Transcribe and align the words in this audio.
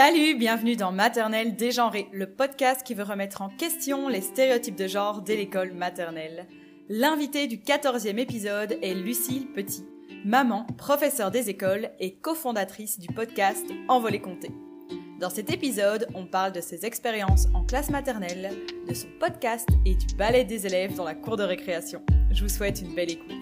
Salut, 0.00 0.36
bienvenue 0.36 0.76
dans 0.76 0.92
Maternelle 0.92 1.56
dégenrée, 1.56 2.06
le 2.12 2.30
podcast 2.30 2.84
qui 2.84 2.94
veut 2.94 3.02
remettre 3.02 3.42
en 3.42 3.48
question 3.48 4.06
les 4.06 4.20
stéréotypes 4.20 4.76
de 4.76 4.86
genre 4.86 5.22
dès 5.22 5.34
l'école 5.34 5.72
maternelle. 5.72 6.46
L'invité 6.88 7.48
du 7.48 7.56
14e 7.56 8.16
épisode 8.16 8.78
est 8.80 8.94
Lucille 8.94 9.48
Petit, 9.52 9.84
maman, 10.24 10.66
professeure 10.76 11.32
des 11.32 11.50
écoles 11.50 11.90
et 11.98 12.14
cofondatrice 12.14 13.00
du 13.00 13.08
podcast 13.08 13.66
Envolée 13.88 14.20
Comté. 14.20 14.52
Dans 15.18 15.30
cet 15.30 15.52
épisode, 15.52 16.06
on 16.14 16.26
parle 16.26 16.52
de 16.52 16.60
ses 16.60 16.86
expériences 16.86 17.48
en 17.52 17.64
classe 17.64 17.90
maternelle, 17.90 18.52
de 18.88 18.94
son 18.94 19.08
podcast 19.18 19.68
et 19.84 19.96
du 19.96 20.14
ballet 20.14 20.44
des 20.44 20.64
élèves 20.64 20.94
dans 20.94 21.02
la 21.02 21.16
cour 21.16 21.36
de 21.36 21.42
récréation. 21.42 22.02
Je 22.30 22.44
vous 22.44 22.48
souhaite 22.48 22.80
une 22.82 22.94
belle 22.94 23.10
écoute. 23.10 23.34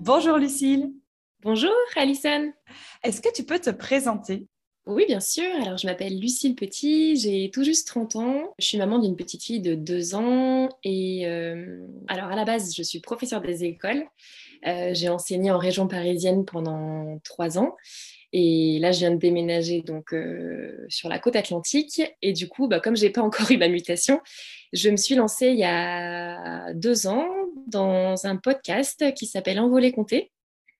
Bonjour 0.00 0.38
Lucille. 0.38 1.03
Bonjour 1.44 1.74
Alison. 1.94 2.54
Est-ce 3.02 3.20
que 3.20 3.30
tu 3.30 3.44
peux 3.44 3.58
te 3.58 3.68
présenter? 3.68 4.46
Oui, 4.86 5.04
bien 5.06 5.20
sûr. 5.20 5.44
Alors, 5.60 5.76
je 5.76 5.86
m'appelle 5.86 6.18
Lucille 6.18 6.54
Petit, 6.54 7.16
j'ai 7.16 7.50
tout 7.50 7.62
juste 7.62 7.86
30 7.86 8.16
ans. 8.16 8.54
Je 8.58 8.66
suis 8.66 8.78
maman 8.78 8.98
d'une 8.98 9.14
petite 9.14 9.42
fille 9.42 9.60
de 9.60 9.74
2 9.74 10.14
ans. 10.14 10.70
Et 10.84 11.26
euh, 11.26 11.86
alors, 12.08 12.28
à 12.28 12.34
la 12.34 12.46
base, 12.46 12.74
je 12.74 12.82
suis 12.82 13.00
professeure 13.00 13.42
des 13.42 13.62
écoles. 13.64 14.06
Euh, 14.66 14.92
j'ai 14.94 15.10
enseigné 15.10 15.50
en 15.50 15.58
région 15.58 15.86
parisienne 15.86 16.46
pendant 16.46 17.18
3 17.24 17.58
ans. 17.58 17.76
Et 18.32 18.78
là, 18.80 18.90
je 18.90 19.00
viens 19.00 19.10
de 19.10 19.18
déménager 19.18 19.82
donc 19.82 20.14
euh, 20.14 20.86
sur 20.88 21.10
la 21.10 21.18
côte 21.18 21.36
atlantique. 21.36 22.00
Et 22.22 22.32
du 22.32 22.48
coup, 22.48 22.68
bah, 22.68 22.80
comme 22.80 22.96
je 22.96 23.04
n'ai 23.04 23.10
pas 23.10 23.20
encore 23.20 23.50
eu 23.50 23.58
ma 23.58 23.68
mutation, 23.68 24.22
je 24.72 24.88
me 24.88 24.96
suis 24.96 25.14
lancée 25.14 25.48
il 25.48 25.58
y 25.58 25.64
a 25.64 26.72
deux 26.72 27.06
ans 27.06 27.28
dans 27.66 28.24
un 28.24 28.36
podcast 28.36 29.12
qui 29.12 29.26
s'appelle 29.26 29.60
Envolée 29.60 29.92
Comté 29.92 30.30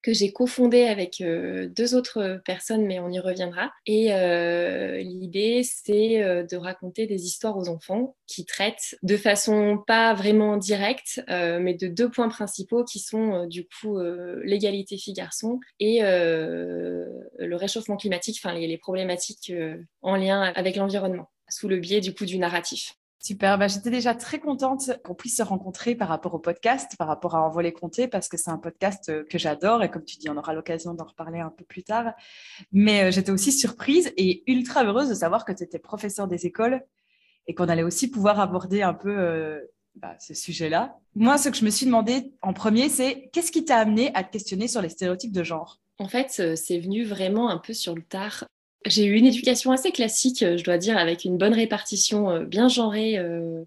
que 0.05 0.13
j'ai 0.13 0.33
cofondé 0.33 0.85
avec 0.85 1.23
euh, 1.23 1.67
deux 1.67 1.95
autres 1.95 2.43
personnes, 2.45 2.85
mais 2.85 3.01
on 3.01 3.09
y 3.09 3.19
reviendra. 3.19 3.73
Et 3.87 4.13
euh, 4.13 4.99
l'idée, 4.99 5.63
c'est 5.65 6.23
euh, 6.23 6.43
de 6.43 6.59
raconter 6.59 7.07
des 7.07 7.25
histoires 7.25 7.57
aux 7.57 7.71
enfants 7.71 8.15
qui 8.27 8.45
traitent 8.45 8.97
de 9.03 9.17
façon 9.17 9.83
pas 9.87 10.13
vraiment 10.13 10.59
directe, 10.59 11.23
mais 11.29 11.75
de 11.75 11.89
deux 11.89 12.11
points 12.11 12.29
principaux 12.29 12.85
qui 12.85 12.99
sont 12.99 13.47
du 13.47 13.67
coup 13.67 13.99
l'égalité 14.43 14.97
filles-garçons 14.97 15.61
et 15.79 16.01
le 16.01 17.55
réchauffement 17.55 17.97
climatique, 17.97 18.41
enfin 18.43 18.55
les, 18.55 18.67
les 18.67 18.79
problématiques 18.79 19.53
en 20.03 20.17
lien 20.17 20.43
avec 20.55 20.77
l'environnement, 20.77 21.31
sous 21.49 21.69
le 21.69 21.79
biais 21.79 22.01
du 22.01 22.15
coup 22.15 22.25
du 22.25 22.39
narratif. 22.39 22.95
Super, 23.27 23.57
bah, 23.57 23.69
j'étais 23.69 23.89
déjà 23.89 24.15
très 24.15 24.39
contente 24.39 24.91
qu'on 25.03 25.15
puisse 25.15 25.39
se 25.39 25.43
rencontrer 25.43 25.95
par 25.95 26.09
rapport 26.09 26.35
au 26.35 26.39
podcast, 26.39 26.93
par 26.99 27.09
rapport 27.09 27.35
à 27.35 27.41
Envoler 27.41 27.73
Compter, 27.73 28.07
parce 28.07 28.29
que 28.29 28.37
c'est 28.37 28.51
un 28.51 28.59
podcast 28.59 29.09
euh, 29.09 29.25
que 29.25 29.39
j'adore 29.39 29.83
et 29.83 29.91
comme 29.91 30.05
tu 30.05 30.19
dis, 30.19 30.29
on 30.29 30.37
aura 30.37 30.53
l'occasion 30.53 30.93
d'en 30.93 31.07
reparler 31.07 31.41
un 31.41 31.49
peu 31.49 31.65
plus 31.65 31.83
tard. 31.83 32.13
Mais 32.71 33.05
euh, 33.05 33.11
j'étais 33.11 33.31
aussi 33.31 33.51
surprise 33.51 34.13
et 34.19 34.43
ultra 34.47 34.85
heureuse 34.85 35.09
de 35.09 35.15
savoir 35.15 35.47
que 35.47 35.53
tu 35.53 35.63
étais 35.63 35.79
professeur 35.79 36.29
des 36.29 36.45
écoles 36.45 36.85
et 37.47 37.55
qu'on 37.55 37.71
allait 37.71 37.83
aussi 37.83 38.11
pouvoir 38.11 38.41
aborder 38.41 38.83
un 38.83 38.93
peu 38.93 39.17
euh, 39.19 39.59
bah, 39.95 40.17
ce 40.21 40.35
sujet-là. 40.35 40.99
Moi, 41.15 41.39
ce 41.39 41.49
que 41.49 41.57
je 41.57 41.65
me 41.65 41.71
suis 41.71 41.87
demandé 41.87 42.35
en 42.43 42.53
premier, 42.53 42.91
c'est 42.91 43.31
qu'est-ce 43.33 43.53
qui 43.53 43.65
t'a 43.65 43.79
amené 43.79 44.11
à 44.13 44.23
te 44.23 44.33
questionner 44.33 44.69
sur 44.69 44.83
les 44.83 44.91
stéréotypes 44.91 45.33
de 45.33 45.45
genre? 45.45 45.81
En 45.99 46.09
fait, 46.09 46.57
c'est 46.57 46.79
venu 46.79 47.05
vraiment 47.05 47.49
un 47.49 47.57
peu 47.57 47.73
sur 47.73 47.95
le 47.95 48.03
tard. 48.03 48.45
J'ai 48.87 49.07
eu 49.07 49.15
une 49.15 49.25
éducation 49.25 49.73
assez 49.73 49.93
classique, 49.93 50.43
euh, 50.43 50.59
je 50.59 50.65
dois 50.65 50.77
dire, 50.77 50.99
avec 50.99 51.25
une 51.25 51.39
bonne 51.39 51.55
répartition 51.55 52.31
euh, 52.31 52.45
bien 52.45 52.69
genrée 52.69 53.17
euh, 53.17 53.65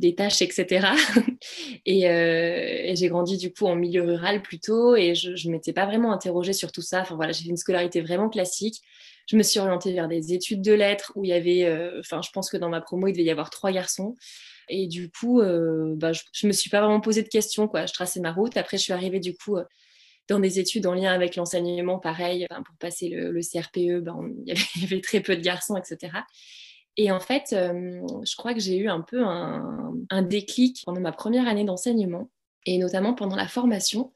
des 0.00 0.16
tâches, 0.16 0.42
etc. 0.42 0.88
et, 1.86 2.94
j'ai 2.96 3.08
grandi 3.08 3.36
du 3.36 3.52
coup 3.52 3.66
en 3.66 3.76
milieu 3.76 4.02
rural 4.02 4.42
plutôt, 4.42 4.96
et 4.96 5.14
je 5.14 5.30
ne 5.30 5.52
m'étais 5.52 5.72
pas 5.72 5.86
vraiment 5.86 6.12
interrogée 6.12 6.52
sur 6.52 6.72
tout 6.72 6.82
ça. 6.82 7.02
Enfin 7.02 7.14
voilà, 7.14 7.30
j'ai 7.32 7.44
fait 7.44 7.50
une 7.50 7.56
scolarité 7.56 8.00
vraiment 8.00 8.28
classique. 8.28 8.82
Je 9.28 9.36
me 9.36 9.42
suis 9.42 9.60
orientée 9.60 9.92
vers 9.92 10.08
des 10.08 10.32
études 10.32 10.62
de 10.62 10.72
lettres 10.72 11.12
où 11.14 11.24
il 11.24 11.30
y 11.30 11.32
avait, 11.32 11.68
enfin, 11.98 12.20
je 12.22 12.30
pense 12.30 12.48
que 12.48 12.56
dans 12.56 12.68
ma 12.68 12.80
promo, 12.80 13.08
il 13.08 13.12
devait 13.12 13.24
y 13.24 13.30
avoir 13.30 13.50
trois 13.50 13.72
garçons. 13.72 14.14
Et 14.68 14.86
du 14.86 15.10
coup, 15.10 15.40
bah, 15.40 16.12
je, 16.12 16.22
ne 16.44 16.48
me 16.48 16.52
suis 16.52 16.70
pas 16.70 16.80
vraiment 16.80 17.00
posé 17.00 17.22
de 17.22 17.28
questions, 17.28 17.66
quoi. 17.66 17.86
Je 17.86 17.92
traçais 17.92 18.20
ma 18.20 18.32
route. 18.32 18.56
Après, 18.56 18.78
je 18.78 18.82
suis 18.84 18.92
arrivée 18.92 19.18
du 19.18 19.36
coup 19.36 19.56
dans 20.28 20.40
des 20.40 20.58
études 20.58 20.86
en 20.86 20.94
lien 20.94 21.12
avec 21.12 21.36
l'enseignement, 21.36 21.98
pareil, 21.98 22.46
pour 22.48 22.76
passer 22.78 23.08
le, 23.08 23.40
CRPE, 23.40 24.02
ben, 24.02 24.32
il, 24.46 24.54
y 24.80 24.84
avait, 24.84 25.00
très 25.00 25.20
peu 25.20 25.36
de 25.36 25.42
garçons, 25.42 25.76
etc. 25.76 26.12
Et 26.96 27.10
en 27.10 27.20
fait, 27.20 27.52
euh, 27.52 28.00
je 28.24 28.36
crois 28.36 28.54
que 28.54 28.60
j'ai 28.60 28.76
eu 28.76 28.88
un 28.88 29.02
peu 29.02 29.22
un, 29.24 30.22
déclic 30.22 30.82
pendant 30.84 31.00
ma 31.00 31.12
première 31.12 31.46
année 31.46 31.64
d'enseignement, 31.64 32.30
et 32.64 32.78
notamment 32.78 33.14
pendant 33.14 33.36
la 33.36 33.48
formation, 33.48 34.12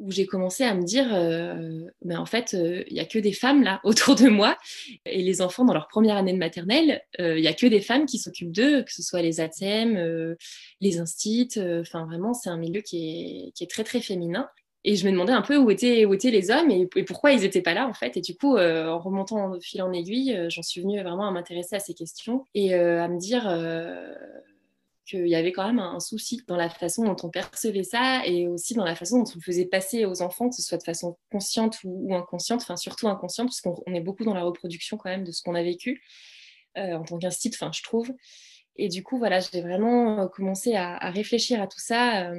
où 0.00 0.10
j'ai 0.10 0.26
commencé 0.26 0.64
à 0.64 0.74
me 0.74 0.82
dire, 0.82 1.14
euh, 1.14 1.84
ben 2.02 2.18
en 2.18 2.26
fait, 2.26 2.54
euh, 2.54 2.82
il 2.88 2.94
n'y 2.94 3.00
a 3.00 3.04
que 3.04 3.18
des 3.18 3.32
femmes 3.32 3.62
là 3.62 3.80
autour 3.84 4.16
de 4.16 4.28
moi, 4.28 4.58
et 5.04 5.22
les 5.22 5.42
enfants 5.42 5.64
dans 5.64 5.74
leur 5.74 5.86
première 5.86 6.16
année 6.16 6.32
de 6.32 6.38
maternelle, 6.38 7.02
il 7.18 7.36
n'y 7.36 7.46
a 7.46 7.52
que 7.52 7.66
des 7.66 7.80
femmes 7.80 8.06
qui 8.06 8.18
s'occupent 8.18 8.52
d'eux, 8.52 8.82
que 8.82 8.92
ce 8.92 9.02
soit 9.02 9.22
les 9.22 9.40
ATM, 9.40 10.34
les 10.80 10.98
instits, 10.98 11.50
enfin 11.58 12.06
vraiment, 12.06 12.32
c'est 12.32 12.50
un 12.50 12.56
milieu 12.56 12.80
qui 12.80 13.52
est 13.60 13.70
très 13.70 13.84
très 13.84 14.00
féminin. 14.00 14.48
Et 14.86 14.96
je 14.96 15.06
me 15.06 15.12
demandais 15.12 15.32
un 15.32 15.40
peu 15.40 15.56
où 15.56 15.70
étaient, 15.70 16.06
les 16.06 16.50
hommes 16.50 16.70
et, 16.70 16.86
pourquoi 17.04 17.32
ils 17.32 17.40
n'étaient 17.40 17.62
pas 17.62 17.72
là, 17.72 17.88
en 17.88 17.94
fait. 17.94 18.18
Et 18.18 18.20
du 18.20 18.36
coup, 18.36 18.56
euh, 18.56 18.86
en 18.88 18.98
remontant 18.98 19.48
de 19.48 19.60
fil 19.60 19.80
en 19.80 19.92
aiguille, 19.92 20.36
euh, 20.36 20.50
j'en 20.50 20.62
suis 20.62 20.82
venue 20.82 21.02
vraiment 21.02 21.26
à 21.26 21.30
m'intéresser 21.30 21.76
à 21.76 21.80
ces 21.80 21.94
questions 21.94 22.44
et 22.54 22.74
euh, 22.74 23.02
à 23.02 23.08
me 23.08 23.18
dire 23.18 23.44
qu'il 25.06 25.26
y 25.26 25.34
avait 25.34 25.52
quand 25.52 25.66
même 25.66 25.78
un, 25.78 26.00
souci 26.00 26.42
dans 26.46 26.56
la 26.56 26.68
façon 26.68 27.04
dont 27.04 27.16
on 27.22 27.30
percevait 27.30 27.82
ça 27.82 28.26
et 28.26 28.46
aussi 28.46 28.74
dans 28.74 28.84
la 28.84 28.94
façon 28.94 29.18
dont 29.20 29.30
on 29.34 29.40
faisait 29.40 29.64
passer 29.64 30.04
aux 30.04 30.20
enfants, 30.20 30.50
que 30.50 30.56
ce 30.56 30.62
soit 30.62 30.78
de 30.78 30.82
façon 30.82 31.16
consciente 31.32 31.78
ou, 31.84 32.14
inconsciente, 32.14 32.60
enfin 32.60 32.76
surtout 32.76 33.08
inconsciente, 33.08 33.48
parce 33.48 33.62
qu'on 33.62 33.94
est 33.94 34.00
beaucoup 34.00 34.24
dans 34.24 34.34
la 34.34 34.42
reproduction 34.42 34.98
quand 34.98 35.08
même 35.08 35.24
de 35.24 35.32
ce 35.32 35.42
qu'on 35.42 35.54
a 35.54 35.62
vécu 35.62 36.02
en 36.76 37.04
tant 37.04 37.18
qu'institut, 37.18 37.56
enfin, 37.58 37.70
je 37.72 37.82
trouve. 37.82 38.12
Et 38.76 38.88
du 38.88 39.02
coup, 39.02 39.16
voilà, 39.16 39.40
j'ai 39.40 39.62
vraiment 39.62 40.26
commencé 40.28 40.74
à, 40.74 41.10
réfléchir 41.10 41.62
à 41.62 41.68
tout 41.68 41.78
ça 41.78 42.32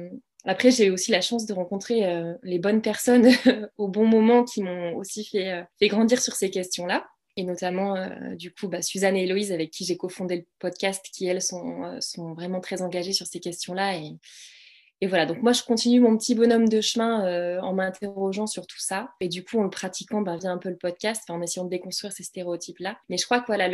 après, 0.46 0.70
j'ai 0.70 0.90
aussi 0.90 1.10
la 1.10 1.20
chance 1.20 1.44
de 1.44 1.52
rencontrer 1.52 2.06
euh, 2.06 2.34
les 2.44 2.60
bonnes 2.60 2.80
personnes 2.80 3.28
au 3.78 3.88
bon 3.88 4.06
moment 4.06 4.44
qui 4.44 4.62
m'ont 4.62 4.94
aussi 4.96 5.24
fait, 5.24 5.50
euh, 5.50 5.88
grandir 5.88 6.22
sur 6.22 6.34
ces 6.34 6.50
questions-là. 6.50 7.04
Et 7.36 7.42
notamment, 7.42 7.96
euh, 7.96 8.34
du 8.36 8.52
coup, 8.52 8.68
bah, 8.68 8.80
Suzanne 8.80 9.16
et 9.16 9.24
Héloïse, 9.24 9.52
avec 9.52 9.72
qui 9.72 9.84
j'ai 9.84 9.96
cofondé 9.96 10.36
le 10.36 10.46
podcast, 10.60 11.04
qui, 11.12 11.26
elles, 11.26 11.42
sont, 11.42 11.96
vraiment 12.34 12.60
très 12.60 12.80
engagées 12.80 13.12
sur 13.12 13.26
ces 13.26 13.40
questions-là. 13.40 13.98
Et, 13.98 15.06
voilà, 15.06 15.26
donc 15.26 15.42
moi, 15.42 15.52
je 15.52 15.62
continue 15.62 16.00
mon 16.00 16.16
petit 16.16 16.34
bonhomme 16.34 16.68
de 16.68 16.80
chemin 16.80 17.60
en 17.60 17.74
m'interrogeant 17.74 18.46
sur 18.46 18.66
tout 18.66 18.80
ça. 18.80 19.10
Et 19.20 19.28
du 19.28 19.44
coup, 19.44 19.58
en 19.58 19.64
le 19.64 19.68
pratiquant, 19.68 20.22
bah, 20.22 20.38
via 20.38 20.50
un 20.50 20.56
peu 20.56 20.70
le 20.70 20.78
podcast, 20.78 21.28
en 21.28 21.42
essayant 21.42 21.64
de 21.64 21.70
déconstruire 21.70 22.12
ces 22.12 22.22
stéréotypes-là. 22.22 22.96
Mais 23.10 23.18
je 23.18 23.26
crois 23.26 23.40
que 23.40 23.46
voilà, 23.46 23.68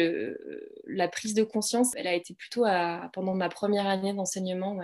la 0.86 1.06
prise 1.06 1.34
de 1.34 1.44
conscience, 1.44 1.92
elle 1.94 2.08
a 2.08 2.14
été 2.14 2.34
plutôt 2.34 2.64
pendant 3.12 3.34
ma 3.34 3.48
première 3.48 3.86
année 3.86 4.12
d'enseignement. 4.12 4.76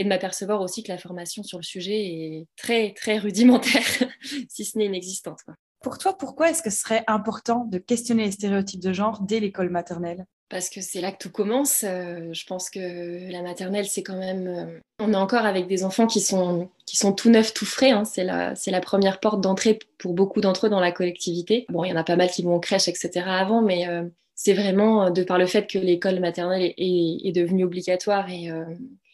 Et 0.00 0.04
de 0.04 0.08
m'apercevoir 0.08 0.62
aussi 0.62 0.82
que 0.82 0.90
la 0.90 0.96
formation 0.96 1.42
sur 1.42 1.58
le 1.58 1.62
sujet 1.62 2.06
est 2.06 2.46
très, 2.56 2.94
très 2.94 3.18
rudimentaire, 3.18 3.84
si 4.48 4.64
ce 4.64 4.78
n'est 4.78 4.86
inexistante. 4.86 5.40
Pour 5.82 5.98
toi, 5.98 6.16
pourquoi 6.16 6.48
est-ce 6.48 6.62
que 6.62 6.70
ce 6.70 6.80
serait 6.80 7.04
important 7.06 7.66
de 7.66 7.76
questionner 7.76 8.24
les 8.24 8.30
stéréotypes 8.30 8.80
de 8.80 8.94
genre 8.94 9.20
dès 9.20 9.40
l'école 9.40 9.68
maternelle? 9.68 10.24
Parce 10.48 10.70
que 10.70 10.80
c'est 10.80 11.02
là 11.02 11.12
que 11.12 11.18
tout 11.18 11.30
commence. 11.30 11.84
Euh, 11.84 12.32
je 12.32 12.46
pense 12.46 12.70
que 12.70 13.30
la 13.30 13.42
maternelle, 13.42 13.86
c'est 13.86 14.02
quand 14.02 14.18
même... 14.18 14.46
Euh, 14.46 14.80
on 15.00 15.12
est 15.12 15.16
encore 15.16 15.44
avec 15.44 15.66
des 15.66 15.84
enfants 15.84 16.06
qui 16.06 16.20
sont, 16.20 16.70
qui 16.86 16.96
sont 16.96 17.12
tout 17.12 17.28
neufs, 17.28 17.52
tout 17.52 17.66
frais. 17.66 17.90
Hein. 17.90 18.06
C'est 18.06 18.24
la, 18.24 18.54
la 18.66 18.80
première 18.80 19.20
porte 19.20 19.42
d'entrée 19.42 19.78
pour 19.98 20.14
beaucoup 20.14 20.40
d'entre 20.40 20.66
eux 20.66 20.70
dans 20.70 20.80
la 20.80 20.92
collectivité. 20.92 21.66
Bon, 21.68 21.84
il 21.84 21.90
y 21.90 21.92
en 21.92 21.96
a 21.96 22.04
pas 22.04 22.16
mal 22.16 22.30
qui 22.30 22.42
vont 22.42 22.54
en 22.54 22.60
crèche, 22.60 22.88
etc. 22.88 23.20
avant, 23.26 23.60
mais 23.60 23.86
euh, 23.86 24.04
c'est 24.34 24.54
vraiment 24.54 25.10
de 25.10 25.22
par 25.22 25.36
le 25.36 25.46
fait 25.46 25.66
que 25.66 25.78
l'école 25.78 26.20
maternelle 26.20 26.62
est, 26.62 26.74
est, 26.78 27.32
devenue 27.32 27.64
obligatoire 27.64 28.30
et 28.30 28.50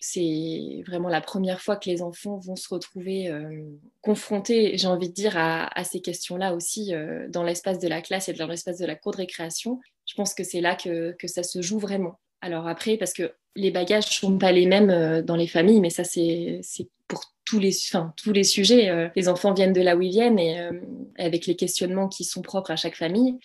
c'est 0.00 0.82
vraiment 0.86 1.08
la 1.08 1.20
première 1.20 1.60
fois 1.60 1.76
que 1.76 1.88
les 1.88 2.02
enfants 2.02 2.38
vont 2.38 2.56
se 2.56 2.68
retrouver 2.68 3.28
euh, 3.28 3.64
confrontés, 4.02 4.76
j'ai 4.76 4.86
envie 4.86 5.08
de 5.08 5.14
dire, 5.14 5.36
à, 5.36 5.84
ces 5.84 6.00
questions-là 6.00 6.54
aussi 6.54 6.94
euh, 6.94 7.28
dans 7.28 7.42
l'espace 7.42 7.78
de 7.78 7.88
la 7.88 8.02
classe 8.02 8.28
et 8.28 8.32
dans 8.32 8.46
l'espace 8.46 8.78
de 8.78 8.86
la 8.86 8.94
cour 8.94 9.12
de 9.12 9.18
récréation. 9.18 9.80
Je 10.06 10.14
pense 10.14 10.34
que 10.34 10.44
c'est 10.44 10.60
là 10.60 10.76
que, 10.76 11.14
ça 11.26 11.42
se 11.42 11.62
joue 11.62 11.78
vraiment. 11.78 12.18
Alors 12.40 12.68
après, 12.68 12.96
parce 12.96 13.12
que 13.12 13.32
les 13.54 13.70
bagages 13.70 14.06
ne 14.06 14.12
sont 14.12 14.38
pas 14.38 14.52
les 14.52 14.66
mêmes 14.66 14.90
euh, 14.90 15.22
dans 15.22 15.36
les 15.36 15.46
familles, 15.46 15.80
mais 15.80 15.90
ça 15.90 16.04
c'est 16.04 16.60
pour 17.08 17.32
tous 17.46 17.58
les, 17.58 17.72
tous 18.16 18.32
les 18.32 18.44
sujets. 18.44 19.10
les 19.14 19.28
enfants 19.28 19.54
viennent 19.54 19.72
de 19.72 19.80
là 19.80 19.96
où 19.96 20.02
ils 20.02 20.10
viennent 20.10 20.38
et 20.38 20.68
avec 21.16 21.46
les 21.46 21.54
questionnements 21.54 22.08
qui 22.08 22.24
sont 22.24 22.42
propres 22.42 22.72
à 22.72 22.76
chaque 22.76 22.96
famille. 22.96 23.38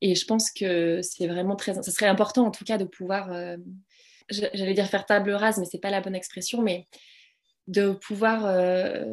Et 0.00 0.14
je 0.14 0.24
pense 0.24 0.52
que 0.52 1.00
c'est 1.02 1.26
vraiment 1.26 1.56
très, 1.56 1.74
ça 1.74 1.82
serait 1.82 2.06
important 2.06 2.46
en 2.46 2.52
tout 2.52 2.64
cas 2.64 2.78
de 2.78 2.84
pouvoir 2.84 3.32
j'allais 4.28 4.74
dire 4.74 4.86
faire 4.86 5.06
table 5.06 5.32
rase, 5.32 5.58
mais 5.58 5.64
c'est 5.64 5.78
pas 5.78 5.90
la 5.90 6.00
bonne 6.00 6.14
expression, 6.14 6.62
mais 6.62 6.86
de 7.68 7.92
pouvoir 7.92 8.44
euh, 8.46 9.04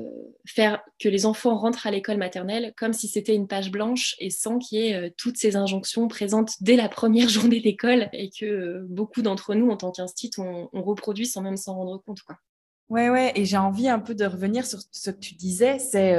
faire 0.45 0.81
que 0.99 1.07
les 1.07 1.25
enfants 1.25 1.55
rentrent 1.55 1.85
à 1.85 1.91
l'école 1.91 2.17
maternelle 2.17 2.73
comme 2.75 2.93
si 2.93 3.07
c'était 3.07 3.35
une 3.35 3.47
page 3.47 3.69
blanche 3.69 4.15
et 4.19 4.31
sans 4.31 4.57
qu'il 4.57 4.79
y 4.79 4.87
ait 4.87 4.95
euh, 4.95 5.09
toutes 5.17 5.37
ces 5.37 5.55
injonctions 5.55 6.07
présentes 6.07 6.53
dès 6.61 6.75
la 6.75 6.89
première 6.89 7.29
journée 7.29 7.61
d'école 7.61 8.09
et 8.11 8.29
que 8.29 8.45
euh, 8.45 8.85
beaucoup 8.89 9.21
d'entre 9.21 9.53
nous, 9.53 9.69
en 9.69 9.77
tant 9.77 9.91
qu'institut, 9.91 10.41
on, 10.41 10.81
reproduit 10.81 11.27
sans 11.27 11.41
même 11.41 11.57
s'en 11.57 11.75
rendre 11.75 12.01
compte. 12.03 12.21
Quoi. 12.21 12.37
Ouais, 12.89 13.09
ouais, 13.09 13.31
et 13.35 13.45
j'ai 13.45 13.57
envie 13.57 13.87
un 13.87 13.99
peu 13.99 14.15
de 14.15 14.25
revenir 14.25 14.65
sur 14.65 14.79
ce 14.91 15.11
que 15.11 15.19
tu 15.19 15.35
disais, 15.35 15.77
c'est 15.77 16.15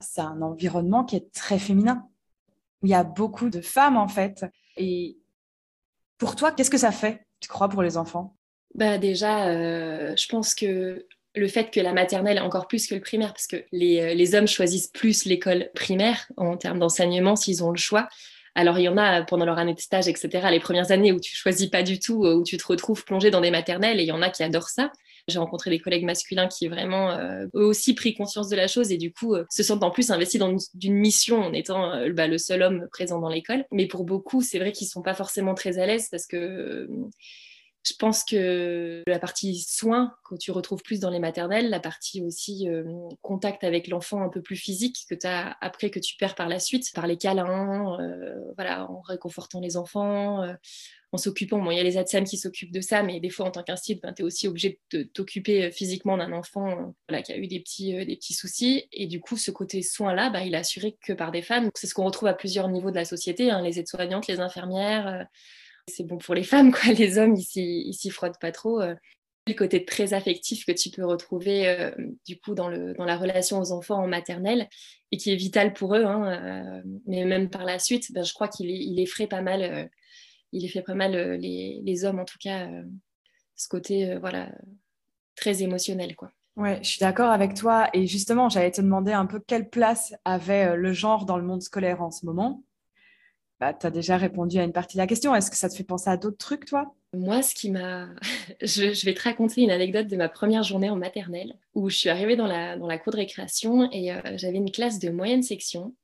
c'est 0.00 0.22
un 0.22 0.40
environnement 0.42 1.04
qui 1.04 1.16
est 1.16 1.30
très 1.32 1.58
féminin. 1.58 2.08
il 2.82 2.88
y 2.88 2.94
a 2.94 3.04
beaucoup 3.04 3.50
de 3.50 3.60
femmes 3.60 3.96
en 3.96 4.08
fait. 4.08 4.46
Et 4.76 5.18
pour 6.18 6.34
toi, 6.34 6.50
qu'est-ce 6.50 6.70
que 6.70 6.78
ça 6.78 6.90
fait, 6.90 7.26
tu 7.40 7.48
crois, 7.48 7.68
pour 7.68 7.82
les 7.82 7.96
enfants? 7.96 8.36
Bah 8.74 8.98
déjà, 8.98 9.48
euh, 9.48 10.14
je 10.16 10.26
pense 10.28 10.54
que 10.54 11.06
le 11.34 11.48
fait 11.48 11.70
que 11.70 11.80
la 11.80 11.92
maternelle, 11.92 12.40
encore 12.40 12.68
plus 12.68 12.86
que 12.86 12.94
le 12.94 13.00
primaire, 13.00 13.32
parce 13.32 13.46
que 13.46 13.64
les, 13.72 14.00
euh, 14.00 14.14
les 14.14 14.34
hommes 14.34 14.46
choisissent 14.46 14.88
plus 14.88 15.24
l'école 15.24 15.70
primaire 15.74 16.26
en 16.36 16.56
termes 16.56 16.78
d'enseignement 16.78 17.36
s'ils 17.36 17.64
ont 17.64 17.70
le 17.70 17.78
choix. 17.78 18.08
Alors, 18.54 18.78
il 18.78 18.82
y 18.82 18.88
en 18.88 18.96
a 18.96 19.22
pendant 19.22 19.44
leur 19.44 19.58
année 19.58 19.74
de 19.74 19.80
stage, 19.80 20.08
etc., 20.08 20.48
les 20.50 20.60
premières 20.60 20.90
années 20.90 21.12
où 21.12 21.20
tu 21.20 21.34
choisis 21.34 21.68
pas 21.68 21.82
du 21.82 22.00
tout, 22.00 22.26
où 22.26 22.42
tu 22.42 22.56
te 22.56 22.66
retrouves 22.66 23.04
plongé 23.04 23.30
dans 23.30 23.40
des 23.40 23.50
maternelles, 23.50 24.00
et 24.00 24.02
il 24.02 24.08
y 24.08 24.12
en 24.12 24.22
a 24.22 24.30
qui 24.30 24.42
adorent 24.42 24.68
ça. 24.68 24.90
J'ai 25.28 25.38
rencontré 25.38 25.70
des 25.70 25.78
collègues 25.78 26.04
masculins 26.04 26.48
qui 26.48 26.68
vraiment 26.68 27.10
euh, 27.10 27.46
eux 27.54 27.64
aussi 27.64 27.94
pris 27.94 28.14
conscience 28.14 28.48
de 28.48 28.56
la 28.56 28.68
chose 28.68 28.92
et 28.92 28.96
du 28.96 29.12
coup 29.12 29.34
euh, 29.34 29.44
se 29.50 29.62
sentent 29.62 29.82
en 29.82 29.90
plus 29.90 30.10
investis 30.10 30.40
dans 30.40 30.56
une, 30.82 30.94
mission 30.94 31.42
en 31.42 31.52
étant 31.52 31.92
euh, 31.92 32.12
bah, 32.12 32.26
le 32.26 32.38
seul 32.38 32.62
homme 32.62 32.88
présent 32.90 33.20
dans 33.20 33.28
l'école. 33.28 33.64
Mais 33.72 33.86
pour 33.86 34.04
beaucoup, 34.04 34.42
c'est 34.42 34.58
vrai 34.58 34.72
qu'ils 34.72 34.88
sont 34.88 35.02
pas 35.02 35.14
forcément 35.14 35.54
très 35.54 35.78
à 35.78 35.86
l'aise 35.86 36.08
parce 36.10 36.26
que 36.26 36.88
je 37.84 37.94
pense 37.98 38.24
que 38.24 39.02
la 39.06 39.18
partie 39.18 39.58
soins, 39.58 40.14
quand 40.24 40.36
tu 40.36 40.50
retrouves 40.50 40.82
plus 40.82 41.00
dans 41.00 41.10
les 41.10 41.18
maternelles, 41.18 41.70
la 41.70 41.80
partie 41.80 42.22
aussi 42.22 42.68
contact 43.22 43.64
avec 43.64 43.88
l'enfant 43.88 44.22
un 44.22 44.28
peu 44.28 44.42
plus 44.42 44.56
physique 44.56 45.06
que 45.08 45.14
tu 45.14 45.26
as 45.26 45.56
après 45.60 45.90
que 45.90 45.98
tu 45.98 46.16
perds 46.16 46.34
par 46.34 46.48
la 46.48 46.58
suite, 46.58 46.92
par 46.94 47.06
les 47.06 47.16
câlins, 47.16 47.96
voilà, 48.56 48.90
en 48.90 49.00
réconfortant 49.00 49.60
les 49.60 49.76
enfants, 49.76 50.44
en 51.12 51.18
s'occupant. 51.18 51.58
Bon, 51.58 51.70
il 51.70 51.76
y 51.76 51.80
a 51.80 51.82
les 51.82 51.96
ATSEM 51.96 52.24
qui 52.24 52.36
s'occupent 52.36 52.72
de 52.72 52.80
ça, 52.80 53.02
mais 53.02 53.20
des 53.20 53.30
fois, 53.30 53.46
en 53.46 53.50
tant 53.50 53.62
qu'institut, 53.62 54.00
ben, 54.00 54.12
tu 54.12 54.22
es 54.22 54.24
aussi 54.24 54.46
obligé 54.46 54.80
de 54.92 55.02
t'occuper 55.02 55.64
euh, 55.64 55.70
physiquement 55.70 56.16
d'un 56.16 56.32
enfant 56.32 56.94
euh, 57.10 57.20
qui 57.20 57.32
a 57.32 57.36
eu 57.36 57.46
des 57.46 57.60
petits, 57.60 57.96
euh, 57.96 58.04
des 58.04 58.16
petits 58.16 58.34
soucis. 58.34 58.86
Et 58.92 59.06
du 59.06 59.20
coup, 59.20 59.36
ce 59.36 59.50
côté 59.50 59.82
soin-là, 59.82 60.30
ben, 60.30 60.40
il 60.40 60.54
est 60.54 60.58
assuré 60.58 60.96
que 61.04 61.12
par 61.12 61.32
des 61.32 61.42
femmes. 61.42 61.70
C'est 61.74 61.86
ce 61.86 61.94
qu'on 61.94 62.04
retrouve 62.04 62.28
à 62.28 62.34
plusieurs 62.34 62.68
niveaux 62.68 62.90
de 62.90 62.96
la 62.96 63.04
société, 63.04 63.50
hein, 63.50 63.62
les 63.62 63.78
aides-soignantes, 63.78 64.26
les 64.26 64.40
infirmières. 64.40 65.26
C'est 65.88 66.04
bon 66.04 66.18
pour 66.18 66.34
les 66.34 66.42
femmes, 66.42 66.72
quoi. 66.72 66.92
Les 66.92 67.18
hommes, 67.18 67.36
ils 67.36 67.94
s'y 67.94 68.10
frottent 68.10 68.40
pas 68.40 68.52
trop 68.52 68.80
le 69.46 69.54
côté 69.54 69.84
très 69.84 70.12
affectif 70.14 70.64
que 70.64 70.72
tu 70.72 70.90
peux 70.90 71.04
retrouver 71.04 71.92
du 72.26 72.38
coup 72.38 72.54
dans, 72.54 72.68
la 72.68 73.16
relation 73.16 73.58
aux 73.58 73.72
enfants 73.72 74.02
en 74.02 74.06
maternelle 74.06 74.68
et 75.10 75.16
qui 75.16 75.32
est 75.32 75.36
vital 75.36 75.72
pour 75.72 75.96
eux. 75.96 76.04
Hein, 76.04 76.82
mais 77.06 77.24
même 77.24 77.50
par 77.50 77.64
la 77.64 77.78
suite, 77.78 78.12
ben, 78.12 78.24
je 78.24 78.32
crois 78.32 78.48
qu'il 78.48 78.70
il 78.70 79.00
effraie 79.00 79.26
pas 79.26 79.40
mal 79.40 79.90
il 80.52 80.68
fait 80.68 80.82
pas 80.82 80.94
mal 80.94 81.14
euh, 81.14 81.36
les, 81.36 82.04
hommes, 82.04 82.18
en 82.18 82.24
tout 82.24 82.38
cas, 82.38 82.66
euh, 82.66 82.82
ce 83.56 83.68
côté 83.68 84.10
euh, 84.10 84.18
voilà, 84.18 84.50
très 85.36 85.62
émotionnel. 85.62 86.16
quoi. 86.16 86.30
Ouais, 86.56 86.80
je 86.82 86.88
suis 86.88 87.00
d'accord 87.00 87.30
avec 87.30 87.54
toi. 87.54 87.88
Et 87.94 88.06
justement, 88.06 88.48
j'allais 88.48 88.70
te 88.70 88.80
demander 88.80 89.12
un 89.12 89.26
peu 89.26 89.40
quelle 89.40 89.68
place 89.68 90.14
avait 90.24 90.76
le 90.76 90.92
genre 90.92 91.24
dans 91.24 91.36
le 91.36 91.44
monde 91.44 91.62
scolaire 91.62 92.02
en 92.02 92.10
ce 92.10 92.26
moment. 92.26 92.64
Bah, 93.60 93.74
tu 93.74 93.86
as 93.86 93.90
déjà 93.90 94.16
répondu 94.16 94.58
à 94.58 94.64
une 94.64 94.72
partie 94.72 94.96
de 94.96 95.02
la 95.02 95.06
question. 95.06 95.34
Est-ce 95.34 95.50
que 95.50 95.56
ça 95.56 95.68
te 95.68 95.74
fait 95.74 95.84
penser 95.84 96.08
à 96.08 96.16
d'autres 96.16 96.38
trucs, 96.38 96.64
toi? 96.64 96.94
Moi, 97.12 97.42
ce 97.42 97.54
qui 97.54 97.70
m'a. 97.70 98.08
je, 98.62 99.04
vais 99.04 99.14
te 99.14 99.22
raconter 99.22 99.62
une 99.62 99.70
anecdote 99.70 100.06
de 100.06 100.16
ma 100.16 100.28
première 100.28 100.62
journée 100.62 100.90
en 100.90 100.96
maternelle 100.96 101.54
où 101.74 101.90
je 101.90 101.96
suis 101.96 102.08
arrivée 102.08 102.36
dans 102.36 102.46
la, 102.46 102.76
dans 102.76 102.86
la 102.86 102.98
cour 102.98 103.12
de 103.12 103.18
récréation 103.18 103.90
et 103.92 104.10
j'avais 104.36 104.56
une 104.56 104.70
classe 104.70 104.98
de 104.98 105.10
moyenne 105.10 105.42
section 105.42 105.94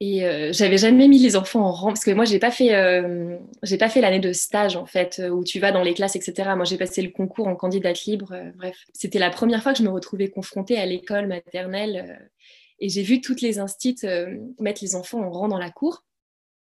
et 0.00 0.26
euh, 0.26 0.52
j'avais 0.52 0.76
jamais 0.76 1.06
mis 1.06 1.18
les 1.18 1.36
enfants 1.36 1.64
en 1.64 1.72
rang 1.72 1.86
parce 1.88 2.04
que 2.04 2.10
moi 2.10 2.24
j'ai 2.24 2.40
pas 2.40 2.50
fait 2.50 2.74
euh, 2.74 3.38
pas 3.78 3.88
fait 3.88 4.00
l'année 4.00 4.18
de 4.18 4.32
stage 4.32 4.76
en 4.76 4.86
fait 4.86 5.22
où 5.32 5.44
tu 5.44 5.60
vas 5.60 5.70
dans 5.70 5.82
les 5.82 5.94
classes 5.94 6.16
etc. 6.16 6.50
Moi 6.56 6.64
j'ai 6.64 6.76
passé 6.76 7.00
le 7.00 7.10
concours 7.10 7.46
en 7.46 7.54
candidate 7.54 8.04
libre. 8.04 8.32
Euh, 8.32 8.50
bref, 8.56 8.76
c'était 8.92 9.20
la 9.20 9.30
première 9.30 9.62
fois 9.62 9.72
que 9.72 9.78
je 9.78 9.84
me 9.84 9.90
retrouvais 9.90 10.28
confrontée 10.28 10.78
à 10.78 10.84
l'école 10.84 11.28
maternelle 11.28 12.28
et 12.80 12.88
j'ai 12.88 13.02
vu 13.02 13.20
toutes 13.20 13.40
les 13.40 13.60
instits 13.60 13.96
mettre 14.58 14.82
les 14.82 14.96
enfants 14.96 15.22
en 15.22 15.30
rang 15.30 15.48
dans 15.48 15.58
la 15.58 15.70
cour 15.70 16.02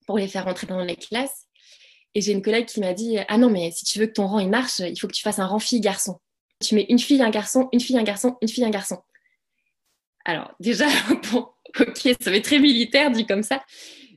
pour 0.06 0.18
les 0.18 0.28
faire 0.28 0.46
rentrer 0.46 0.68
dans 0.68 0.84
les 0.84 0.96
classes. 0.96 1.48
Et 2.16 2.22
j'ai 2.22 2.32
une 2.32 2.42
collègue 2.42 2.66
qui 2.66 2.80
m'a 2.80 2.94
dit 2.94 3.18
ah 3.28 3.38
non 3.38 3.50
mais 3.50 3.72
si 3.72 3.86
tu 3.86 4.00
veux 4.00 4.06
que 4.06 4.14
ton 4.14 4.28
rang 4.28 4.40
il 4.40 4.50
marche, 4.50 4.80
il 4.80 5.00
faut 5.00 5.08
que 5.08 5.14
tu 5.14 5.24
fasses 5.24 5.40
un 5.40 5.48
rang 5.48 5.60
fille 5.60 5.82
garçon. 5.82 6.20
Tu 6.64 6.76
mets 6.76 6.86
une 6.90 7.00
fille 7.00 7.22
un 7.22 7.30
garçon, 7.30 7.70
une 7.74 7.80
fille 7.80 7.98
un 7.98 8.04
garçon, 8.04 8.38
une 8.42 8.48
fille 8.48 8.64
un 8.64 8.70
garçon. 8.70 9.00
Alors 10.26 10.54
déjà 10.60 10.88
bon 11.32 11.48
ok, 11.80 12.16
ça 12.22 12.32
fait 12.32 12.42
très 12.42 12.60
militaire 12.60 13.12
dit 13.12 13.26
comme 13.26 13.44
ça. 13.44 13.64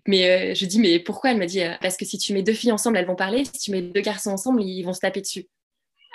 Mais 0.06 0.52
euh, 0.52 0.54
je 0.54 0.66
dis, 0.66 0.78
mais 0.78 1.00
pourquoi? 1.00 1.32
Elle 1.32 1.38
m'a 1.38 1.46
dit, 1.46 1.62
euh, 1.62 1.74
parce 1.80 1.96
que 1.96 2.04
si 2.04 2.18
tu 2.18 2.32
mets 2.32 2.42
deux 2.42 2.52
filles 2.52 2.72
ensemble, 2.72 2.96
elles 2.96 3.06
vont 3.06 3.16
parler. 3.16 3.44
Si 3.44 3.58
tu 3.58 3.70
mets 3.72 3.82
deux 3.82 4.00
garçons 4.00 4.30
ensemble, 4.30 4.62
ils 4.62 4.84
vont 4.84 4.92
se 4.92 5.00
taper 5.00 5.20
dessus. 5.20 5.46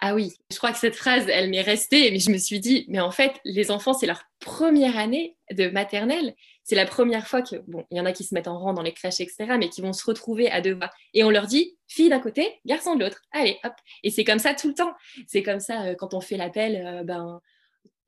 Ah 0.04 0.16
oui, 0.16 0.34
je 0.52 0.58
crois 0.58 0.72
que 0.72 0.80
cette 0.80 0.96
phrase, 0.96 1.28
elle 1.30 1.52
m'est 1.52 1.62
restée, 1.62 2.10
mais 2.10 2.18
je 2.18 2.32
me 2.32 2.38
suis 2.38 2.60
dit, 2.60 2.86
mais 2.90 3.00
en 3.00 3.12
fait, 3.12 3.34
les 3.46 3.70
enfants, 3.70 3.94
c'est 3.94 4.08
leur 4.08 4.24
première 4.40 4.98
année 4.98 5.38
de 5.52 5.70
maternelle. 5.70 6.34
C'est 6.64 6.76
la 6.76 6.88
première 6.88 7.28
fois 7.28 7.44
que, 7.44 7.58
bon, 7.68 7.86
il 7.92 7.98
y 7.98 8.02
en 8.02 8.06
a 8.08 8.12
qui 8.12 8.24
se 8.24 8.34
mettent 8.34 8.48
en 8.48 8.58
rang 8.58 8.74
dans 8.74 8.82
les 8.82 8.94
crèches, 8.94 9.20
etc., 9.20 9.58
mais 9.60 9.70
qui 9.70 9.82
vont 9.82 9.94
se 9.94 10.04
retrouver 10.04 10.50
à 10.50 10.60
deux 10.60 10.74
voix. 10.74 10.90
Et 11.14 11.24
on 11.24 11.30
leur 11.30 11.46
dit, 11.46 11.78
fille 11.88 12.10
d'un 12.10 12.20
côté, 12.20 12.60
garçon 12.66 12.96
de 12.96 13.04
l'autre. 13.04 13.22
Allez, 13.32 13.60
hop. 13.64 13.74
Et 14.02 14.10
c'est 14.10 14.24
comme 14.24 14.40
ça 14.40 14.56
tout 14.56 14.70
le 14.70 14.74
temps. 14.74 14.92
C'est 15.28 15.44
comme 15.44 15.60
ça 15.60 15.84
euh, 15.84 15.96
quand 15.96 16.16
on 16.16 16.22
fait 16.22 16.38
l'appel, 16.38 17.04
ben, 17.06 17.40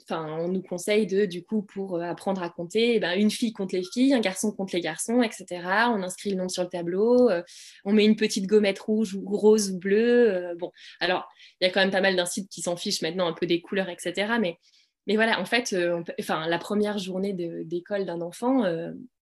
on 0.10 0.48
nous 0.50 0.62
conseille 0.62 1.08
de, 1.08 1.26
du 1.26 1.44
coup, 1.44 1.62
pour 1.62 1.96
euh, 1.96 2.02
apprendre 2.02 2.42
à 2.44 2.50
compter, 2.50 2.96
eh 2.96 3.00
ben, 3.00 3.18
une 3.18 3.32
fille 3.32 3.54
compte 3.54 3.72
les 3.72 3.84
filles, 3.84 4.14
un 4.14 4.20
garçon 4.20 4.52
compte 4.52 4.72
les 4.72 4.82
garçons, 4.82 5.22
etc. 5.22 5.62
On 5.90 6.04
inscrit 6.04 6.32
le 6.32 6.36
nom 6.36 6.50
sur 6.50 6.64
le 6.64 6.70
tableau, 6.70 7.30
euh, 7.30 7.42
on 7.86 7.94
met 7.94 8.06
une 8.06 8.16
petite 8.16 8.48
gommette 8.48 8.80
rouge 8.80 9.16
ou 9.16 9.24
rose 9.26 9.72
ou 9.72 9.80
bleue. 9.80 10.34
Euh, 10.34 10.56
bon, 10.56 10.72
alors, 11.00 11.28
il 11.60 11.66
y 11.66 11.70
a 11.70 11.72
quand 11.72 11.80
même 11.80 11.92
pas 11.92 12.02
mal 12.02 12.16
d'insites 12.16 12.50
qui 12.50 12.62
s'en 12.62 12.76
fichent 12.76 13.02
maintenant 13.02 13.28
un 13.28 13.34
peu 13.34 13.46
des 13.46 13.62
couleurs, 13.62 13.90
etc. 13.90 14.34
Mais, 14.40 14.58
mais 15.08 15.16
voilà, 15.16 15.40
en 15.40 15.46
fait, 15.46 15.76
enfin, 16.20 16.48
la 16.48 16.58
première 16.60 16.98
journée 16.98 17.34
d'école 17.34 18.06
d'un 18.06 18.22
enfant, 18.22 18.64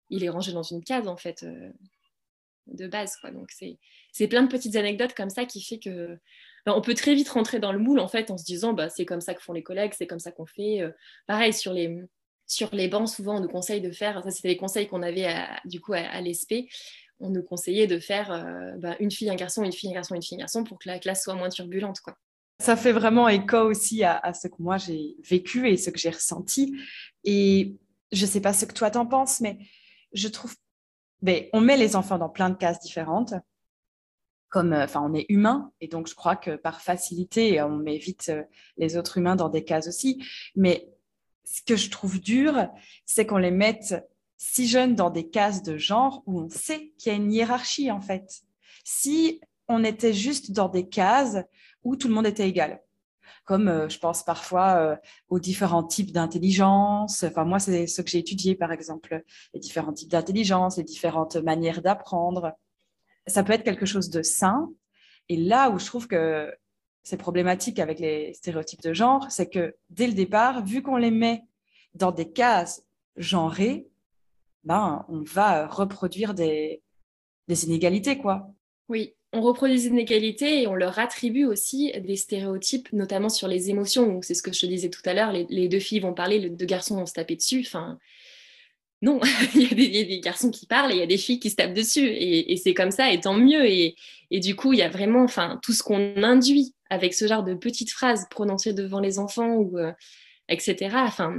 il 0.09 0.25
est 0.25 0.29
rangé 0.31 0.53
dans 0.53 0.63
une 0.63 0.83
case, 0.83 1.07
en 1.07 1.19
fait, 1.19 1.45
de 2.67 2.87
base. 2.87 3.17
Quoi. 3.17 3.31
Donc, 3.31 3.51
c'est 4.13 4.29
plein 4.29 4.43
de 4.43 4.49
petites 4.49 4.77
anecdotes 4.77 5.15
comme 5.15 5.29
ça 5.29 5.45
qui 5.45 5.63
fait 5.63 5.79
que 5.79 6.19
on 6.75 6.81
peut 6.81 6.95
très 6.95 7.15
vite 7.15 7.29
rentrer 7.29 7.61
dans 7.61 7.73
le 7.73 7.79
moule 7.79 8.01
en 8.01 8.09
fait 8.09 8.31
en 8.31 8.39
se 8.39 8.45
disant 8.45 8.73
bah, 8.73 8.89
c'est 8.89 9.05
comme 9.05 9.21
ça 9.21 9.35
que 9.35 9.43
font 9.43 9.53
les 9.53 9.63
collègues, 9.63 9.93
c'est 9.97 10.07
comme 10.07 10.19
ça 10.19 10.33
qu'on 10.33 10.47
fait. 10.47 10.83
Euh, 10.83 10.91
pareil 11.27 11.53
sur 11.53 11.73
les, 11.73 11.89
bancs, 12.89 13.09
souvent 13.09 13.37
on 13.37 13.41
nous 13.41 13.49
conseille 13.49 13.81
de 13.81 13.91
faire, 13.91 14.23
ça 14.25 14.31
c'était 14.31 14.49
les 14.49 14.57
conseils 14.57 14.89
qu'on 14.89 15.03
avait 15.03 15.33
du 15.65 15.81
coup 15.81 15.93
à, 15.93 16.21
l'ESP, 16.21 16.69
on 17.21 17.31
nous 17.31 17.43
conseillait 17.43 17.87
de 17.87 17.99
faire 17.99 18.33
euh, 18.33 18.73
bah, 18.79 18.97
une 19.01 19.11
fille, 19.11 19.31
un 19.31 19.37
garçon, 19.37 19.63
une 19.63 19.73
fille, 19.73 19.91
un 19.91 19.95
garçon, 19.95 20.15
une 20.15 20.23
fille, 20.23 20.37
un 20.37 20.41
garçon 20.41 20.65
pour 20.65 20.79
que 20.79 20.89
la 20.89 20.99
classe 20.99 21.23
soit 21.23 21.35
moins 21.35 21.49
turbulente. 21.49 22.01
Quoi. 22.01 22.17
Ça 22.59 22.77
fait 22.77 22.93
vraiment 22.93 23.29
écho 23.29 23.59
aussi 23.59 24.03
à, 24.03 24.33
ce 24.33 24.49
que 24.49 24.57
moi 24.59 24.77
j'ai 24.79 25.17
vécu 25.29 25.69
et 25.69 25.77
ce 25.77 25.91
que 25.91 25.99
j'ai 25.99 26.11
ressenti. 26.11 26.75
Et 27.25 27.77
je 28.13 28.23
ne 28.25 28.31
sais 28.31 28.41
pas 28.41 28.53
ce 28.53 28.65
que 28.65 28.73
toi 28.73 28.91
t'en 28.91 29.07
penses, 29.07 29.41
mais 29.41 29.59
je 30.13 30.29
trouve, 30.29 30.55
ben, 31.23 31.45
on 31.53 31.61
met 31.61 31.77
les 31.77 31.97
enfants 31.97 32.19
dans 32.19 32.29
plein 32.29 32.51
de 32.51 32.57
cases 32.57 32.81
différentes 32.81 33.35
comme, 34.49 34.73
euh, 34.73 34.85
enfin, 34.85 35.03
on 35.05 35.15
est 35.15 35.27
humain, 35.29 35.73
et 35.81 35.89
donc 35.89 36.09
je 36.09 36.15
crois 36.15 36.37
que 36.37 36.57
par 36.57 36.81
facilité, 36.81 37.61
on 37.63 37.77
met 37.77 37.99
vite 37.99 38.29
euh, 38.29 38.43
les 38.77 38.97
autres 38.97 39.19
humains 39.19 39.37
dans 39.37 39.49
des 39.49 39.65
cases 39.65 39.89
aussi. 39.89 40.25
Mais 40.55 40.89
ce 41.45 41.63
que 41.63 41.77
je 41.77 41.91
trouve 41.91 42.21
dur, 42.21 42.69
c'est 43.07 43.27
qu'on 43.27 43.39
les 43.39 43.51
mette 43.51 43.95
si 44.37 44.69
jeunes 44.69 44.95
dans 44.95 45.11
des 45.11 45.29
cases 45.29 45.63
de 45.63 45.79
genre 45.79 46.23
où 46.27 46.41
on 46.41 46.49
sait 46.49 46.93
qu'il 46.99 47.13
y 47.13 47.15
a 47.15 47.19
une 47.19 47.33
hiérarchie 47.33 47.91
en 47.91 48.01
fait. 48.01 48.43
Si 48.85 49.41
on 49.69 49.83
était 49.83 50.13
juste 50.13 50.53
dans 50.53 50.69
des 50.69 50.89
cases 50.89 51.39
où 51.83 51.97
tout 51.97 52.09
le 52.09 52.15
monde 52.15 52.27
était 52.27 52.49
égal, 52.49 52.83
comme 53.45 53.69
euh, 53.69 53.89
je 53.89 53.99
pense 53.99 54.25
parfois 54.25 54.99
aux 55.29 55.39
différents 55.39 55.85
types 55.85 56.13
d'intelligence. 56.13 57.23
Enfin, 57.25 57.45
moi, 57.45 57.59
c'est 57.59 57.87
ce 57.87 58.03
que 58.03 58.11
j'ai 58.11 58.19
étudié, 58.19 58.55
par 58.55 58.73
exemple, 58.73 59.23
les 59.55 59.61
différents 59.61 59.93
types 59.93 60.11
d'intelligence, 60.11 60.77
les 60.77 60.85
différentes 60.85 61.37
manières 61.37 61.83
d'apprendre 61.83 62.53
ça 63.27 63.43
peut 63.43 63.53
être 63.53 63.65
quelque 63.65 63.87
chose 63.87 64.11
de 64.11 64.23
sain. 64.23 64.71
Et 65.29 65.37
là 65.37 65.71
où 65.71 65.79
je 65.79 65.87
trouve 65.87 66.07
que 66.07 66.53
c'est 67.03 67.17
problématique 67.17 67.79
avec 67.79 68.01
les 68.01 68.33
stéréotypes 68.35 68.83
de 68.83 68.93
genre, 68.93 69.31
c'est 69.31 69.49
que 69.49 69.75
dès 69.91 70.07
le 70.07 70.13
départ, 70.13 70.65
vu 70.65 70.83
qu'on 70.83 70.97
les 70.97 71.11
met 71.11 71.45
dans 71.95 72.13
des 72.13 72.31
cases 72.31 72.85
genrées, 73.17 73.87
ben, 74.65 75.05
on 75.09 75.23
va 75.23 75.67
reproduire 75.69 76.35
des, 76.35 76.83
inégalités, 77.49 78.19
quoi. 78.19 78.51
Oui, 78.89 79.15
on 79.33 79.41
reproduit 79.41 79.77
des 79.77 79.87
inégalités 79.87 80.63
et 80.63 80.67
on 80.67 80.75
leur 80.75 80.99
attribue 80.99 81.45
aussi 81.45 81.93
des 82.01 82.17
stéréotypes, 82.17 82.93
notamment 82.93 83.29
sur 83.29 83.47
les 83.47 83.71
émotions. 83.71 84.21
C'est 84.23 84.35
ce 84.35 84.43
que 84.43 84.53
je 84.53 84.61
te 84.61 84.67
disais 84.67 84.91
tout 84.91 85.03
à 85.05 85.15
l'heure, 85.15 85.33
les, 85.33 85.47
les, 85.49 85.69
deux 85.69 85.79
filles 85.79 86.01
vont 86.01 86.15
parler, 86.15 86.41
les 86.41 86.51
deux 86.51 86.67
garçons 86.67 86.97
vont 86.97 87.07
se 87.07 87.13
taper 87.13 87.37
dessus. 87.37 87.63
Enfin, 87.65 87.99
non, 89.03 89.21
il, 89.55 89.63
y 89.63 90.01
a 90.01 90.05
des, 90.05 90.21
garçons 90.21 90.51
qui 90.51 90.67
parlent 90.67 90.93
et 90.93 90.97
il 90.97 91.01
y 91.01 91.03
a 91.03 91.07
des 91.07 91.19
filles 91.19 91.39
qui 91.39 91.51
se 91.51 91.57
tapent 91.57 91.75
dessus. 91.75 92.07
Et, 92.07 92.57
c'est 92.57 92.75
comme 92.75 92.91
ça, 92.91 93.13
et 93.13 93.21
tant 93.21 93.35
mieux. 93.35 93.67
Et, 93.67 93.95
du 94.31 94.57
coup, 94.57 94.73
il 94.73 94.79
y 94.79 94.83
a 94.83 94.89
vraiment 94.89 95.23
enfin, 95.23 95.61
tout 95.63 95.73
ce 95.73 95.83
qu'on 95.83 96.23
induit 96.23 96.75
avec 96.91 97.15
ce 97.15 97.27
genre 97.27 97.43
de 97.43 97.55
petites 97.55 97.91
phrases 97.91 98.27
prononcées 98.31 98.73
devant 98.73 99.01
les 99.01 99.19
enfants, 99.19 99.65
euh, 99.75 99.93
etc. 100.49 100.91
Enfin, 100.95 101.35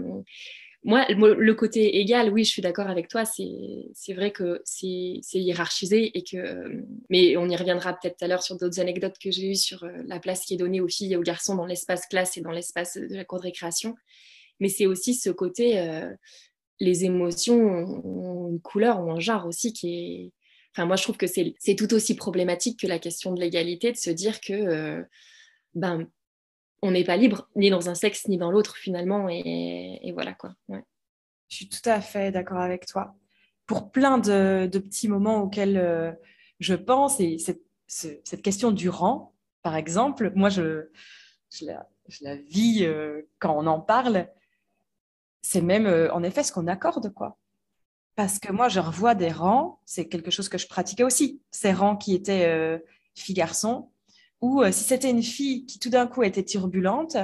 moi, 0.83 1.05
le 1.09 1.53
côté 1.53 1.97
égal, 1.97 2.31
oui, 2.31 2.45
je 2.45 2.51
suis 2.51 2.61
d'accord 2.61 2.87
avec 2.87 3.07
toi. 3.07 3.23
C'est 3.25 4.13
vrai 4.13 4.31
que 4.31 4.61
c'est 4.63 5.19
hiérarchisé 5.33 6.17
et 6.17 6.23
que. 6.23 6.83
Mais 7.09 7.35
on 7.37 7.49
y 7.49 7.55
reviendra 7.55 7.93
peut-être 7.93 8.17
tout 8.17 8.25
à 8.25 8.27
l'heure 8.27 8.43
sur 8.43 8.57
d'autres 8.57 8.79
anecdotes 8.79 9.17
que 9.21 9.31
j'ai 9.31 9.51
eues 9.51 9.55
sur 9.55 9.83
euh, 9.83 9.91
la 10.05 10.19
place 10.19 10.45
qui 10.45 10.53
est 10.53 10.57
donnée 10.57 10.79
aux 10.79 10.87
filles 10.87 11.13
et 11.13 11.17
aux 11.17 11.23
garçons 11.23 11.55
dans 11.55 11.65
l'espace 11.65 12.05
classe 12.05 12.37
et 12.37 12.41
dans 12.41 12.51
l'espace 12.51 12.97
de 12.97 13.15
la 13.15 13.25
cour 13.25 13.39
de 13.39 13.43
récréation. 13.43 13.95
Mais 14.59 14.69
c'est 14.69 14.85
aussi 14.85 15.15
ce 15.15 15.29
côté. 15.29 15.79
Euh, 15.79 16.13
les 16.79 17.05
émotions 17.05 17.59
ont 18.03 18.49
une 18.49 18.61
couleur 18.61 19.01
ou 19.03 19.11
un 19.11 19.19
genre 19.19 19.45
aussi 19.45 19.73
qui 19.73 19.93
est. 19.93 20.31
Enfin, 20.73 20.85
moi, 20.85 20.95
je 20.95 21.03
trouve 21.03 21.17
que 21.17 21.25
c'est 21.25 21.75
tout 21.75 21.93
aussi 21.93 22.15
problématique 22.15 22.81
que 22.81 22.87
la 22.87 22.99
question 22.99 23.33
de 23.33 23.39
l'égalité, 23.39 23.91
de 23.91 23.97
se 23.97 24.11
dire 24.11 24.39
que 24.39 24.53
euh, 24.53 25.03
ben, 25.73 26.07
on 26.83 26.91
n'est 26.91 27.03
pas 27.03 27.17
libre 27.17 27.49
ni 27.55 27.71
dans 27.71 27.89
un 27.89 27.95
sexe 27.95 28.27
ni 28.27 28.37
dans 28.37 28.51
l'autre 28.51 28.77
finalement. 28.77 29.27
Et, 29.27 30.11
voilà 30.13 30.33
quoi. 30.33 30.53
Je 30.69 31.55
suis 31.55 31.69
tout 31.69 31.89
à 31.89 31.99
fait 32.01 32.31
d'accord 32.31 32.59
avec 32.59 32.85
toi. 32.85 33.15
Pour 33.65 33.91
plein 33.91 34.19
de, 34.19 34.69
petits 34.71 35.07
moments 35.07 35.41
auxquels 35.41 35.77
euh, 35.77 36.11
je 36.59 36.75
pense, 36.75 37.19
et 37.19 37.37
cette, 37.87 38.41
question 38.43 38.71
du 38.71 38.89
rang, 38.89 39.33
par 39.63 39.75
exemple, 39.75 40.31
moi, 40.35 40.49
je, 40.49 40.89
je, 41.49 41.65
la, 41.65 42.35
vis 42.35 42.85
euh, 42.85 43.23
quand 43.39 43.57
on 43.57 43.65
en 43.65 43.79
parle 43.79 44.29
c'est 45.47 45.61
même 45.61 45.85
euh, 45.85 46.13
en 46.13 46.23
effet 46.23 46.43
ce 46.43 46.51
qu'on 46.51 46.67
accorde, 46.67 47.13
quoi. 47.13 47.37
Parce 48.15 48.37
que 48.37 48.51
moi, 48.51 48.67
je 48.67 48.81
revois 48.81 49.15
des 49.15 49.31
rangs, 49.31 49.79
c'est 49.85 50.09
quelque 50.09 50.29
chose 50.29 50.49
que 50.49 50.57
je 50.57 50.67
pratiquais 50.67 51.03
aussi, 51.03 51.41
ces 51.51 51.71
rangs 51.71 51.95
qui 51.95 52.13
étaient 52.13 52.47
euh, 52.47 52.79
filles-garçons, 53.15 53.89
ou 54.41 54.61
euh, 54.61 54.73
si 54.73 54.83
c'était 54.83 55.09
une 55.09 55.23
fille 55.23 55.65
qui 55.65 55.79
tout 55.79 55.89
d'un 55.89 56.05
coup 56.05 56.23
était 56.23 56.43
turbulente, 56.43 57.15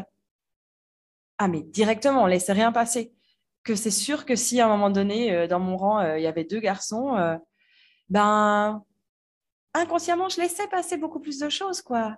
ah 1.38 1.50
mais 1.50 1.64
directement, 1.64 2.24
on 2.24 2.26
laissait 2.26 2.54
rien 2.54 2.72
passer. 2.72 3.14
Que 3.64 3.76
c'est 3.76 3.92
sûr 3.92 4.26
que 4.26 4.38
si 4.38 4.62
à 4.62 4.68
un 4.68 4.70
moment 4.70 4.90
donné, 4.90 5.48
dans 5.48 5.60
mon 5.60 5.78
rang, 5.78 6.16
il 6.16 6.22
y 6.22 6.28
avait 6.28 6.44
deux 6.44 6.60
garçons, 6.60 7.16
ben 8.10 8.84
inconsciemment, 9.74 10.28
je 10.28 10.42
laissais 10.42 10.68
passer 10.68 10.98
beaucoup 10.98 11.20
plus 11.20 11.40
de 11.40 11.50
choses, 11.50 11.82
quoi. 11.82 12.18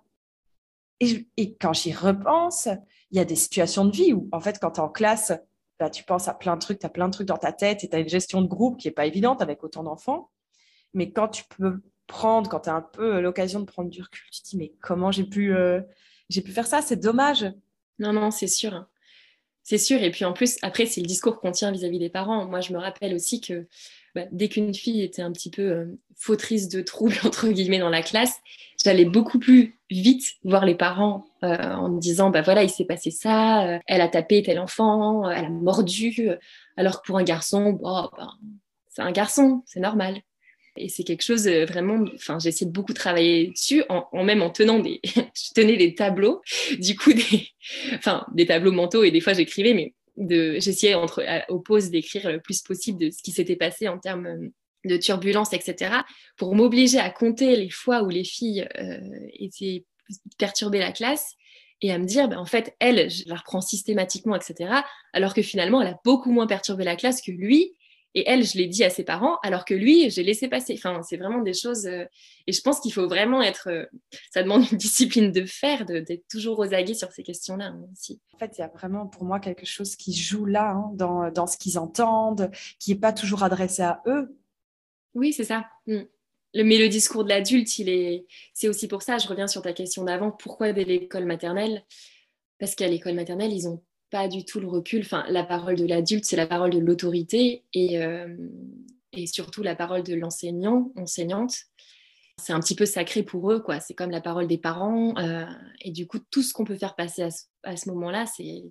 Et, 1.00 1.28
et 1.38 1.56
quand 1.56 1.74
j'y 1.74 1.94
repense, 1.94 2.68
il 3.12 3.18
y 3.18 3.20
a 3.20 3.26
des 3.26 3.36
situations 3.36 3.86
de 3.86 3.96
vie 3.96 4.14
où, 4.14 4.28
en 4.32 4.42
fait, 4.42 4.60
quand 4.60 4.72
tu 4.72 4.80
es 4.80 4.84
en 4.84 4.90
classe, 4.90 5.32
bah, 5.79 5.89
tu 5.89 6.03
penses 6.03 6.27
à 6.27 6.34
plein 6.34 6.55
de 6.55 6.62
trucs, 6.62 6.79
tu 6.79 6.86
as 6.86 6.89
plein 6.89 7.08
de 7.08 7.13
trucs 7.13 7.27
dans 7.27 7.38
ta 7.38 7.51
tête 7.51 7.84
et 7.84 7.89
tu 7.89 7.96
as 7.96 8.00
une 8.00 8.10
gestion 8.10 8.41
de 8.41 8.48
groupe 8.48 8.79
qui 8.79 8.88
n'est 8.88 8.94
pas 8.94 9.05
évidente 9.05 9.41
avec 9.41 9.63
autant 9.63 9.84
d'enfants. 9.84 10.29
Mais 10.94 11.12
quand 11.12 11.27
tu 11.27 11.44
peux 11.58 11.82
prendre, 12.08 12.50
quand 12.50 12.62
tu 12.62 12.70
as 12.70 12.75
un 12.75 12.82
peu 12.82 13.20
l'occasion 13.20 13.60
de 13.60 13.65
prendre 13.65 13.89
du 13.89 14.01
recul, 14.01 14.24
tu 14.32 14.41
te 14.41 14.50
dis, 14.50 14.58
mais 14.58 14.74
comment 14.82 15.12
j'ai 15.12 15.25
pu, 15.25 15.53
euh, 15.53 15.82
pu 16.29 16.51
faire 16.51 16.67
ça? 16.67 16.82
C'est 16.82 16.96
dommage. 16.96 17.46
Non, 18.00 18.13
non, 18.13 18.32
c'est 18.32 18.48
sûr. 18.48 18.86
C'est 19.63 19.77
sûr. 19.77 20.01
Et 20.01 20.12
puis 20.12 20.25
en 20.25 20.34
plus, 20.34 20.58
après, 20.62 20.86
c'est 20.86 21.01
le 21.01 21.08
discours 21.08 21.39
qu'on 21.39 21.51
tient 21.51 21.72
vis-à-vis 21.72 22.00
des 22.00 22.10
parents. 22.10 22.46
Moi, 22.46 22.62
je 22.62 22.72
me 22.72 22.77
rappelle 22.77 23.13
aussi 23.13 23.41
que 23.41 23.67
bah, 24.13 24.25
dès 24.32 24.48
qu'une 24.48 24.74
fille 24.74 25.01
était 25.01 25.24
un 25.24 25.32
petit 25.32 25.50
peu 25.50 25.63
euh, 25.63 25.86
fautrice 26.15 26.70
de 26.70 26.82
troubles, 26.82 27.17
entre 27.25 27.48
guillemets, 27.50 27.79
dans 27.79 27.89
la 27.89 28.01
classe, 28.01 28.36
j'allais 28.86 29.06
beaucoup 29.06 29.39
plus 29.39 29.80
vite 29.89 30.24
voir 30.44 30.63
les 30.63 30.75
parents 30.75 31.25
euh, 31.44 31.74
en 31.74 31.89
me 31.89 32.00
disant, 32.00 32.30
bah 32.30 32.44
voilà, 32.44 32.63
il 32.63 32.70
s'est 32.70 32.86
passé 32.86 33.10
ça, 33.10 33.68
euh, 33.68 33.80
elle 33.88 34.01
a 34.01 34.08
tapé 34.08 34.44
tel 34.44 34.60
enfant, 34.60 35.27
elle 35.30 35.46
a 35.46 35.50
mordu, 35.50 36.30
alors 36.77 37.01
que 37.01 37.08
pour 37.08 37.18
un 37.18 37.24
garçon, 37.24 37.74
ben, 37.74 38.12
c'est 38.89 39.01
un 39.01 39.12
garçon, 39.12 39.63
c'est 39.65 39.80
normal. 39.80 40.22
Et 40.77 40.89
c'est 40.89 41.04
quelque 41.04 41.24
chose 41.24 41.48
vraiment, 41.48 42.06
enfin, 42.13 42.38
j'ai 42.38 42.50
essayé 42.50 42.68
de 42.68 42.72
beaucoup 42.72 42.94
travailler 42.94 43.48
dessus, 43.48 43.84
en, 43.89 44.24
même 44.24 44.44
en 44.44 44.51
tenant 44.51 44.77
des, 44.77 45.01
je 45.04 45.54
tenais 45.56 45.77
des 45.77 45.96
tableaux, 45.96 46.42
du 46.80 46.96
coup, 46.96 47.13
des, 47.13 47.48
enfin, 47.96 48.25
des 48.34 48.46
tableaux 48.46 48.72
mentaux, 48.72 49.04
et 49.04 49.10
des 49.10 49.22
fois 49.22 49.34
j'écrivais, 49.34 49.74
mais 49.74 49.94
j'essayais 50.60 50.94
entre 50.94 51.24
aux 51.50 51.60
pauses 51.60 51.89
d'écrire 51.89 52.32
le 52.32 52.39
plus 52.39 52.62
possible 52.62 53.00
de 53.00 53.10
ce 53.10 53.24
qui 53.24 53.32
s'était 53.32 53.56
passé 53.56 53.88
en 53.88 53.98
termes 53.98 54.27
euh, 54.27 54.50
de 54.86 54.98
turbulence, 54.98 55.54
etc., 55.54 55.96
pour 56.38 56.56
m'obliger 56.56 57.00
à 57.00 57.10
compter 57.10 57.56
les 57.56 57.70
fois 57.70 58.04
où 58.04 58.10
les 58.10 58.24
filles 58.24 58.68
euh, 58.80 59.00
étaient 59.34 59.86
perturbées 60.38 60.80
la 60.80 60.92
classe 60.92 61.34
et 61.82 61.92
à 61.92 61.98
me 61.98 62.06
dire, 62.06 62.27
ben, 62.27 62.38
en 62.38 62.46
fait, 62.46 62.75
elle, 62.80 63.10
je 63.10 63.24
la 63.27 63.36
reprends 63.36 63.62
systématiquement, 63.62 64.36
etc., 64.36 64.82
alors 65.13 65.34
que 65.34 65.42
finalement, 65.42 65.82
elle 65.82 65.89
a 65.89 66.00
beaucoup 66.04 66.32
moins 66.32 66.48
perturbé 66.48 66.84
la 66.84 66.96
classe 66.96 67.22
que 67.22 67.32
lui, 67.32 67.74
et 68.18 68.24
elle, 68.27 68.46
je 68.46 68.58
l'ai 68.58 68.68
dit 68.68 68.86
à 68.86 68.89
ses 68.89 69.04
parents, 69.04 69.38
alors 69.44 69.65
que 69.65 69.74
lui, 69.74 70.10
j'ai 70.10 70.24
laissé 70.24 70.48
passer. 70.48 70.74
Enfin, 70.77 71.01
c'est 71.04 71.18
vraiment 71.18 71.42
des 71.42 71.54
choses. 71.54 71.86
Euh, 71.86 72.06
et 72.48 72.54
je 72.54 72.62
pense 72.62 72.80
qu'il 72.80 72.94
faut 72.94 73.08
vraiment 73.10 73.42
être. 73.42 73.68
Euh, 73.70 73.86
ça 74.32 74.42
demande 74.42 74.63
une 74.72 74.77
discipline 74.77 75.34
de 75.34 75.46
faire, 75.46 75.86
d'être 75.86 76.25
toujours 76.30 76.60
aux 76.60 76.74
aguets 76.74 76.94
sur 76.94 77.12
ces 77.12 77.24
questions-là 77.24 77.65
hein, 77.65 77.86
aussi. 77.92 78.22
En 78.34 78.38
fait, 78.38 78.54
il 78.58 78.62
y 78.62 78.63
a 78.63 78.70
vraiment 78.70 79.06
pour 79.06 79.25
moi 79.25 79.42
quelque 79.42 79.65
chose 79.65 79.98
qui 79.98 80.13
joue 80.13 80.46
là, 80.46 80.72
hein, 80.72 80.92
dans, 80.94 81.30
dans, 81.30 81.46
ce 81.46 81.58
qu'ils 81.58 81.77
entendent, 81.77 82.50
qui 82.80 82.94
n'est 82.94 83.00
pas 83.00 83.12
toujours 83.12 83.44
adressé 83.44 83.82
à 83.82 84.01
eux. 84.08 84.34
Oui, 85.16 85.34
c'est 85.34 85.46
ça. 85.46 85.66
Mm. 85.88 86.02
Mais 86.64 86.78
le 86.78 86.88
discours 86.88 87.24
de 87.24 87.30
l'adulte. 87.30 87.68
C'est 87.68 88.70
aussi 88.70 88.88
pour 88.88 89.02
ça, 89.02 89.18
je 89.18 89.28
reviens 89.28 89.48
sur 89.48 89.62
ta 89.62 89.74
question 89.74 90.04
d'avant, 90.04 90.32
pourquoi 90.32 90.72
dès 90.72 90.86
l'école 90.86 91.26
maternelle? 91.26 91.84
Parce 92.60 92.76
qu'à 92.76 92.88
l'école 92.88 93.16
maternelle, 93.16 93.52
ils 93.52 93.68
ont 93.68 93.84
pas 94.10 94.28
du 94.28 94.46
tout 94.46 94.60
le 94.60 94.68
recul. 94.68 95.02
Enfin, 95.02 95.26
la 95.30 95.44
parole 95.44 95.76
de 95.76 95.86
l'adulte, 95.86 96.26
c'est 96.26 96.38
la 96.38 96.48
parole 96.48 96.70
de 96.70 96.80
l'autorité 96.80 97.64
et, 97.74 98.02
euh, 98.02 98.28
surtout 99.26 99.64
la 99.64 99.76
parole 99.76 100.04
de 100.04 100.14
l'enseignant, 100.14 100.92
enseignante. 100.96 101.56
C'est 102.42 102.54
un 102.54 102.60
petit 102.60 102.76
peu 102.76 102.86
sacré 102.86 103.24
pour 103.24 103.52
eux. 103.52 103.64
C'est 103.82 103.94
comme 103.94 104.12
la 104.12 104.22
parole 104.22 104.48
des 104.48 104.58
parents. 104.58 105.14
Euh, 105.18 105.46
et 105.82 105.92
du 105.92 106.08
coup, 106.08 106.20
tout 106.20 106.42
ce 106.42 106.54
qu'on 106.54 106.66
peut 106.66 106.76
faire 106.76 106.96
passer 106.96 107.28
à 107.64 107.78
ce 107.78 107.90
moment-là, 107.90 108.26
c'est 108.26 108.64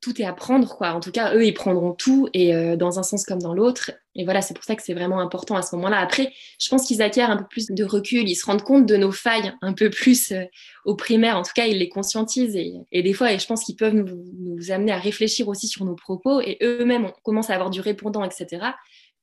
tout 0.00 0.20
est 0.20 0.24
à 0.24 0.32
prendre, 0.32 0.76
quoi. 0.76 0.94
En 0.94 1.00
tout 1.00 1.10
cas, 1.10 1.34
eux, 1.34 1.44
ils 1.44 1.52
prendront 1.52 1.92
tout 1.92 2.28
et 2.32 2.54
euh, 2.54 2.76
dans 2.76 2.98
un 2.98 3.02
sens 3.02 3.24
comme 3.24 3.40
dans 3.40 3.52
l'autre. 3.52 3.90
Et 4.14 4.24
voilà, 4.24 4.40
c'est 4.40 4.54
pour 4.54 4.64
ça 4.64 4.74
que 4.74 4.82
c'est 4.82 4.94
vraiment 4.94 5.20
important 5.20 5.56
à 5.56 5.62
ce 5.62 5.76
moment-là. 5.76 5.98
Après, 5.98 6.32
je 6.58 6.68
pense 6.70 6.86
qu'ils 6.86 7.02
acquièrent 7.02 7.30
un 7.30 7.36
peu 7.36 7.44
plus 7.48 7.66
de 7.66 7.84
recul, 7.84 8.26
ils 8.28 8.34
se 8.34 8.46
rendent 8.46 8.62
compte 8.62 8.86
de 8.86 8.96
nos 8.96 9.12
failles 9.12 9.52
un 9.60 9.74
peu 9.74 9.90
plus 9.90 10.32
euh, 10.32 10.44
au 10.86 10.96
primaire. 10.96 11.36
En 11.36 11.42
tout 11.42 11.52
cas, 11.54 11.66
ils 11.66 11.78
les 11.78 11.90
conscientisent 11.90 12.56
et, 12.56 13.02
des 13.02 13.12
fois, 13.12 13.32
et 13.32 13.38
je 13.38 13.46
pense 13.46 13.62
qu'ils 13.64 13.76
peuvent 13.76 13.94
nous, 13.94 14.70
amener 14.70 14.92
à 14.92 14.98
réfléchir 14.98 15.48
aussi 15.48 15.68
sur 15.68 15.84
nos 15.84 15.94
propos 15.94 16.40
et 16.40 16.56
eux-mêmes 16.62 17.12
commencent 17.22 17.50
à 17.50 17.54
avoir 17.54 17.70
du 17.70 17.80
répondant, 17.80 18.24
etc. 18.24 18.68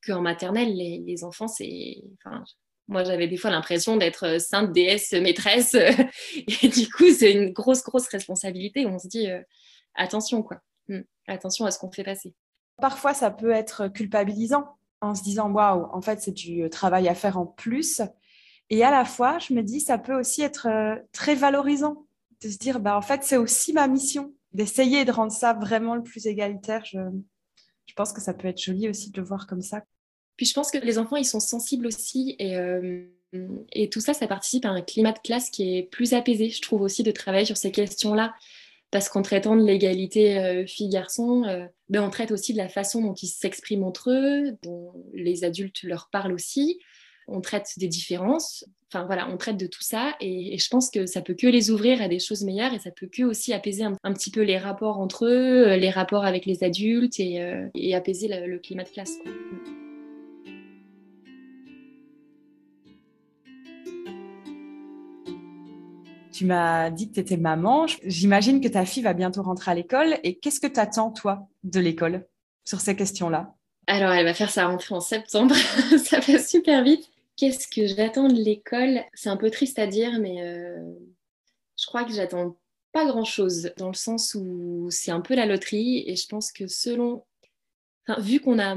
Qu'en 0.06 0.22
maternelle, 0.22 0.74
les, 0.76 1.24
enfants, 1.24 1.48
c'est. 1.48 1.98
Enfin, 2.24 2.44
moi, 2.88 3.04
j'avais 3.04 3.28
des 3.28 3.38
fois 3.38 3.50
l'impression 3.50 3.98
d'être 3.98 4.26
euh, 4.26 4.40
sainte 4.40 4.72
déesse 4.74 5.12
maîtresse. 5.14 5.76
et 6.62 6.68
du 6.68 6.88
coup, 6.90 7.10
c'est 7.12 7.34
une 7.34 7.52
grosse, 7.52 7.84
grosse 7.84 8.08
responsabilité. 8.10 8.86
On 8.86 9.00
se 9.00 9.08
dit, 9.08 9.28
attention, 9.96 10.44
quoi. 10.44 10.62
Attention 11.28 11.66
à 11.66 11.72
ce 11.72 11.80
qu'on 11.80 11.92
fait 11.92 12.04
passer. 12.04 12.34
Parfois, 12.78 13.14
ça 13.14 13.32
peut 13.32 13.52
être 13.52 13.88
culpabilisant 13.88 14.78
en 15.02 15.16
se 15.16 15.24
disant 15.24 15.52
waouh, 15.52 15.88
en 15.92 16.02
fait, 16.02 16.22
c'est 16.22 16.32
du 16.32 16.70
travail 16.70 17.08
à 17.08 17.16
faire 17.16 17.38
en 17.38 17.46
plus. 17.46 18.02
Et 18.70 18.84
à 18.84 18.92
la 18.92 19.06
fois, 19.06 19.40
je 19.40 19.54
me 19.54 19.62
dis, 19.62 19.80
ça 19.80 19.98
peut 19.98 20.18
aussi 20.18 20.42
être 20.42 20.68
euh, 20.68 20.96
très 21.12 21.36
valorisant 21.36 22.06
de 22.42 22.50
se 22.50 22.58
dire, 22.58 22.80
bah, 22.80 22.98
en 22.98 23.02
fait, 23.02 23.24
c'est 23.24 23.38
aussi 23.38 23.74
ma 23.74 23.88
mission 23.88 24.34
d'essayer 24.54 25.06
de 25.06 25.12
rendre 25.12 25.32
ça 25.32 25.54
vraiment 25.54 25.96
le 25.96 26.04
plus 26.04 26.28
égalitaire. 26.28 26.84
Je, 26.86 27.00
je, 27.86 27.94
pense 27.94 28.14
que 28.14 28.22
ça 28.22 28.34
peut 28.34 28.48
être 28.48 28.62
joli 28.62 28.90
aussi 28.90 29.12
de 29.12 29.20
le 29.20 29.26
voir 29.26 29.48
comme 29.48 29.62
ça. 29.62 29.84
Puis 30.36 30.46
je 30.46 30.54
pense 30.54 30.72
que 30.72 30.78
les 30.78 31.00
enfants, 31.00 31.16
ils 31.16 31.26
sont 31.26 31.40
sensibles 31.40 31.88
aussi. 31.88 32.36
Et, 32.40 32.58
euh, 32.58 33.06
et 33.72 33.90
tout 33.90 34.02
ça, 34.02 34.14
ça 34.14 34.28
participe 34.28 34.66
à 34.66 34.70
un 34.70 34.82
climat 34.82 35.12
de 35.12 35.20
classe 35.20 35.50
qui 35.50 35.78
est 35.78 35.84
plus 35.84 36.14
apaisé, 36.14 36.50
je 36.50 36.62
trouve 36.62 36.82
aussi, 36.82 37.04
de 37.04 37.12
travailler 37.12 37.46
sur 37.46 37.58
ces 37.58 37.72
questions-là 37.72 38.34
parce 38.92 39.10
qu'en 39.10 39.22
traitant 39.22 39.56
de 39.56 39.66
l'égalité 39.66 40.40
euh, 40.40 40.66
filles-garçons, 40.66 41.44
euh, 41.46 41.66
ben, 41.90 42.04
on 42.04 42.10
traite 42.10 42.32
aussi 42.32 42.54
de 42.54 42.58
la 42.58 42.70
façon 42.70 43.02
dont 43.02 43.14
ils 43.14 43.28
s'expriment 43.28 43.84
entre 43.84 44.12
eux, 44.12 44.58
dont 44.64 44.94
les 45.14 45.44
adultes 45.44 45.84
leur 45.84 46.10
parlent 46.12 46.34
aussi. 46.34 46.80
On 47.28 47.42
traite 47.42 47.74
des 47.78 47.90
différences. 47.90 48.66
Enfin 48.90 49.06
voilà, 49.06 49.30
on 49.30 49.36
traite 49.36 49.58
de 49.58 49.68
tout 49.68 49.82
ça 49.82 50.16
et, 50.22 50.58
je 50.58 50.70
pense 50.70 50.90
que 50.90 51.06
ça 51.06 51.22
peut 51.22 51.34
que 51.34 51.48
les 51.48 51.72
ouvrir 51.72 52.02
à 52.02 52.08
des 52.08 52.20
choses 52.20 52.44
meilleures 52.44 52.74
et 52.74 52.80
ça 52.80 52.92
peut 52.92 53.10
que 53.12 53.24
aussi 53.24 53.52
apaiser 53.52 53.84
un, 53.84 54.14
petit 54.14 54.32
peu 54.32 54.44
les 54.44 54.58
rapports 54.58 55.00
entre 55.00 55.26
eux, 55.26 55.76
les 55.76 55.90
rapports 55.90 56.24
avec 56.24 56.46
les 56.46 56.64
adultes 56.64 57.20
et, 57.20 57.42
euh, 57.42 57.68
apaiser 57.94 58.30
le, 58.30 58.60
climat 58.60 58.84
de 58.84 58.90
classe. 58.90 59.18
Tu 66.38 66.46
m'as 66.46 66.92
dit 66.92 67.10
que 67.10 67.16
tu 67.16 67.20
étais 67.20 67.36
maman. 67.36 67.88
J'imagine 68.04 68.62
que 68.62 68.68
ta 68.68 68.86
fille 68.86 69.02
va 69.02 69.14
bientôt 69.14 69.42
rentrer 69.42 69.72
à 69.72 69.74
l'école. 69.74 70.20
Et 70.22 70.38
qu'est-ce 70.38 70.60
que 70.60 70.68
tu 70.68 70.80
attends, 70.80 71.10
toi, 71.10 71.48
de 71.64 71.80
l'école 71.80 72.28
sur 72.64 72.80
ces 72.80 72.96
questions-là? 72.96 73.56
Alors, 73.88 74.12
elle 74.12 74.24
va 74.24 74.36
faire 74.36 74.52
sa 74.52 74.68
rentrée 74.68 74.94
en 74.94 75.00
septembre. 75.00 75.56
ça 75.98 76.22
passe 76.22 76.48
super 76.48 76.84
vite. 76.84 77.10
Qu'est-ce 77.38 77.68
que 77.68 77.88
j'attends 77.88 78.28
de 78.28 78.36
l'école? 78.36 79.04
C'est 79.16 79.30
un 79.30 79.38
peu 79.38 79.50
triste 79.50 79.80
à 79.80 79.88
dire, 79.88 80.20
mais 80.20 80.44
euh, 80.44 80.80
je 81.76 81.88
crois 81.88 82.04
que 82.04 82.14
j'attends 82.14 82.56
pas 82.92 83.08
grand-chose, 83.08 83.72
dans 83.78 83.88
le 83.88 83.96
sens 83.96 84.36
où 84.36 84.90
c'est 84.92 85.10
un 85.10 85.22
peu 85.22 85.34
la 85.34 85.48
loterie. 85.48 86.04
Et 86.06 86.16
je 86.16 86.28
pense 86.28 86.52
que 86.52 86.68
selon... 86.68 87.26
Enfin, 88.08 88.22
vu 88.22 88.42
qu'on 88.42 88.60
a 88.60 88.76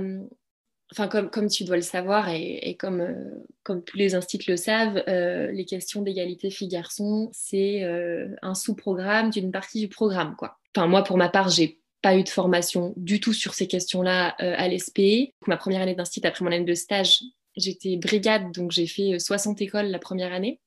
enfin, 0.93 1.09
comme, 1.09 1.49
tu 1.49 1.65
dois 1.65 1.77
le 1.77 1.83
savoir 1.83 2.29
et, 2.29 2.77
comme, 2.79 3.01
euh, 3.01 3.45
comme 3.63 3.83
tous 3.83 3.97
les 3.97 4.15
instituts 4.15 4.51
le 4.51 4.57
savent, 4.57 5.03
euh, 5.09 5.51
les 5.53 5.65
questions 5.65 6.03
d'égalité 6.03 6.51
filles-garçons, 6.51 7.31
c'est 7.33 7.85
euh, 7.85 8.29
un 8.43 8.55
sous-programme 8.55 9.31
d'une 9.31 9.53
partie 9.53 9.81
du 9.81 9.89
programme. 9.89 10.35
Quoi. 10.37 10.59
Enfin, 10.75 10.87
moi, 10.87 11.03
pour 11.03 11.17
ma 11.17 11.29
part, 11.29 11.49
j'ai 11.49 11.79
pas 12.03 12.17
eu 12.17 12.25
de 12.25 12.29
formation 12.29 12.95
du 12.97 13.21
tout 13.21 13.33
sur 13.33 13.55
ces 13.55 13.67
questions-là 13.67 14.29
à 14.39 14.69
l'SP. 14.69 15.35
Ma 15.47 15.59
première 15.59 15.83
année 15.83 15.95
d'institut, 15.95 16.27
après 16.27 16.45
mon 16.45 16.51
année 16.51 16.65
de 16.65 16.75
stage, 16.75 17.21
j'étais 17.57 17.99
brigade, 17.99 18.53
donc 18.53 18.71
j'ai 18.71 18.87
fait 18.87 19.19
60 19.19 19.61
écoles 19.61 19.89
la 19.89 19.99
première 19.99 20.33
année. 20.33 20.61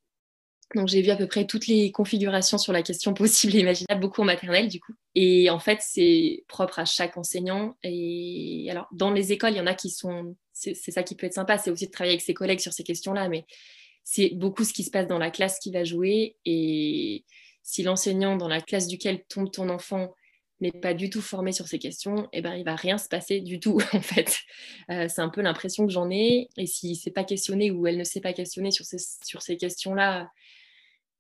Donc 0.76 0.88
j'ai 0.88 1.02
vu 1.02 1.10
à 1.12 1.16
peu 1.16 1.28
près 1.28 1.46
toutes 1.46 1.68
les 1.68 1.92
configurations 1.92 2.58
sur 2.58 2.74
la 2.74 2.82
question 2.82 3.14
possible 3.14 3.56
et 3.56 3.60
imaginable, 3.60 4.02
beaucoup 4.02 4.22
en 4.22 4.26
maternelle 4.26 4.68
du 4.68 4.80
coup. 4.80 4.94
Et 5.16 5.50
en 5.50 5.60
fait, 5.60 5.80
c'est 5.82 6.44
propre 6.48 6.80
à 6.80 6.86
chaque 6.86 7.18
enseignant. 7.18 7.78
Et 7.84 8.68
alors, 8.70 8.88
dans 8.92 9.12
les 9.12 9.32
écoles, 9.32 9.52
il 9.52 9.58
y 9.58 9.62
en 9.62 9.68
a 9.68 9.76
qui 9.76 9.90
sont, 9.90 10.36
c'est 10.54 10.74
ça 10.74 11.04
qui 11.04 11.16
peut 11.16 11.28
être 11.28 11.34
sympa, 11.34 11.58
c'est 11.58 11.70
aussi 11.70 11.88
de 11.88 11.92
travailler 11.92 12.14
avec 12.14 12.22
ses 12.22 12.34
collègues 12.34 12.60
sur 12.60 12.74
ces 12.74 12.84
questions-là, 12.84 13.30
mais 13.30 13.46
c'est 14.04 14.32
beaucoup 14.36 14.64
ce 14.64 14.74
qui 14.74 14.84
se 14.84 14.92
passe 14.92 15.08
dans 15.08 15.20
la 15.20 15.32
classe 15.32 15.60
qui 15.60 15.72
va 15.72 15.84
jouer. 15.84 16.36
Et 16.46 17.24
si 17.62 17.84
l'enseignant 17.84 18.36
dans 18.36 18.48
la 18.48 18.62
classe 18.62 18.88
duquel 18.88 19.24
tombe 19.26 19.52
ton 19.52 19.70
enfant 19.70 20.14
n'est 20.60 20.72
pas 20.72 20.94
du 20.94 21.10
tout 21.10 21.22
formé 21.22 21.52
sur 21.52 21.68
ces 21.68 21.80
questions, 21.80 22.28
eh 22.34 22.42
ben, 22.42 22.56
il 22.56 22.64
va 22.64 22.76
rien 22.76 22.98
se 22.98 23.08
passer 23.08 23.42
du 23.42 23.60
tout, 23.60 23.80
en 23.94 24.02
fait. 24.02 24.40
Euh, 24.90 25.08
c'est 25.10 25.22
un 25.22 25.30
peu 25.30 25.42
l'impression 25.42 25.86
que 25.86 25.92
j'en 25.92 26.10
ai. 26.10 26.50
Et 26.58 26.66
s'il 26.66 26.92
ne 26.92 26.96
s'est 26.96 27.12
pas 27.12 27.24
questionné 27.24 27.72
ou 27.72 27.88
elle 27.88 27.98
ne 27.98 28.04
s'est 28.04 28.22
pas 28.22 28.34
questionnée 28.34 28.72
sur 28.72 28.86
ces, 28.86 28.98
sur 29.24 29.42
ces 29.42 29.58
questions-là, 29.58 30.30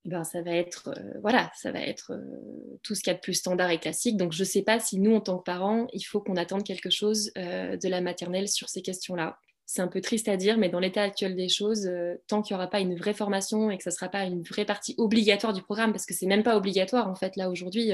ben, 0.06 0.24
ça 0.24 0.42
va 0.42 0.52
être, 0.52 0.90
euh, 0.90 1.20
voilà, 1.22 1.52
ça 1.56 1.72
va 1.72 1.80
être 1.80 2.12
euh, 2.12 2.80
tout 2.84 2.96
ce 2.96 3.02
qu'il 3.02 3.12
y 3.12 3.16
a 3.16 3.18
de 3.18 3.22
plus 3.22 3.36
standard 3.36 3.70
et 3.72 3.80
classique. 3.80 4.18
Donc, 4.18 4.34
je 4.34 4.44
ne 4.44 4.48
sais 4.48 4.62
pas 4.62 4.80
si 4.80 5.00
nous, 5.00 5.16
en 5.16 5.22
tant 5.22 5.38
que 5.38 5.44
parents, 5.44 5.88
il 5.94 6.02
faut 6.02 6.20
qu'on 6.20 6.36
attende 6.36 6.64
quelque 6.64 6.90
chose 6.90 7.32
de 7.36 7.88
la 7.88 8.02
maternelle 8.02 8.48
sur 8.48 8.70
ces 8.70 8.82
questions-là. 8.82 9.38
C'est 9.66 9.82
un 9.82 9.88
peu 9.88 10.02
triste 10.02 10.28
à 10.28 10.36
dire, 10.36 10.58
mais 10.58 10.70
dans 10.70 10.80
l'état 10.80 11.04
actuel 11.04 11.36
des 11.36 11.48
choses, 11.48 11.90
tant 12.28 12.42
qu'il 12.42 12.54
n'y 12.54 12.60
aura 12.60 12.70
pas 12.70 12.82
une 12.82 12.96
vraie 12.96 13.14
formation 13.14 13.72
et 13.72 13.78
que 13.78 13.84
ce 13.84 13.90
ne 13.90 13.94
sera 13.94 14.10
pas 14.10 14.26
une 14.26 14.44
vraie 14.44 14.66
partie 14.66 14.94
obligatoire 14.98 15.54
du 15.54 15.62
programme, 15.62 15.94
parce 15.94 16.06
que 16.06 16.14
c'est 16.14 16.26
même 16.26 16.44
pas 16.44 16.58
obligatoire, 16.58 17.10
en 17.10 17.16
fait, 17.16 17.38
là, 17.38 17.50
aujourd'hui, 17.50 17.94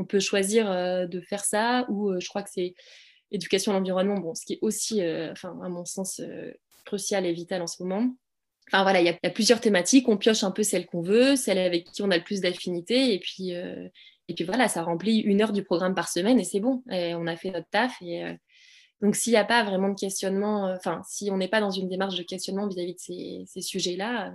on 0.00 0.04
peut 0.04 0.20
choisir 0.20 0.70
euh, 0.70 1.06
de 1.06 1.20
faire 1.20 1.44
ça 1.44 1.84
ou 1.88 2.10
euh, 2.10 2.20
je 2.20 2.28
crois 2.28 2.42
que 2.42 2.50
c'est 2.50 2.74
éducation 3.30 3.72
à 3.72 3.76
l'environnement, 3.76 4.18
bon, 4.18 4.34
ce 4.34 4.44
qui 4.44 4.54
est 4.54 4.58
aussi, 4.62 5.02
euh, 5.02 5.30
enfin, 5.32 5.56
à 5.62 5.68
mon 5.68 5.84
sens, 5.84 6.20
crucial 6.84 7.26
et 7.26 7.32
vital 7.32 7.62
en 7.62 7.66
ce 7.66 7.82
moment. 7.82 8.12
Enfin 8.72 8.82
voilà, 8.82 9.00
il 9.00 9.06
y, 9.06 9.26
a 9.26 9.30
plusieurs 9.30 9.60
thématiques, 9.60 10.08
on 10.08 10.16
pioche 10.16 10.44
un 10.44 10.52
peu 10.52 10.62
celle 10.62 10.86
qu'on 10.86 11.02
veut, 11.02 11.34
celle 11.34 11.58
avec 11.58 11.90
qui 11.90 12.02
on 12.02 12.10
a 12.10 12.16
le 12.16 12.22
plus 12.22 12.40
d'affinité, 12.40 13.14
et 13.14 13.18
puis 13.18 13.50
et 13.50 14.34
puis 14.34 14.44
voilà, 14.44 14.68
ça 14.68 14.84
remplit 14.84 15.18
une 15.18 15.42
heure 15.42 15.52
du 15.52 15.64
programme 15.64 15.94
par 15.94 16.08
semaine 16.08 16.38
et 16.38 16.44
c'est 16.44 16.60
bon, 16.60 16.84
et 16.88 17.16
on 17.16 17.26
a 17.26 17.34
fait 17.36 17.50
notre 17.50 17.68
taf. 17.68 18.00
Et, 18.00 18.24
donc 19.00 19.16
s'il 19.16 19.32
n'y 19.32 19.38
a 19.38 19.44
pas 19.44 19.64
vraiment 19.64 19.88
de 19.88 19.98
questionnement, 19.98 20.72
enfin 20.72 21.02
si 21.08 21.30
on 21.32 21.36
n'est 21.36 21.48
pas 21.48 21.60
dans 21.60 21.70
une 21.72 21.88
démarche 21.88 22.16
de 22.16 22.22
questionnement 22.22 22.68
vis-à-vis 22.68 22.94
de 22.94 23.00
ces, 23.00 23.42
ces 23.46 23.60
sujets-là, 23.60 24.32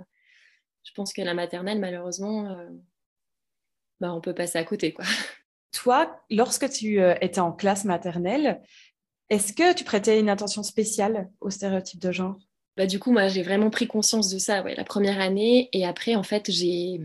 je 0.84 0.92
pense 0.92 1.14
que 1.14 1.22
la 1.22 1.32
maternelle, 1.32 1.80
malheureusement, 1.80 2.56
bah, 4.00 4.12
on 4.12 4.20
peut 4.20 4.34
passer 4.34 4.58
à 4.58 4.64
côté. 4.64 4.92
quoi. 4.92 5.04
Toi, 5.72 6.20
lorsque 6.30 6.68
tu 6.70 7.00
euh, 7.00 7.14
étais 7.20 7.40
en 7.40 7.52
classe 7.52 7.84
maternelle, 7.84 8.62
est-ce 9.28 9.52
que 9.52 9.74
tu 9.74 9.84
prêtais 9.84 10.20
une 10.20 10.28
attention 10.28 10.62
spéciale 10.62 11.28
aux 11.40 11.50
stéréotypes 11.50 12.00
de 12.00 12.12
genre? 12.12 12.38
Bah, 12.76 12.86
Du 12.86 12.98
coup, 12.98 13.12
moi, 13.12 13.28
j'ai 13.28 13.42
vraiment 13.42 13.70
pris 13.70 13.86
conscience 13.86 14.30
de 14.30 14.38
ça 14.38 14.62
ouais, 14.62 14.74
la 14.74 14.84
première 14.84 15.20
année. 15.20 15.68
Et 15.72 15.84
après, 15.84 16.14
en 16.14 16.22
fait, 16.22 16.50
j'ai, 16.50 17.00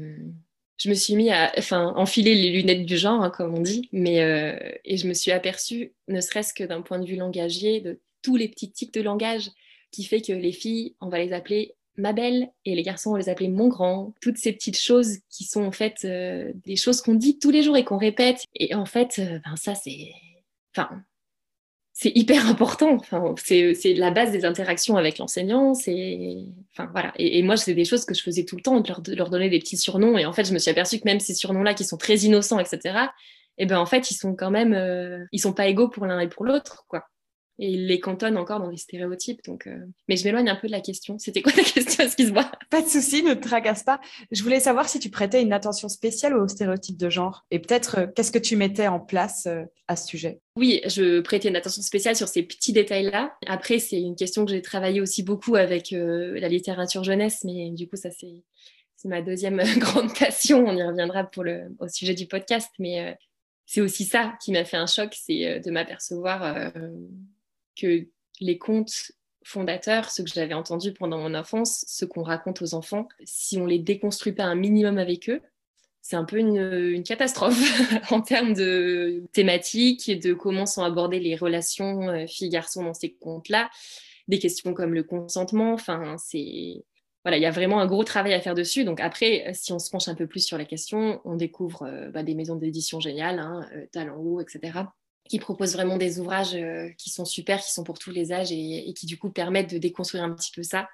je 0.78 0.90
me 0.90 0.94
suis 0.94 1.16
mis 1.16 1.30
à 1.30 1.52
enfin, 1.58 1.94
enfiler 1.96 2.36
les 2.36 2.50
lunettes 2.50 2.86
du 2.86 2.98
genre, 2.98 3.22
hein, 3.24 3.30
comme 3.30 3.54
on 3.56 3.62
dit. 3.62 3.90
Mais, 3.92 4.22
euh, 4.22 4.58
et 4.86 4.98
je 4.98 5.08
me 5.08 5.14
suis 5.14 5.32
aperçue, 5.32 5.94
ne 6.08 6.22
serait-ce 6.22 6.54
que 6.54 6.64
d'un 6.64 6.82
point 6.82 7.00
de 7.00 7.06
vue 7.06 7.16
langagier, 7.16 7.82
de 7.82 8.00
tous 8.22 8.36
les 8.36 8.48
petits 8.48 8.72
tics 8.72 8.94
de 8.94 9.02
langage 9.02 9.50
qui 9.92 10.04
fait 10.04 10.22
que 10.22 10.34
les 10.34 10.52
filles, 10.52 10.96
on 11.02 11.10
va 11.10 11.20
les 11.20 11.34
appeler 11.34 11.76
ma 11.98 12.14
belle 12.14 12.50
et 12.66 12.76
les 12.76 12.84
garçons 12.84 13.12
on 13.12 13.16
les 13.16 13.30
appelait 13.30 13.50
mon 13.50 13.68
grand 13.68 14.14
toutes 14.22 14.38
ces 14.38 14.54
petites 14.54 14.80
choses 14.80 15.18
qui 15.30 15.44
sont 15.44 15.64
en 15.64 15.72
fait 15.72 16.06
euh, 16.06 16.52
des 16.66 16.76
choses 16.76 17.02
qu'on 17.02 17.16
dit 17.16 17.38
tous 17.38 17.52
les 17.52 17.64
jours 17.64 17.78
et 17.78 17.84
qu'on 17.84 17.98
répète 17.98 18.46
et 18.56 18.74
en 18.76 18.86
fait 18.86 19.20
euh, 19.20 19.40
ben, 19.44 19.56
ça 19.56 19.76
c'est 19.76 20.10
enfin 20.76 21.04
c'est 22.02 22.12
hyper 22.16 22.48
important. 22.48 22.98
C'est 23.38 23.94
la 23.96 24.10
base 24.10 24.32
des 24.32 24.44
interactions 24.44 24.98
avec 24.98 25.20
l'enseignant 25.20 25.74
et, 25.86 27.44
moi 27.44 27.58
c'est 27.58 27.76
des 27.76 27.86
choses 27.86 28.06
que 28.06 28.16
je 28.16 28.24
faisais 28.24 28.44
tout 28.44 28.56
le 28.56 28.64
temps 28.64 28.80
de 28.80 29.16
leur, 29.16 29.30
donner 29.30 29.50
des 29.50 29.60
petits 29.60 29.78
surnoms. 29.78 30.18
Et 30.18 30.26
en 30.26 30.34
fait 30.34 30.46
je 30.46 30.54
me 30.54 30.58
suis 30.58 30.72
aperçue 30.72 31.00
que 31.00 31.06
même 31.06 31.20
ces 31.20 31.36
surnoms 31.36 31.62
là 31.62 31.76
qui 31.76 31.84
sont 31.84 31.98
très 31.98 32.16
innocents 32.16 32.58
etc 32.58 32.96
et 33.60 33.68
ben 33.68 33.78
en 33.78 33.86
fait 33.86 34.10
ils 34.10 34.16
sont 34.16 34.36
quand 34.36 34.50
même 34.50 34.74
euh, 34.74 35.26
ils 35.32 35.40
sont 35.40 35.54
pas 35.54 35.68
égaux 35.68 35.90
pour 35.90 36.08
l'un 36.08 36.20
et 36.20 36.28
pour 36.28 36.44
l'autre 36.44 36.86
quoi 36.88 37.04
et 37.60 37.70
il 37.70 37.88
les 37.88 38.00
cantonne 38.00 38.38
encore 38.38 38.60
dans 38.60 38.70
des 38.70 38.78
stéréotypes. 38.78 39.44
Donc, 39.46 39.68
euh, 39.68 39.78
Mais 40.08 40.16
je 40.16 40.24
m'éloigne 40.24 40.50
un 40.50 40.56
peu 40.56 40.68
de 40.68 40.72
la 40.72 40.82
question. 40.82 41.20
C'était 41.20 41.42
quoi 41.42 41.52
ta 41.52 41.64
question 41.64 42.04
Excuse-moi? 42.04 42.50
Pas 42.70 42.82
de 42.82 42.88
souci, 42.88 43.24
ne 43.24 43.34
te 43.34 43.48
tracasse 43.48 43.84
pas. 43.84 44.02
Je 44.32 44.42
voulais 44.42 44.60
savoir 44.60 44.90
si 44.90 45.00
tu 45.00 45.10
prêtais 45.10 45.42
une 45.42 45.54
attention 45.54 45.90
spéciale 45.90 46.36
aux 46.36 46.48
stéréotypes 46.48 46.98
de 46.98 47.10
genre 47.10 47.46
et 47.52 47.60
peut-être 47.60 48.00
euh, 48.00 48.08
qu'est-ce 48.08 48.32
que 48.32 48.40
tu 48.40 48.56
mettais 48.56 48.88
en 48.88 49.00
place 49.00 49.46
euh, 49.46 49.64
à 49.88 49.96
ce 49.96 50.08
sujet? 50.08 50.40
Oui, 50.56 50.82
je 50.86 51.20
prêtais 51.22 51.50
une 51.50 51.56
attention 51.56 51.82
spéciale 51.82 52.16
sur 52.16 52.28
ces 52.28 52.44
petits 52.44 52.74
détails-là. 52.74 53.36
Après, 53.46 53.80
c'est 53.80 54.02
une 54.02 54.16
question 54.16 54.46
que 54.46 54.52
j'ai 54.52 54.62
travaillé 54.62 55.02
aussi 55.02 55.22
beaucoup 55.22 55.56
avec 55.56 55.92
la 55.92 56.48
littérature 56.50 57.04
jeunesse, 57.04 57.44
mais 57.44 57.70
du 57.72 57.88
coup, 57.88 57.96
ça 57.96 58.10
c'est 58.12 59.08
ma 59.08 59.22
deuxième 59.22 59.62
grande 59.78 60.14
passion. 60.18 60.66
On 60.66 60.76
y 60.76 60.84
reviendra 60.84 61.24
pour 61.24 61.44
le, 61.44 61.76
au 61.80 61.88
sujet 61.88 62.14
du 62.14 62.28
podcast, 62.28 62.70
mais 62.80 63.18
c'est 63.66 63.82
aussi 63.82 64.04
ça 64.06 64.34
qui 64.44 64.52
m'a 64.52 64.66
fait 64.66 64.78
un 64.78 64.88
choc, 64.88 65.14
c'est 65.14 65.62
de 65.62 65.72
m'apercevoir 65.72 66.72
les 68.40 68.58
contes 68.58 69.12
fondateurs, 69.44 70.10
ceux 70.10 70.24
que 70.24 70.30
j'avais 70.30 70.54
entendus 70.54 70.94
pendant 70.94 71.18
mon 71.18 71.34
enfance, 71.34 71.84
ceux 71.88 72.08
qu'on 72.08 72.24
raconte 72.24 72.62
aux 72.62 72.74
enfants, 72.74 73.08
si 73.24 73.58
on 73.58 73.66
les 73.66 73.80
déconstruit 73.80 74.34
pas 74.34 74.44
un 74.44 74.56
minimum 74.56 74.98
avec 74.98 75.30
eux, 75.30 75.42
c'est 76.02 76.16
un 76.16 76.26
peu 76.26 76.38
une, 76.38 77.04
catastrophe 77.04 77.58
en 78.12 78.22
termes 78.22 78.54
de 78.54 79.24
thématiques 79.34 80.10
et 80.10 80.16
de 80.16 80.34
comment 80.34 80.66
sont 80.66 80.84
abordées 80.84 81.20
les 81.20 81.36
relations 81.36 82.10
euh, 82.10 82.26
filles-garçons 82.28 82.84
dans 82.84 82.94
ces 82.94 83.14
contes-là. 83.14 83.70
Des 84.28 84.40
questions 84.40 84.74
comme 84.74 84.94
le 84.94 85.04
consentement, 85.04 85.74
enfin, 85.74 86.16
c'est. 86.18 86.84
Voilà, 87.24 87.38
il 87.38 87.44
y 87.44 87.46
a 87.46 87.52
vraiment 87.52 87.80
un 87.80 87.86
gros 87.86 88.04
travail 88.04 88.34
à 88.34 88.42
faire 88.42 88.56
dessus. 88.56 88.84
Donc 88.84 89.00
après, 89.00 89.52
si 89.54 89.72
on 89.74 89.78
se 89.78 89.92
penche 89.92 90.08
un 90.08 90.16
peu 90.16 90.26
plus 90.26 90.44
sur 90.44 90.58
la 90.58 90.66
question, 90.66 91.22
on 91.24 91.36
découvre 91.36 91.84
euh, 91.84 92.10
bah, 92.10 92.24
des 92.24 92.34
maisons 92.34 92.56
d'édition 92.56 93.00
géniales, 93.00 93.38
hein, 93.38 93.70
euh, 93.76 94.42
etc 94.42 94.86
qui 95.32 95.40
proposent 95.40 95.74
vraiment 95.74 95.96
des 95.96 96.20
ouvrages 96.20 96.56
euh, 96.56 96.90
qui 96.98 97.10
sont 97.10 97.24
super, 97.24 97.62
qui 97.62 97.72
sont 97.72 97.86
pour 97.86 97.98
tous 97.98 98.12
les 98.12 98.34
âges 98.34 98.52
et, 98.52 98.94
qui 98.94 99.06
du 99.06 99.18
coup 99.18 99.30
permettent 99.30 99.72
de 99.72 99.78
déconstruire 99.78 100.26
un 100.26 100.34
petit 100.34 100.52
peu 100.54 100.62
ça. 100.62 100.90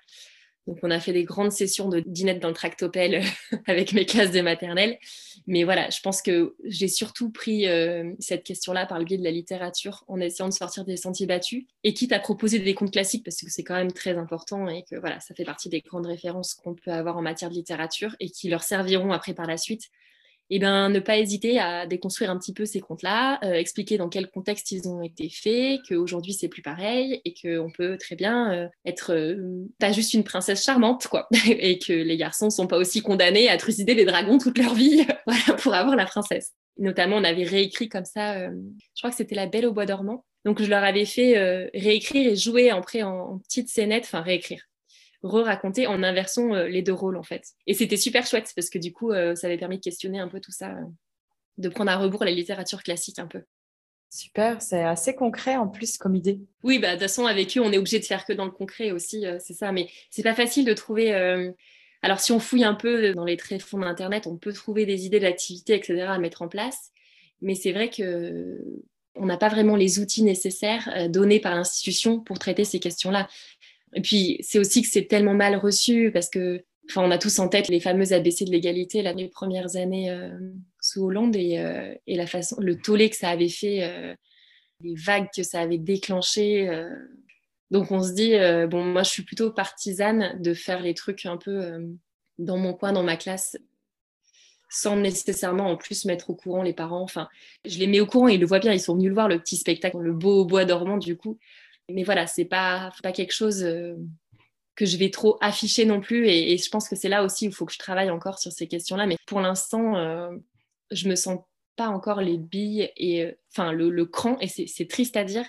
Donc 0.68 0.78
on 0.84 0.92
a 0.92 1.00
fait 1.00 1.14
des 1.14 1.24
grandes 1.24 1.52
sessions 1.52 1.90
de 1.90 2.02
dinette 2.02 2.40
dans 2.40 2.50
le 2.50 2.54
tractopelle 2.54 3.24
avec 3.66 3.94
mes 3.94 4.06
classes 4.06 4.30
de 4.30 4.42
maternelle. 4.42 5.00
Mais 5.48 5.64
voilà, 5.64 5.90
je 5.90 6.02
pense 6.02 6.22
que 6.22 6.56
j'ai 6.66 6.88
surtout 6.88 7.32
pris 7.32 7.68
euh, 7.68 8.14
cette 8.20 8.44
question-là 8.44 8.86
par 8.86 9.00
le 9.00 9.06
biais 9.06 9.18
de 9.18 9.24
la 9.24 9.32
littérature 9.32 10.04
en 10.08 10.20
essayant 10.20 10.50
de 10.50 10.54
sortir 10.54 10.86
des 10.86 10.98
sentiers 10.98 11.26
battus 11.26 11.66
et 11.84 11.96
quitte 11.96 12.12
à 12.12 12.20
proposer 12.20 12.60
des 12.60 12.76
contes 12.76 12.92
classiques 12.92 13.24
parce 13.24 13.38
que 13.38 13.50
c'est 13.50 13.64
quand 13.64 13.76
même 13.76 13.92
très 13.92 14.20
important 14.20 14.70
et 14.70 14.84
que 14.84 14.98
voilà, 15.00 15.20
ça 15.20 15.34
fait 15.34 15.46
partie 15.46 15.70
des 15.70 15.82
grandes 15.82 16.06
références 16.06 16.54
qu'on 16.54 16.76
peut 16.76 16.92
avoir 16.92 17.18
en 17.18 17.24
matière 17.24 17.50
de 17.50 17.56
littérature 17.56 18.16
et 18.20 18.30
qui 18.30 18.50
leur 18.50 18.62
serviront 18.62 19.14
après 19.14 19.34
par 19.34 19.48
la 19.48 19.58
suite 19.58 19.90
eh 20.50 20.60
ben, 20.60 20.90
ne 20.90 21.00
pas 21.00 21.18
hésiter 21.18 21.60
à 21.60 21.86
déconstruire 21.86 22.32
un 22.32 22.38
petit 22.38 22.54
peu 22.54 22.66
ces 22.66 22.80
contes-là, 22.80 23.40
euh, 23.44 23.54
expliquer 23.54 23.98
dans 23.98 24.08
quel 24.08 24.30
contexte 24.30 24.72
ils 24.72 24.88
ont 24.88 25.02
été 25.02 25.30
faits, 25.30 25.82
qu'aujourd'hui 25.88 26.34
c'est 26.34 26.48
plus 26.48 26.62
pareil 26.62 27.22
et 27.26 27.34
qu'on 27.34 27.70
peut 27.70 27.98
très 27.98 28.16
bien 28.16 28.54
euh, 28.54 28.68
être 28.86 29.14
euh, 29.14 29.66
pas 29.80 29.92
juste 29.92 30.14
une 30.14 30.24
princesse 30.24 30.64
charmante, 30.64 31.08
quoi, 31.08 31.28
et 31.48 31.80
que 31.80 31.94
les 31.94 32.18
garçons 32.18 32.50
sont 32.50 32.68
pas 32.68 32.78
aussi 32.78 33.02
condamnés 33.02 33.50
à 33.50 33.58
trucider 33.58 33.94
les 33.94 34.06
dragons 34.06 34.38
toute 34.38 34.58
leur 34.58 34.74
vie 34.74 35.06
voilà, 35.28 35.58
pour 35.58 35.74
avoir 35.74 35.96
la 35.96 36.06
princesse. 36.06 36.54
Notamment, 36.78 37.18
on 37.18 37.24
avait 37.24 37.44
réécrit 37.44 37.90
comme 37.90 38.06
ça, 38.06 38.50
je 38.50 39.02
crois 39.02 39.10
que 39.10 39.16
c'était 39.16 39.34
La 39.34 39.48
Belle 39.48 39.66
au 39.66 39.74
Bois 39.74 39.88
dormant. 39.88 40.26
Donc, 40.46 40.62
je 40.62 40.70
leur 40.70 40.84
avais 40.84 41.06
fait 41.06 41.70
réécrire 41.74 42.32
et 42.32 42.36
jouer 42.36 42.70
après 42.70 43.02
en, 43.02 43.18
en 43.18 43.38
petites 43.40 43.68
scénettes, 43.70 44.04
enfin 44.04 44.22
réécrire, 44.22 44.62
re-raconter 45.24 45.88
en 45.88 46.04
inversant 46.04 46.54
euh, 46.54 46.68
les 46.68 46.82
deux 46.82 46.94
rôles 46.94 47.18
en 47.18 47.24
fait. 47.24 47.44
Et 47.66 47.74
c'était 47.74 47.98
super 47.98 48.26
chouette 48.26 48.52
parce 48.56 48.70
que 48.70 48.78
du 48.78 48.94
coup, 48.94 49.12
euh, 49.12 49.36
ça 49.36 49.48
avait 49.48 49.58
permis 49.58 49.78
de 49.78 49.84
questionner 49.84 50.20
un 50.20 50.28
peu 50.28 50.40
tout 50.40 50.52
ça, 50.52 50.72
euh, 50.72 50.84
de 51.58 51.70
prendre 51.70 51.92
à 51.92 51.98
rebours 51.98 52.24
la 52.24 52.32
littérature 52.32 52.84
classique 52.84 53.20
un 53.20 53.28
peu. 53.28 53.42
Super, 54.10 54.62
c'est 54.62 54.84
assez 54.84 55.16
concret 55.16 55.58
en 55.58 55.68
plus 55.68 55.98
comme 55.98 56.16
idée. 56.16 56.40
Oui, 56.64 56.80
bah, 56.80 56.90
de 56.90 56.94
toute 56.94 57.02
façon, 57.02 57.26
avec 57.26 57.58
eux, 57.58 57.62
on 57.62 57.72
est 57.74 57.78
obligé 57.78 58.00
de 58.00 58.06
faire 58.06 58.26
que 58.26 58.32
dans 58.32 58.46
le 58.46 58.52
concret 58.52 58.92
aussi, 58.92 59.26
c'est 59.40 59.54
ça. 59.54 59.74
Mais 59.74 59.90
c'est 60.12 60.24
pas 60.24 60.34
facile 60.34 60.64
de 60.64 60.72
trouver. 60.72 61.12
Alors, 62.02 62.22
si 62.22 62.32
on 62.32 62.40
fouille 62.40 62.64
un 62.64 62.74
peu 62.74 63.12
dans 63.14 63.26
les 63.26 63.36
tréfonds 63.36 63.80
d'Internet, 63.80 64.26
on 64.26 64.38
peut 64.38 64.54
trouver 64.54 64.86
des 64.86 65.06
idées 65.06 65.20
d'activités, 65.20 65.76
etc., 65.76 66.04
à 66.04 66.20
mettre 66.20 66.42
en 66.42 66.48
place. 66.48 66.94
Mais 67.42 67.54
c'est 67.54 67.74
vrai 67.74 67.90
que 67.90 68.58
on 69.16 69.26
n'a 69.26 69.36
pas 69.36 69.50
vraiment 69.50 69.76
les 69.76 70.00
outils 70.00 70.24
nécessaires 70.24 71.10
donnés 71.10 71.42
par 71.42 71.54
l'institution 71.54 72.22
pour 72.22 72.40
traiter 72.40 72.64
ces 72.64 72.80
questions-là. 72.80 73.28
Et 73.98 74.02
puis, 74.02 74.38
c'est 74.42 74.60
aussi 74.60 74.84
que 74.84 74.88
c'est 74.88 75.08
tellement 75.08 75.34
mal 75.34 75.56
reçu 75.56 76.12
parce 76.14 76.30
que, 76.30 76.64
enfin, 76.88 77.02
on 77.02 77.10
a 77.10 77.18
tous 77.18 77.40
en 77.40 77.48
tête 77.48 77.68
les 77.68 77.80
fameuses 77.80 78.14
ABC 78.14 78.46
de 78.46 78.52
l'égalité, 78.52 79.02
les 79.02 79.28
premières 79.28 79.76
années 79.76 80.12
euh, 80.12 80.30
sous 80.80 81.02
Hollande 81.02 81.36
et, 81.36 81.58
euh, 81.58 81.96
et, 82.06 82.16
la 82.16 82.28
façon, 82.28 82.58
le 82.60 82.78
tollé 82.78 83.10
que 83.10 83.16
ça 83.16 83.30
avait 83.30 83.50
fait, 83.50 83.86
euh, 83.86 84.14
les 84.82 84.94
vagues 84.94 85.30
que 85.36 85.42
ça 85.42 85.62
avait 85.62 85.80
déclenché. 85.80 86.70
Donc, 87.72 87.92
on 87.92 88.04
se 88.04 88.14
dit, 88.14 88.34
bon, 88.70 88.84
moi, 88.84 89.02
je 89.02 89.10
suis 89.10 89.24
plutôt 89.24 89.52
partisane 89.52 90.40
de 90.40 90.54
faire 90.54 90.84
les 90.84 90.94
trucs 90.94 91.26
un 91.26 91.38
peu 91.38 91.98
dans 92.38 92.58
mon 92.58 92.76
coin, 92.76 92.94
dans 92.94 93.02
ma 93.02 93.18
classe, 93.18 93.58
sans 94.70 94.96
nécessairement 94.96 95.72
en 95.72 95.76
plus 95.76 96.06
mettre 96.06 96.30
au 96.30 96.36
courant 96.36 96.62
les 96.62 96.74
parents. 96.74 97.02
Enfin, 97.02 97.30
je 97.66 97.80
les 97.80 97.88
mets 97.88 98.00
au 98.00 98.06
courant, 98.06 98.28
ils 98.28 98.40
le 98.40 98.46
voient 98.46 98.60
bien, 98.60 98.74
ils 98.74 98.80
sont 98.80 98.94
venus 98.94 99.08
le 99.08 99.16
voir, 99.16 99.28
le 99.28 99.40
petit 99.40 99.58
spectacle, 99.58 99.98
le 99.98 100.14
beau 100.14 100.46
bois 100.46 100.66
dormant 100.66 100.98
du 100.98 101.18
coup 101.18 101.40
mais 101.90 102.04
voilà, 102.04 102.28
c'est 102.28 102.46
pas, 102.46 102.92
pas 103.02 103.12
quelque 103.12 103.34
chose 103.34 103.64
euh, 103.64 103.96
que 104.76 104.86
je 104.86 104.98
vais 104.98 105.10
trop 105.10 105.38
afficher 105.42 105.86
non 105.86 106.02
plus. 106.02 106.28
Et, 106.28 106.58
je 106.58 106.70
pense 106.70 106.90
que 106.90 106.96
c'est 106.96 107.10
là 107.10 107.24
aussi 107.24 107.48
où 107.48 107.50
il 107.50 107.56
faut 107.56 107.66
que 107.66 107.74
je 107.74 107.80
travaille 107.80 108.10
encore 108.10 108.40
sur 108.40 108.52
ces 108.52 108.68
questions-là. 108.68 109.06
Mais 109.06 109.18
pour 109.26 109.40
l'instant, 109.40 109.96
euh, 109.98 110.30
je 110.92 111.08
me 111.08 111.16
sens 111.16 111.40
pas 111.76 111.88
encore 111.88 112.22
les 112.22 112.38
billes 112.38 112.92
et 112.98 113.24
euh, 113.24 113.32
enfin 113.52 113.72
le, 113.72 114.06
cran, 114.06 114.38
et 114.40 114.48
c'est 114.48 114.88
triste 114.88 115.16
à 115.16 115.24
dire, 115.24 115.46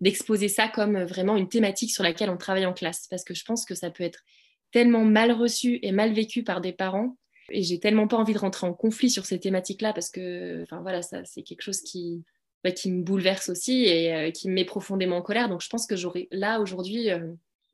d'exposer 0.00 0.48
ça 0.48 0.68
comme 0.68 1.02
vraiment 1.04 1.36
une 1.36 1.48
thématique 1.48 1.90
sur 1.90 2.02
laquelle 2.02 2.30
on 2.30 2.36
travaille 2.36 2.66
en 2.66 2.74
classe. 2.74 3.06
Parce 3.08 3.24
que 3.24 3.34
je 3.34 3.44
pense 3.44 3.64
que 3.64 3.74
ça 3.74 3.90
peut 3.90 4.04
être 4.04 4.24
tellement 4.72 5.04
mal 5.04 5.32
reçu 5.32 5.78
et 5.82 5.92
mal 5.92 6.12
vécu 6.12 6.42
par 6.42 6.60
des 6.60 6.72
parents. 6.72 7.16
Et 7.50 7.62
j'ai 7.62 7.80
tellement 7.80 8.06
pas 8.06 8.18
envie 8.18 8.34
de 8.34 8.38
rentrer 8.38 8.66
en 8.66 8.74
conflit 8.74 9.08
sur 9.08 9.24
ces 9.24 9.40
thématiques-là 9.40 9.94
parce 9.94 10.10
que, 10.10 10.62
enfin 10.64 10.82
voilà, 10.82 11.00
ça 11.00 11.24
c'est 11.24 11.42
quelque 11.42 11.62
chose 11.62 11.80
qui, 11.80 12.22
bah, 12.64 12.72
qui 12.72 12.90
me 12.90 13.02
bouleverse 13.02 13.48
aussi 13.48 13.84
et 13.84 14.14
euh, 14.14 14.30
qui 14.30 14.48
me 14.48 14.54
met 14.54 14.64
profondément 14.64 15.18
en 15.18 15.22
colère. 15.22 15.48
Donc 15.48 15.62
je 15.62 15.68
pense 15.68 15.86
que 15.86 15.96
j'aurais 15.96 16.28
là 16.30 16.60
aujourd'hui, 16.60 17.08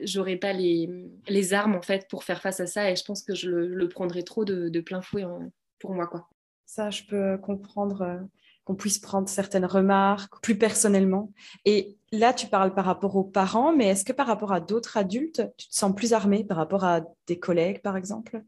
j'aurais 0.00 0.36
pas 0.36 0.52
les, 0.52 0.88
les, 1.28 1.54
armes 1.54 1.74
en 1.74 1.82
fait 1.82 2.06
pour 2.08 2.24
faire 2.24 2.40
face 2.40 2.60
à 2.60 2.66
ça 2.66 2.90
et 2.90 2.96
je 2.96 3.04
pense 3.04 3.22
que 3.22 3.34
je 3.34 3.50
le, 3.50 3.88
prendrais 3.88 4.22
trop 4.22 4.44
de, 4.44 4.80
plein 4.80 5.00
fouet 5.00 5.24
pour 5.78 5.94
moi 5.94 6.06
quoi. 6.06 6.28
Ça, 6.66 6.90
je 6.90 7.04
peux 7.04 7.38
comprendre 7.38 8.02
euh, 8.02 8.18
qu'on 8.64 8.74
puisse 8.74 8.98
prendre 8.98 9.28
certaines 9.28 9.66
remarques 9.66 10.40
plus 10.42 10.56
personnellement. 10.58 11.30
Et 11.64 11.96
là, 12.10 12.32
tu 12.32 12.46
parles 12.46 12.74
par 12.74 12.86
rapport 12.86 13.16
aux 13.16 13.24
parents, 13.24 13.72
mais 13.72 13.86
est-ce 13.86 14.04
que 14.04 14.12
par 14.12 14.26
rapport 14.26 14.52
à 14.52 14.60
d'autres 14.60 14.96
adultes, 14.96 15.42
tu 15.56 15.68
te 15.68 15.74
sens 15.74 15.94
plus 15.94 16.12
armée 16.12 16.44
par 16.44 16.56
rapport 16.56 16.84
à 16.84 17.02
des 17.26 17.38
collègues, 17.38 17.80
par 17.82 17.96
exemple? 17.96 18.42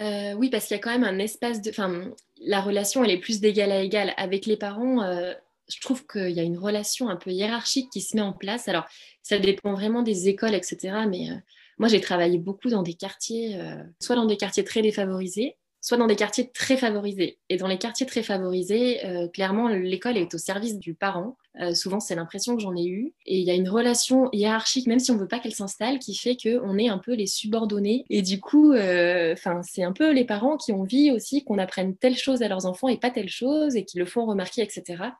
Euh, 0.00 0.34
oui, 0.34 0.50
parce 0.50 0.66
qu'il 0.66 0.76
y 0.76 0.80
a 0.80 0.82
quand 0.82 0.90
même 0.90 1.04
un 1.04 1.18
espace 1.18 1.62
de. 1.62 1.70
Enfin, 1.70 2.10
la 2.38 2.60
relation, 2.60 3.04
elle 3.04 3.10
est 3.10 3.20
plus 3.20 3.40
d'égal 3.40 3.70
à 3.70 3.80
égal. 3.80 4.12
Avec 4.16 4.46
les 4.46 4.56
parents, 4.56 5.02
euh, 5.02 5.32
je 5.72 5.80
trouve 5.80 6.06
qu'il 6.06 6.30
y 6.30 6.40
a 6.40 6.42
une 6.42 6.58
relation 6.58 7.08
un 7.08 7.16
peu 7.16 7.30
hiérarchique 7.30 7.90
qui 7.90 8.00
se 8.00 8.16
met 8.16 8.22
en 8.22 8.32
place. 8.32 8.68
Alors, 8.68 8.86
ça 9.22 9.38
dépend 9.38 9.72
vraiment 9.72 10.02
des 10.02 10.28
écoles, 10.28 10.54
etc. 10.54 11.04
Mais 11.08 11.30
euh, 11.30 11.34
moi, 11.78 11.88
j'ai 11.88 12.00
travaillé 12.00 12.38
beaucoup 12.38 12.68
dans 12.68 12.82
des 12.82 12.94
quartiers, 12.94 13.56
euh, 13.60 13.82
soit 14.00 14.16
dans 14.16 14.26
des 14.26 14.36
quartiers 14.36 14.64
très 14.64 14.82
défavorisés, 14.82 15.56
soit 15.80 15.96
dans 15.96 16.06
des 16.06 16.16
quartiers 16.16 16.50
très 16.50 16.76
favorisés. 16.76 17.38
Et 17.48 17.56
dans 17.56 17.66
les 17.66 17.78
quartiers 17.78 18.06
très 18.06 18.22
favorisés, 18.22 19.04
euh, 19.06 19.28
clairement, 19.28 19.68
l'école 19.68 20.16
est 20.16 20.34
au 20.34 20.38
service 20.38 20.78
du 20.78 20.94
parent. 20.94 21.36
souvent, 21.74 22.00
c'est 22.00 22.14
l'impression 22.14 22.54
que 22.54 22.62
j'en 22.62 22.76
ai 22.76 22.86
eue. 22.86 23.12
Et 23.26 23.38
il 23.38 23.44
y 23.46 23.50
a 23.50 23.54
une 23.54 23.68
relation 23.68 24.30
hiérarchique, 24.32 24.86
même 24.86 24.98
si 24.98 25.10
on 25.10 25.14
ne 25.14 25.20
veut 25.20 25.28
pas 25.28 25.38
qu'elle 25.38 25.54
s'installe, 25.54 25.98
qui 25.98 26.14
fait 26.14 26.36
qu'on 26.36 26.78
est 26.78 26.88
un 26.88 26.98
peu 26.98 27.14
les 27.14 27.26
subordonnés. 27.26 28.04
Et 28.08 28.22
du 28.22 28.40
coup, 28.40 28.72
c'est 28.74 29.82
un 29.82 29.92
peu 29.92 30.12
les 30.12 30.24
parents 30.24 30.56
qui 30.56 30.72
ont 30.72 30.82
envie 30.82 31.10
aussi 31.10 31.44
qu'on 31.44 31.58
apprenne 31.58 31.96
telle 31.96 32.16
chose 32.16 32.42
à 32.42 32.48
leurs 32.48 32.66
enfants 32.66 32.88
et 32.88 32.98
pas 32.98 33.10
telle 33.10 33.28
chose, 33.28 33.74
et 33.74 33.84
qui 33.84 33.98
le 33.98 34.06
font 34.06 34.26
remarquer, 34.26 34.62
etc. 34.62 35.12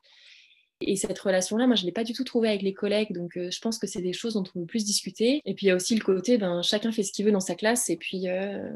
Et 0.83 0.97
cette 0.97 1.19
relation-là, 1.19 1.66
moi, 1.66 1.77
je 1.77 1.83
ne 1.83 1.87
l'ai 1.87 1.93
pas 1.93 2.05
du 2.05 2.14
tout 2.14 2.25
trouvée 2.25 2.49
avec 2.49 2.62
les 2.62 2.73
collègues. 2.73 3.12
Donc, 3.12 3.37
euh, 3.37 3.51
je 3.51 3.61
pense 3.61 3.79
que 3.79 3.87
c'est 3.87 4.01
des 4.01 4.14
choses 4.14 4.35
dont 4.35 4.45
on 4.55 4.61
veut 4.61 4.66
plus 4.66 4.85
discuter. 4.85 5.43
Et 5.45 5.55
puis, 5.55 5.66
il 5.66 5.69
y 5.69 5.73
a 5.73 5.77
aussi 5.77 5.95
le 5.95 6.03
côté, 6.03 6.38
ben, 6.38 6.62
chacun 6.62 6.90
fait 6.90 7.03
ce 7.03 7.12
qu'il 7.12 7.27
veut 7.27 7.33
dans 7.33 7.40
sa 7.40 7.55
classe. 7.55 7.90
Et 7.90 7.97
puis, 7.97 8.29
euh, 8.29 8.71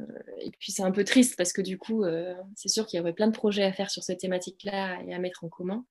puis 0.59 0.73
c'est 0.73 0.83
un 0.83 0.91
peu 0.91 1.05
triste 1.05 1.37
parce 1.37 1.53
que 1.53 1.63
du 1.63 1.79
coup, 1.79 2.05
euh, 2.05 2.35
c'est 2.57 2.69
sûr 2.69 2.87
qu'il 2.87 2.99
y 2.99 3.01
aurait 3.01 3.15
plein 3.15 3.29
de 3.29 3.37
projets 3.37 3.65
à 3.65 3.73
faire 3.73 3.91
sur 3.91 4.03
cette 4.03 4.21
thématique-là 4.21 4.99
et 5.07 5.15
à 5.15 5.19
mettre 5.19 5.45
en 5.45 5.49
commun. 5.49 5.85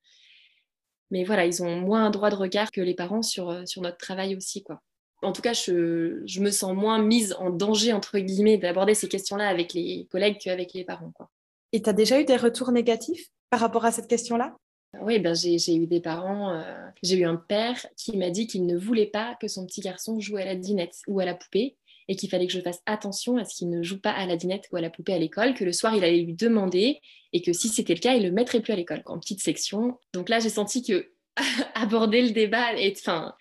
Mais 1.10 1.24
voilà, 1.24 1.46
ils 1.46 1.64
ont 1.64 1.76
moins 1.78 2.06
un 2.06 2.10
droit 2.12 2.30
de 2.30 2.36
regard 2.36 2.72
que 2.72 2.82
les 2.82 2.96
parents 2.96 3.22
sur, 3.24 3.68
sur 3.68 3.82
notre 3.82 3.98
travail 3.98 4.36
aussi, 4.36 4.64
quoi. 4.64 4.82
En 5.24 5.32
tout 5.32 5.42
cas, 5.42 5.54
je, 5.54 6.22
je 6.26 6.42
me 6.42 6.52
sens 6.52 6.76
moins 6.76 7.02
mise 7.02 7.34
en 7.40 7.50
danger, 7.50 7.94
entre 7.94 8.20
guillemets, 8.20 8.58
d'aborder 8.58 8.94
ces 8.94 9.08
questions-là 9.08 9.48
avec 9.48 9.74
les 9.74 10.06
collègues 10.12 10.38
qu'avec 10.38 10.74
les 10.74 10.84
parents. 10.84 11.12
Quoi. 11.12 11.30
Et 11.72 11.82
tu 11.82 11.90
as 11.90 11.94
déjà 11.94 12.20
eu 12.20 12.26
des 12.26 12.36
retours 12.36 12.72
négatifs 12.72 13.30
par 13.50 13.62
rapport 13.62 13.86
à 13.86 13.92
cette 13.92 14.08
question-là? 14.08 14.56
Oui, 15.02 15.20
ben 15.20 15.34
j'ai 15.34 15.76
eu 15.76 15.88
des 15.88 16.00
parents, 16.00 16.54
euh, 16.54 16.90
j'ai 17.02 17.18
eu 17.18 17.26
un 17.26 17.36
père 17.36 17.86
qui 17.98 18.16
m'a 18.18 18.30
dit 18.30 18.48
qu'il 18.48 18.66
ne 18.66 18.78
voulait 18.78 19.08
pas 19.08 19.36
que 19.42 19.48
son 19.48 19.66
petit 19.66 19.82
garçon 19.82 20.20
joue 20.20 20.38
à 20.38 20.46
la 20.46 20.56
dinette 20.56 21.00
ou 21.08 21.20
à 21.20 21.26
la 21.26 21.34
poupée 21.34 21.78
et 22.08 22.16
qu'il 22.16 22.30
fallait 22.30 22.48
que 22.48 22.54
je 22.54 22.60
fasse 22.60 22.82
attention 22.86 23.38
à 23.38 23.46
ce 23.46 23.56
qu'il 23.56 23.70
ne 23.70 23.82
joue 23.82 24.00
pas 24.00 24.12
à 24.12 24.26
la 24.26 24.36
dinette 24.36 24.68
ou 24.72 24.78
à 24.78 24.82
la 24.82 24.90
poupée 24.90 25.14
à 25.14 25.20
l'école, 25.20 25.54
que 25.54 25.64
le 25.64 25.72
soir 25.72 25.96
il 25.96 26.04
allait 26.04 26.22
lui 26.22 26.34
demander 26.34 27.00
et 27.32 27.42
que 27.42 27.54
si 27.54 27.70
c'était 27.70 27.96
le 27.96 28.00
cas, 28.00 28.14
il 28.14 28.24
le 28.24 28.32
mettrait 28.32 28.62
plus 28.62 28.74
à 28.74 28.76
l'école, 28.76 29.02
en 29.06 29.20
petite 29.20 29.42
section. 29.42 29.98
Donc 30.14 30.30
là, 30.30 30.40
j'ai 30.40 30.50
senti 30.50 30.84
que 30.84 31.12
aborder 31.76 32.22
le 32.22 32.32
débat, 32.32 32.72
enfin, 32.92 33.34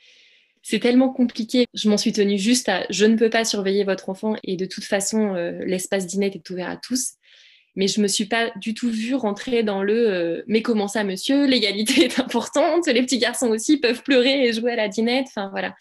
c'est 0.63 0.79
tellement 0.79 1.13
compliqué. 1.13 1.67
Je 1.75 1.91
m'en 1.91 1.99
suis 1.99 2.13
tenue 2.13 2.39
juste 2.39 2.69
à 2.69 2.87
je 2.89 3.05
ne 3.05 3.17
peux 3.17 3.31
pas 3.31 3.45
surveiller 3.45 3.85
votre 3.85 4.09
enfant 4.09 4.37
et 4.45 4.57
de 4.57 4.65
toute 4.65 4.85
façon, 4.85 5.35
euh, 5.35 5.65
l'espace 5.65 6.07
dinette 6.07 6.37
est 6.37 6.51
ouvert 6.51 6.71
à 6.71 6.77
tous 6.77 7.15
mais 7.75 7.89
je 7.89 8.01
me 8.01 8.09
suis 8.09 8.27
pas 8.27 8.51
du 8.57 8.75
tout 8.75 8.91
vue 8.91 9.15
rentrer 9.15 9.63
dans 9.63 9.83
le 9.83 10.09
euh, 10.11 10.43
mais 10.47 10.63
comment 10.63 10.89
ça 10.89 11.05
monsieur? 11.05 11.47
L'égalité 11.47 12.05
est 12.05 12.21
importante 12.21 12.87
les 12.87 13.03
petits 13.03 13.19
garçons 13.19 13.49
aussi 13.49 13.79
peuvent 13.79 14.03
pleurer 14.03 14.47
et 14.47 14.53
jouer 14.53 14.73
à 14.73 14.77
la 14.77 14.89
dinette 14.89 15.27
enfin 15.29 15.49
voilà. 15.51 15.75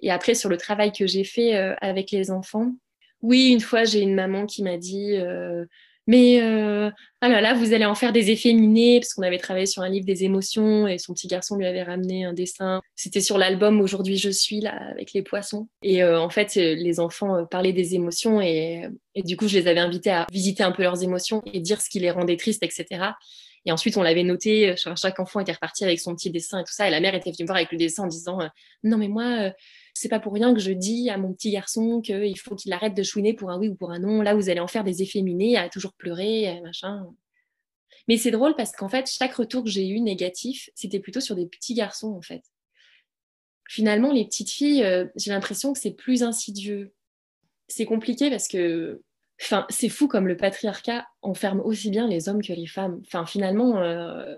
Et 0.00 0.10
après 0.10 0.34
sur 0.34 0.48
le 0.48 0.56
travail 0.56 0.92
que 0.92 1.06
j'ai 1.06 1.24
fait 1.24 1.56
euh, 1.56 1.74
avec 1.80 2.10
les 2.10 2.30
enfants 2.30 2.72
oui 3.20 3.50
une 3.50 3.60
fois 3.60 3.84
j'ai 3.84 4.00
une 4.00 4.14
maman 4.14 4.46
qui 4.46 4.62
m'a 4.62 4.76
dit 4.76 5.16
euh, 5.16 5.64
mais 6.06 6.42
euh, 6.42 6.90
ah 7.20 7.28
là 7.28 7.40
là, 7.40 7.54
vous 7.54 7.72
allez 7.72 7.84
en 7.84 7.94
faire 7.94 8.12
des 8.12 8.30
efféminés, 8.30 8.98
parce 8.98 9.14
qu'on 9.14 9.22
avait 9.22 9.38
travaillé 9.38 9.66
sur 9.66 9.82
un 9.82 9.88
livre 9.88 10.04
des 10.04 10.24
émotions 10.24 10.88
et 10.88 10.98
son 10.98 11.14
petit 11.14 11.28
garçon 11.28 11.56
lui 11.56 11.66
avait 11.66 11.84
ramené 11.84 12.24
un 12.24 12.32
dessin. 12.32 12.80
C'était 12.96 13.20
sur 13.20 13.38
l'album 13.38 13.80
Aujourd'hui 13.80 14.16
je 14.16 14.30
suis, 14.30 14.60
là, 14.60 14.74
avec 14.90 15.12
les 15.12 15.22
poissons. 15.22 15.68
Et 15.82 16.02
euh, 16.02 16.20
en 16.20 16.28
fait, 16.30 16.56
les 16.56 16.98
enfants 16.98 17.36
euh, 17.36 17.44
parlaient 17.44 17.72
des 17.72 17.94
émotions 17.94 18.40
et, 18.40 18.88
et, 19.14 19.22
du 19.22 19.36
coup, 19.36 19.46
je 19.46 19.58
les 19.58 19.68
avais 19.68 19.80
invités 19.80 20.10
à 20.10 20.26
visiter 20.32 20.64
un 20.64 20.72
peu 20.72 20.82
leurs 20.82 21.02
émotions 21.04 21.42
et 21.52 21.60
dire 21.60 21.80
ce 21.80 21.88
qui 21.88 22.00
les 22.00 22.10
rendait 22.10 22.36
tristes, 22.36 22.64
etc. 22.64 23.12
Et 23.64 23.70
ensuite, 23.70 23.96
on 23.96 24.02
l'avait 24.02 24.24
noté, 24.24 24.74
chaque 24.76 25.20
enfant 25.20 25.38
était 25.38 25.52
reparti 25.52 25.84
avec 25.84 26.00
son 26.00 26.16
petit 26.16 26.30
dessin 26.30 26.58
et 26.58 26.64
tout 26.64 26.72
ça. 26.72 26.88
Et 26.88 26.90
la 26.90 26.98
mère 26.98 27.14
était 27.14 27.30
venue 27.30 27.44
me 27.44 27.46
voir 27.46 27.58
avec 27.58 27.70
le 27.70 27.78
dessin 27.78 28.02
en 28.04 28.08
disant 28.08 28.38
Non, 28.82 28.98
mais 28.98 29.06
moi, 29.06 29.52
c'est 29.94 30.08
pas 30.08 30.20
pour 30.20 30.32
rien 30.32 30.54
que 30.54 30.60
je 30.60 30.72
dis 30.72 31.10
à 31.10 31.18
mon 31.18 31.32
petit 31.32 31.50
garçon 31.50 32.00
qu'il 32.00 32.38
faut 32.38 32.56
qu'il 32.56 32.72
arrête 32.72 32.94
de 32.94 33.02
chouiner 33.02 33.34
pour 33.34 33.50
un 33.50 33.58
oui 33.58 33.68
ou 33.68 33.74
pour 33.74 33.92
un 33.92 33.98
non. 33.98 34.22
Là, 34.22 34.34
vous 34.34 34.48
allez 34.48 34.60
en 34.60 34.66
faire 34.66 34.84
des 34.84 35.02
efféminés, 35.02 35.56
à 35.56 35.68
toujours 35.68 35.92
pleurer, 35.94 36.60
machin. 36.62 37.06
Mais 38.08 38.16
c'est 38.16 38.30
drôle 38.30 38.54
parce 38.56 38.72
qu'en 38.72 38.88
fait, 38.88 39.08
chaque 39.08 39.34
retour 39.34 39.64
que 39.64 39.70
j'ai 39.70 39.88
eu 39.88 40.00
négatif, 40.00 40.70
c'était 40.74 41.00
plutôt 41.00 41.20
sur 41.20 41.36
des 41.36 41.46
petits 41.46 41.74
garçons, 41.74 42.14
en 42.16 42.22
fait. 42.22 42.42
Finalement, 43.68 44.12
les 44.12 44.24
petites 44.24 44.50
filles, 44.50 44.82
euh, 44.82 45.06
j'ai 45.16 45.30
l'impression 45.30 45.72
que 45.72 45.78
c'est 45.78 45.92
plus 45.94 46.22
insidieux. 46.22 46.92
C'est 47.68 47.86
compliqué 47.86 48.28
parce 48.28 48.48
que 48.48 49.02
Enfin, 49.40 49.66
c'est 49.70 49.88
fou 49.88 50.06
comme 50.06 50.28
le 50.28 50.36
patriarcat 50.36 51.06
enferme 51.20 51.60
aussi 51.60 51.90
bien 51.90 52.06
les 52.06 52.28
hommes 52.28 52.42
que 52.42 52.52
les 52.52 52.66
femmes. 52.66 53.00
Enfin, 53.06 53.26
finalement, 53.26 53.82
euh, 53.82 54.36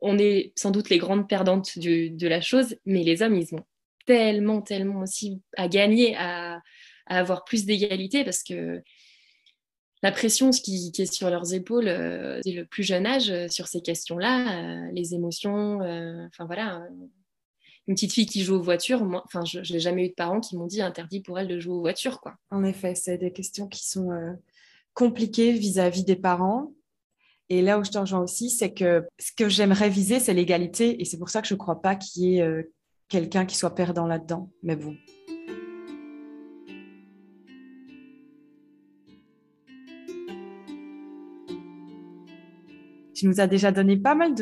on 0.00 0.18
est 0.18 0.52
sans 0.56 0.72
doute 0.72 0.90
les 0.90 0.98
grandes 0.98 1.28
perdantes 1.28 1.78
de 1.78 2.26
la 2.26 2.40
chose, 2.40 2.76
mais 2.86 3.04
les 3.04 3.22
hommes, 3.22 3.36
ils 3.36 3.54
ont 3.54 3.64
tellement, 4.06 4.62
tellement 4.62 5.00
aussi 5.00 5.40
à 5.56 5.68
gagner, 5.68 6.16
à, 6.16 6.60
avoir 7.06 7.44
plus 7.44 7.66
d'égalité 7.66 8.24
parce 8.24 8.42
que 8.42 8.82
la 10.02 10.12
pression 10.12 10.50
qui, 10.50 10.92
qui, 10.92 11.02
est 11.02 11.12
sur 11.12 11.28
leurs 11.28 11.52
épaules 11.52 11.88
euh, 11.88 12.40
dès 12.44 12.52
le 12.52 12.64
plus 12.64 12.82
jeune 12.82 13.06
âge 13.06 13.30
euh, 13.30 13.48
sur 13.48 13.66
ces 13.66 13.82
questions-là, 13.82 14.86
euh, 14.86 14.90
les 14.92 15.14
émotions, 15.14 15.80
enfin 16.26 16.46
voilà. 16.46 16.86
Une 17.86 17.94
petite 17.94 18.12
fille 18.12 18.26
qui 18.26 18.44
joue 18.44 18.54
aux 18.54 18.62
voitures, 18.62 19.02
enfin, 19.24 19.44
je 19.44 19.72
n'ai 19.72 19.80
jamais 19.80 20.06
eu 20.06 20.08
de 20.10 20.14
parents 20.14 20.40
qui 20.40 20.56
m'ont 20.56 20.66
dit 20.66 20.80
interdit 20.80 21.20
pour 21.20 21.38
elle 21.38 21.48
de 21.48 21.58
jouer 21.58 21.74
aux 21.74 21.80
voitures, 21.80 22.20
quoi. 22.20 22.36
En 22.50 22.62
effet, 22.62 22.94
c'est 22.94 23.18
des 23.18 23.32
questions 23.32 23.66
qui 23.66 23.84
sont 23.84 24.10
compliquées 24.94 25.52
vis-à-vis 25.52 26.04
des 26.04 26.14
parents. 26.14 26.72
Et 27.48 27.62
là 27.62 27.80
où 27.80 27.84
je 27.84 27.90
te 27.90 27.98
rejoins 27.98 28.20
aussi, 28.20 28.48
c'est 28.48 28.72
que 28.72 29.04
ce 29.18 29.32
que 29.32 29.48
j'aimerais 29.48 29.88
viser, 29.88 30.20
c'est 30.20 30.34
l'égalité. 30.34 31.00
Et 31.02 31.04
c'est 31.04 31.18
pour 31.18 31.30
ça 31.30 31.42
que 31.42 31.48
je 31.48 31.54
ne 31.54 31.58
crois 31.58 31.82
pas 31.82 31.96
qu'il 31.96 32.22
y 32.22 32.38
ait 32.38 32.64
quelqu'un 33.10 33.44
qui 33.44 33.56
soit 33.56 33.74
perdant 33.74 34.06
là-dedans. 34.06 34.50
Mais 34.62 34.76
bon. 34.76 34.96
Tu 43.14 43.26
nous 43.26 43.40
as 43.40 43.46
déjà 43.46 43.70
donné 43.70 43.98
pas 43.98 44.14
mal 44.14 44.34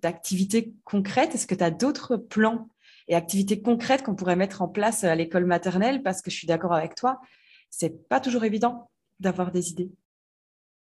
d'activités 0.00 0.72
concrètes. 0.84 1.34
Est-ce 1.34 1.46
que 1.46 1.54
tu 1.54 1.64
as 1.64 1.70
d'autres 1.70 2.16
plans 2.16 2.70
et 3.06 3.14
activités 3.14 3.60
concrètes 3.60 4.02
qu'on 4.02 4.14
pourrait 4.14 4.36
mettre 4.36 4.62
en 4.62 4.68
place 4.68 5.04
à 5.04 5.14
l'école 5.14 5.44
maternelle? 5.44 6.02
Parce 6.02 6.22
que 6.22 6.30
je 6.30 6.36
suis 6.36 6.46
d'accord 6.46 6.72
avec 6.72 6.94
toi, 6.94 7.20
c'est 7.68 8.08
pas 8.08 8.20
toujours 8.20 8.44
évident 8.44 8.90
d'avoir 9.20 9.50
des 9.50 9.70
idées. 9.70 9.90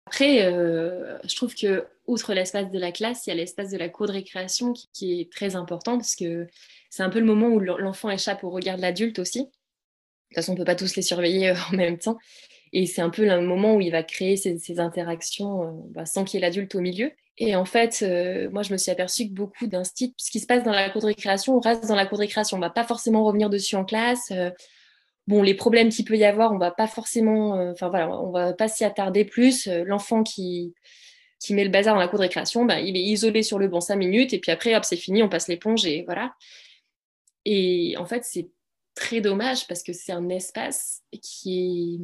Après, 0.07 0.45
euh, 0.45 1.19
je 1.25 1.35
trouve 1.35 1.55
que 1.55 1.85
outre 2.07 2.33
l'espace 2.33 2.71
de 2.71 2.79
la 2.79 2.93
classe, 2.93 3.27
il 3.27 3.31
y 3.31 3.33
a 3.33 3.37
l'espace 3.37 3.71
de 3.71 3.77
la 3.77 3.89
cour 3.89 4.07
de 4.07 4.13
récréation 4.13 4.73
qui, 4.93 5.21
est 5.21 5.33
très 5.33 5.57
important 5.57 5.99
parce 5.99 6.15
que 6.15 6.47
c'est 6.97 7.03
un 7.03 7.11
peu 7.11 7.19
le 7.19 7.25
moment 7.27 7.49
où 7.49 7.61
l'enfant 7.61 8.11
échappe 8.11 8.45
au 8.45 8.51
regard 8.51 8.77
de 8.77 8.83
l'adulte 8.83 9.19
aussi. 9.19 9.41
De 9.41 9.45
toute 9.45 10.35
façon, 10.37 10.53
on 10.53 10.55
ne 10.55 10.59
peut 10.59 10.65
pas 10.65 10.75
tous 10.75 10.97
les 10.97 11.03
surveiller 11.03 11.51
euh, 11.51 11.55
en 11.73 11.77
même 11.77 11.99
temps. 11.99 12.19
Et 12.73 12.87
c'est 12.87 13.03
un 13.03 13.11
peu 13.11 13.25
le 13.25 13.41
moment 13.41 13.77
où 13.77 13.81
il 13.81 13.91
va 13.91 14.03
créer 14.03 14.37
ces, 14.37 14.81
interactions 14.81 15.63
euh, 15.63 15.71
bah, 15.91 16.05
sans 16.05 16.25
qu'il 16.25 16.41
y 16.41 16.43
ait 16.43 16.47
l'adulte 16.47 16.75
au 16.75 16.81
milieu. 16.81 17.13
Et 17.39 17.55
en 17.55 17.67
fait, 17.67 18.03
moi, 18.51 18.63
je 18.63 18.73
me 18.73 18.79
suis 18.79 18.91
aperçue 18.91 19.29
que 19.29 19.35
beaucoup 19.35 19.67
d'instits, 19.67 20.15
ce 20.17 20.31
qui 20.31 20.41
se 20.41 20.47
passe 20.47 20.65
dans 20.65 20.73
la 20.73 20.89
cour 20.89 21.03
de 21.03 21.09
récréation, 21.09 21.55
on 21.55 21.61
reste 21.61 21.87
dans 21.87 21.95
la 21.95 22.07
cour 22.07 22.17
de 22.17 22.23
récréation. 22.23 22.57
On 22.57 22.61
ne 22.61 22.65
va 22.65 22.71
pas 22.71 22.85
forcément 22.85 23.25
revenir 23.25 23.51
dessus 23.51 23.77
en 23.77 23.85
classe 23.85 24.33
bon, 25.27 25.43
les 25.43 25.55
problèmes 25.55 25.89
qu'il 25.89 26.05
peut 26.05 26.17
y 26.17 26.25
avoir, 26.25 26.53
on 26.53 26.59
va 26.59 26.71
pas 26.71 26.87
forcément, 26.87 27.57
euh, 27.57 27.73
enfin 27.73 27.89
voilà, 27.89 28.11
on 28.11 28.31
va 28.31 28.53
pas 28.53 28.69
s'y 28.69 28.85
attarder 28.85 29.25
plus. 29.25 29.67
Euh, 29.67 29.85
l'enfant 29.85 30.23
qui, 30.23 30.75
qui 31.41 31.55
met 31.55 31.65
le 31.65 31.71
bazar 31.71 31.95
dans 31.95 32.01
la 32.01 32.09
cour 32.09 32.19
de 32.19 32.25
récréation, 32.25 32.65
bah, 32.65 32.81
il 32.81 32.97
est 32.97 33.03
isolé 33.03 33.43
sur 33.43 33.59
le 33.59 33.69
banc 33.69 33.81
cinq 33.81 33.97
minutes 33.97 34.33
et 34.33 34.39
puis 34.39 34.53
après, 34.53 34.75
hop, 34.77 34.85
c'est 34.85 34.97
fini, 34.97 35.23
on 35.23 35.29
passe 35.29 35.49
l'éponge 35.49 35.85
et 35.87 36.05
voilà. 36.05 36.33
Et 37.47 37.95
en 37.97 38.05
fait, 38.05 38.25
c'est 38.25 38.51
très 38.95 39.21
dommage 39.21 39.67
parce 39.69 39.83
que 39.83 39.93
c'est 39.93 40.13
un 40.13 40.29
espace 40.29 41.03
qui 41.23 42.01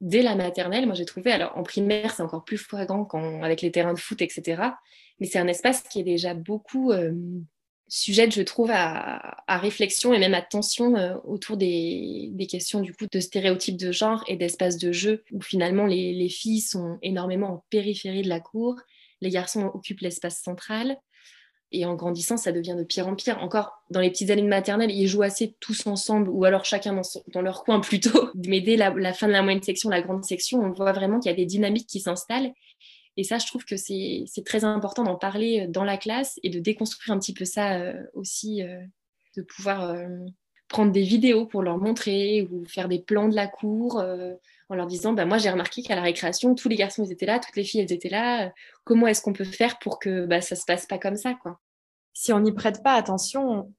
dès 0.00 0.22
la 0.22 0.34
maternelle, 0.34 0.86
moi 0.86 0.94
j'ai 0.94 1.04
trouvé, 1.04 1.30
alors 1.30 1.52
en 1.58 1.62
primaire 1.62 2.14
c'est 2.14 2.22
encore 2.22 2.44
plus 2.44 2.56
flagrant 2.56 3.04
quand, 3.04 3.42
avec 3.42 3.60
les 3.60 3.70
terrains 3.70 3.92
de 3.92 3.98
foot, 3.98 4.22
etc. 4.22 4.62
Mais 5.18 5.26
c'est 5.26 5.38
un 5.38 5.48
espace 5.48 5.82
qui 5.82 6.00
est 6.00 6.04
déjà 6.04 6.32
beaucoup 6.32 6.92
euh, 6.92 7.12
sujet, 7.88 8.30
je 8.30 8.42
trouve, 8.42 8.70
à, 8.72 9.36
réflexion 9.48 10.14
et 10.14 10.18
même 10.18 10.32
à 10.32 10.40
tension 10.40 10.96
euh, 10.96 11.16
autour 11.24 11.56
des, 11.56 12.32
questions 12.48 12.80
du 12.80 12.94
coup 12.94 13.06
de 13.10 13.20
stéréotypes 13.20 13.76
de 13.76 13.92
genre 13.92 14.24
et 14.28 14.36
d'espace 14.36 14.78
de 14.78 14.92
jeu 14.92 15.24
où 15.32 15.42
finalement 15.42 15.84
les, 15.84 16.28
filles 16.28 16.62
sont 16.62 16.98
énormément 17.02 17.54
en 17.54 17.64
périphérie 17.68 18.22
de 18.22 18.28
la 18.28 18.40
cour, 18.40 18.76
les 19.20 19.30
garçons 19.30 19.70
occupent 19.74 20.00
l'espace 20.00 20.40
central. 20.40 20.96
Et 21.72 21.84
en 21.86 21.94
grandissant, 21.94 22.36
ça 22.36 22.50
devient 22.50 22.74
de 22.76 22.82
pire 22.82 23.06
en 23.06 23.14
pire. 23.14 23.42
Encore 23.42 23.82
dans 23.90 24.00
les 24.00 24.10
petites 24.10 24.30
années 24.30 24.42
de 24.42 24.48
maternelle, 24.48 24.90
ils 24.90 25.06
jouent 25.06 25.22
assez 25.22 25.54
tous 25.60 25.86
ensemble, 25.86 26.28
ou 26.28 26.44
alors 26.44 26.64
chacun 26.64 27.00
dans, 27.32 27.42
leur 27.42 27.62
coin 27.64 27.80
plutôt. 27.80 28.30
Mais 28.46 28.60
dès 28.60 28.76
la, 28.76 29.12
fin 29.12 29.28
de 29.28 29.32
la 29.32 29.42
moyenne 29.42 29.62
section, 29.62 29.88
la 29.88 30.02
grande 30.02 30.24
section, 30.24 30.60
on 30.60 30.72
voit 30.72 30.92
vraiment 30.92 31.20
qu'il 31.20 31.30
y 31.30 31.34
a 31.34 31.36
des 31.36 31.46
dynamiques 31.46 31.86
qui 31.86 32.00
s'installent. 32.00 32.52
Et 33.16 33.24
ça, 33.24 33.38
je 33.38 33.46
trouve 33.46 33.64
que 33.64 33.76
c'est 33.76 34.26
très 34.44 34.64
important 34.64 35.04
d'en 35.04 35.16
parler 35.16 35.62
euh, 35.62 35.66
dans 35.68 35.84
la 35.84 35.96
classe 35.96 36.38
et 36.42 36.50
de 36.50 36.58
déconstruire 36.58 37.14
un 37.14 37.18
petit 37.18 37.34
peu 37.34 37.44
ça 37.44 37.78
euh, 37.78 37.94
aussi, 38.14 38.62
euh, 38.62 38.80
de 39.36 39.42
pouvoir 39.42 39.96
prendre 40.68 40.90
des 40.90 41.02
vidéos 41.02 41.46
pour 41.46 41.62
leur 41.62 41.78
montrer 41.78 42.48
ou 42.50 42.64
faire 42.64 42.88
des 42.88 42.98
plans 42.98 43.28
de 43.28 43.34
la 43.34 43.46
cour 43.46 44.02
en 44.70 44.76
leur 44.76 44.86
disant 44.86 45.12
bah, 45.12 45.26
Moi, 45.26 45.38
j'ai 45.38 45.50
remarqué 45.50 45.82
qu'à 45.82 45.96
la 45.96 46.02
récréation, 46.02 46.54
tous 46.54 46.68
les 46.68 46.76
garçons 46.76 47.04
ils 47.04 47.12
étaient 47.12 47.26
là, 47.26 47.38
toutes 47.38 47.56
les 47.56 47.64
filles 47.64 47.82
elles 47.82 47.92
étaient 47.92 48.08
là. 48.08 48.52
Comment 48.84 49.06
est-ce 49.06 49.20
qu'on 49.20 49.34
peut 49.34 49.44
faire 49.44 49.78
pour 49.78 49.98
que 49.98 50.24
bah, 50.26 50.40
ça 50.40 50.56
se 50.56 50.64
passe 50.64 50.86
pas 50.86 50.98
comme 50.98 51.16
ça 51.16 51.34
quoi? 51.34 51.60
Si 52.12 52.32
on 52.32 52.40
n'y 52.40 52.52
prête 52.52 52.82
pas 52.82 52.94
attention, 52.94 53.72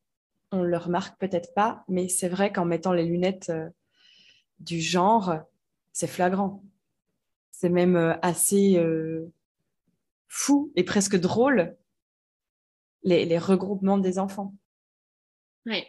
on 0.52 0.62
le 0.62 0.78
remarque 0.78 1.20
peut-être 1.20 1.54
pas, 1.54 1.84
mais 1.88 2.08
c'est 2.08 2.30
vrai 2.30 2.52
qu'en 2.52 2.66
mettant 2.66 2.94
les 2.94 3.06
lunettes 3.06 3.52
du 4.60 4.80
genre, 4.80 5.34
c'est 5.92 6.08
flagrant. 6.08 6.64
C'est 7.52 7.70
même 7.70 7.96
euh, 7.96 8.16
assez 8.22 8.78
euh, 8.78 9.32
fou 10.28 10.72
et 10.76 10.84
presque 10.84 11.18
drôle, 11.18 11.76
les, 13.04 13.38
regroupements 13.38 13.98
des 13.98 14.20
enfants. 14.20 14.56
Oui. 15.66 15.84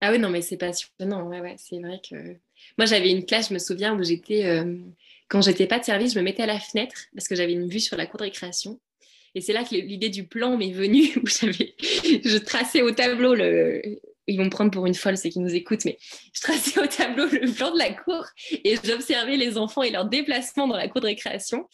Ah 0.00 0.12
oui, 0.12 0.18
non, 0.18 0.30
mais 0.30 0.42
c'est 0.42 0.56
passionnant. 0.56 1.26
Ouais, 1.28 1.40
ouais, 1.40 1.56
c'est 1.58 1.80
vrai 1.80 2.00
que. 2.08 2.14
Moi, 2.76 2.86
j'avais 2.86 3.10
une 3.10 3.24
classe, 3.24 3.48
je 3.48 3.54
me 3.54 3.58
souviens, 3.58 3.94
où 3.94 4.02
j'étais. 4.02 4.46
Euh, 4.46 4.76
quand 5.28 5.42
j'étais 5.42 5.66
pas 5.66 5.78
de 5.78 5.84
service, 5.84 6.14
je 6.14 6.18
me 6.18 6.24
mettais 6.24 6.42
à 6.42 6.46
la 6.46 6.60
fenêtre 6.60 6.94
parce 7.14 7.28
que 7.28 7.34
j'avais 7.34 7.52
une 7.52 7.68
vue 7.68 7.80
sur 7.80 7.96
la 7.96 8.06
cour 8.06 8.18
de 8.18 8.24
récréation. 8.24 8.80
Et 9.34 9.40
c'est 9.40 9.52
là 9.52 9.62
que 9.62 9.74
l'idée 9.74 10.08
du 10.08 10.26
plan 10.26 10.56
m'est 10.56 10.72
venue, 10.72 11.16
où 11.22 11.26
je 11.26 12.38
traçais 12.38 12.82
au 12.82 12.92
tableau 12.92 13.34
le, 13.34 13.82
ils 14.28 14.36
vont 14.36 14.44
me 14.44 14.50
prendre 14.50 14.70
pour 14.70 14.86
une 14.86 14.94
folle, 14.94 15.16
c'est 15.16 15.30
qu'ils 15.30 15.42
nous 15.42 15.54
écoutent, 15.54 15.84
mais 15.84 15.98
je 16.32 16.40
traçais 16.40 16.78
au 16.78 16.86
tableau 16.86 17.26
le 17.26 17.50
plan 17.52 17.72
de 17.72 17.78
la 17.78 17.92
cour 17.92 18.24
et 18.52 18.76
j'observais 18.84 19.36
les 19.36 19.58
enfants 19.58 19.82
et 19.82 19.90
leurs 19.90 20.04
déplacements 20.04 20.68
dans 20.68 20.76
la 20.76 20.88
cour 20.88 21.00
de 21.00 21.06
récréation. 21.06 21.66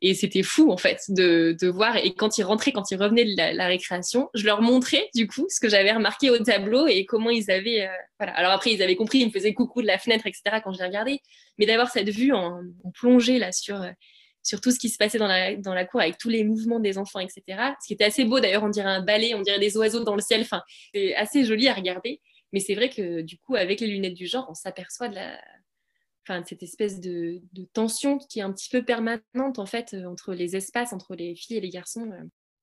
Et 0.00 0.14
c'était 0.14 0.42
fou, 0.42 0.70
en 0.70 0.76
fait, 0.76 1.00
de, 1.08 1.68
voir. 1.68 1.96
Et 1.96 2.14
quand 2.14 2.38
ils 2.38 2.44
rentraient, 2.44 2.72
quand 2.72 2.90
ils 2.90 2.96
revenaient 2.96 3.24
de 3.24 3.36
la, 3.36 3.66
récréation, 3.66 4.28
je 4.34 4.44
leur 4.44 4.62
montrais, 4.62 5.08
du 5.14 5.26
coup, 5.26 5.46
ce 5.48 5.60
que 5.60 5.68
j'avais 5.68 5.92
remarqué 5.92 6.30
au 6.30 6.38
tableau 6.38 6.86
et 6.86 7.04
comment 7.04 7.30
ils 7.30 7.50
avaient. 7.50 7.86
Euh, 7.86 7.92
voilà. 8.18 8.32
Alors 8.34 8.52
après, 8.52 8.72
ils 8.72 8.82
avaient 8.82 8.96
compris, 8.96 9.18
ils 9.18 9.26
me 9.26 9.32
faisaient 9.32 9.54
coucou 9.54 9.82
de 9.82 9.86
la 9.86 9.98
fenêtre, 9.98 10.26
etc., 10.26 10.60
quand 10.62 10.72
je 10.72 10.78
les 10.78 10.86
regardais. 10.86 11.20
Mais 11.58 11.66
d'avoir 11.66 11.90
cette 11.90 12.10
vue 12.10 12.32
en, 12.32 12.60
en 12.84 12.90
plongée, 12.92 13.38
là, 13.38 13.52
sur, 13.52 13.82
euh, 13.82 13.90
sur 14.42 14.60
tout 14.60 14.70
ce 14.70 14.78
qui 14.78 14.88
se 14.88 14.96
passait 14.96 15.18
dans 15.18 15.26
la, 15.26 15.56
dans 15.56 15.74
la 15.74 15.84
cour 15.84 16.00
avec 16.00 16.18
tous 16.18 16.28
les 16.28 16.44
mouvements 16.44 16.80
des 16.80 16.98
enfants, 16.98 17.20
etc. 17.20 17.42
Ce 17.80 17.86
qui 17.86 17.94
était 17.94 18.04
assez 18.04 18.24
beau 18.24 18.40
d'ailleurs, 18.40 18.64
on 18.64 18.70
dirait 18.70 18.88
un 18.88 19.02
ballet, 19.02 19.34
on 19.34 19.42
dirait 19.42 19.58
des 19.58 19.76
oiseaux 19.76 20.04
dans 20.04 20.14
le 20.14 20.22
ciel. 20.22 20.40
Enfin, 20.42 20.62
c'est 20.94 21.14
assez 21.14 21.44
joli 21.44 21.68
à 21.68 21.74
regarder. 21.74 22.20
Mais 22.52 22.60
c'est 22.60 22.74
vrai 22.74 22.88
que 22.88 23.20
du 23.20 23.36
coup, 23.38 23.56
avec 23.56 23.80
les 23.80 23.88
lunettes 23.88 24.14
du 24.14 24.26
genre, 24.26 24.46
on 24.48 24.54
s'aperçoit 24.54 25.08
de 25.08 25.16
la, 25.16 25.38
enfin, 26.28 26.42
cette 26.46 26.62
espèce 26.62 27.00
de, 27.00 27.40
de, 27.52 27.64
tension 27.72 28.18
qui 28.18 28.40
est 28.40 28.42
un 28.42 28.52
petit 28.52 28.68
peu 28.68 28.84
permanente 28.84 29.58
en 29.58 29.66
fait 29.66 29.96
entre 30.06 30.34
les 30.34 30.56
espaces, 30.56 30.92
entre 30.92 31.14
les 31.14 31.34
filles 31.34 31.56
et 31.56 31.60
les 31.60 31.70
garçons. 31.70 32.10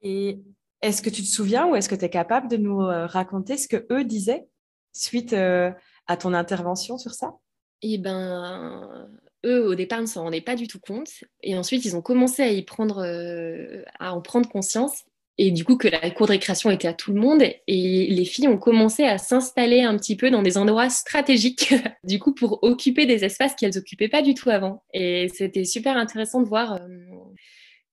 Et 0.02 0.40
est-ce 0.82 1.02
que 1.02 1.10
tu 1.10 1.24
te 1.24 1.28
souviens 1.28 1.68
ou 1.68 1.76
est-ce 1.76 1.90
que 1.90 1.96
tu 1.96 2.06
es 2.06 2.10
capable 2.10 2.48
de 2.48 2.58
nous 2.58 2.82
euh, 2.82 3.06
raconter 3.08 3.58
ce 3.58 3.68
que 3.68 3.86
eux 3.92 4.04
disaient 4.04 4.48
suite 4.94 5.34
euh, 5.34 5.72
à 6.08 6.16
ton 6.16 6.34
intervention 6.34 6.98
sur 6.98 7.14
ça? 7.14 7.34
Eh 7.82 7.98
ben, 7.98 9.10
eux, 9.46 9.68
au 9.68 9.76
départ, 9.76 10.02
ne 10.02 10.06
s'en 10.06 10.24
rendaient 10.24 10.42
pas 10.42 10.56
du 10.56 10.68
tout 10.68 10.80
compte. 10.80 11.10
Et 11.44 11.58
ensuite, 11.58 11.86
ils 11.86 11.96
ont 11.96 12.02
commencé 12.02 12.42
à 12.42 12.52
y 12.52 12.64
prendre, 12.64 13.00
euh, 13.00 13.84
à 14.00 14.14
en 14.14 14.22
prendre 14.22 14.50
conscience. 14.50 15.06
Et 15.38 15.52
du 15.52 15.66
coup, 15.66 15.76
que 15.76 15.90
la 15.90 16.10
cour 16.12 16.28
de 16.28 16.32
récréation 16.32 16.72
était 16.72 16.88
à 16.88 16.94
tout 16.94 17.12
le 17.12 17.20
monde. 17.20 17.44
Et 17.68 18.08
les 18.08 18.26
filles 18.26 18.48
ont 18.48 18.58
commencé 18.58 19.04
à 19.04 19.18
s'installer 19.18 19.82
un 19.82 19.98
petit 19.98 20.16
peu 20.16 20.32
dans 20.32 20.42
des 20.42 20.58
endroits 20.58 20.90
stratégiques, 20.90 21.74
du 22.04 22.20
coup, 22.20 22.34
pour 22.34 22.64
occuper 22.64 23.06
des 23.06 23.26
espaces 23.26 23.54
qu'elles 23.56 23.76
n'occupaient 23.76 24.08
pas 24.08 24.22
du 24.22 24.34
tout 24.34 24.50
avant. 24.50 24.84
Et 24.94 25.28
c'était 25.34 25.66
super 25.66 25.98
intéressant 25.98 26.42
de 26.42 26.48
voir 26.48 26.76
euh, 26.76 26.80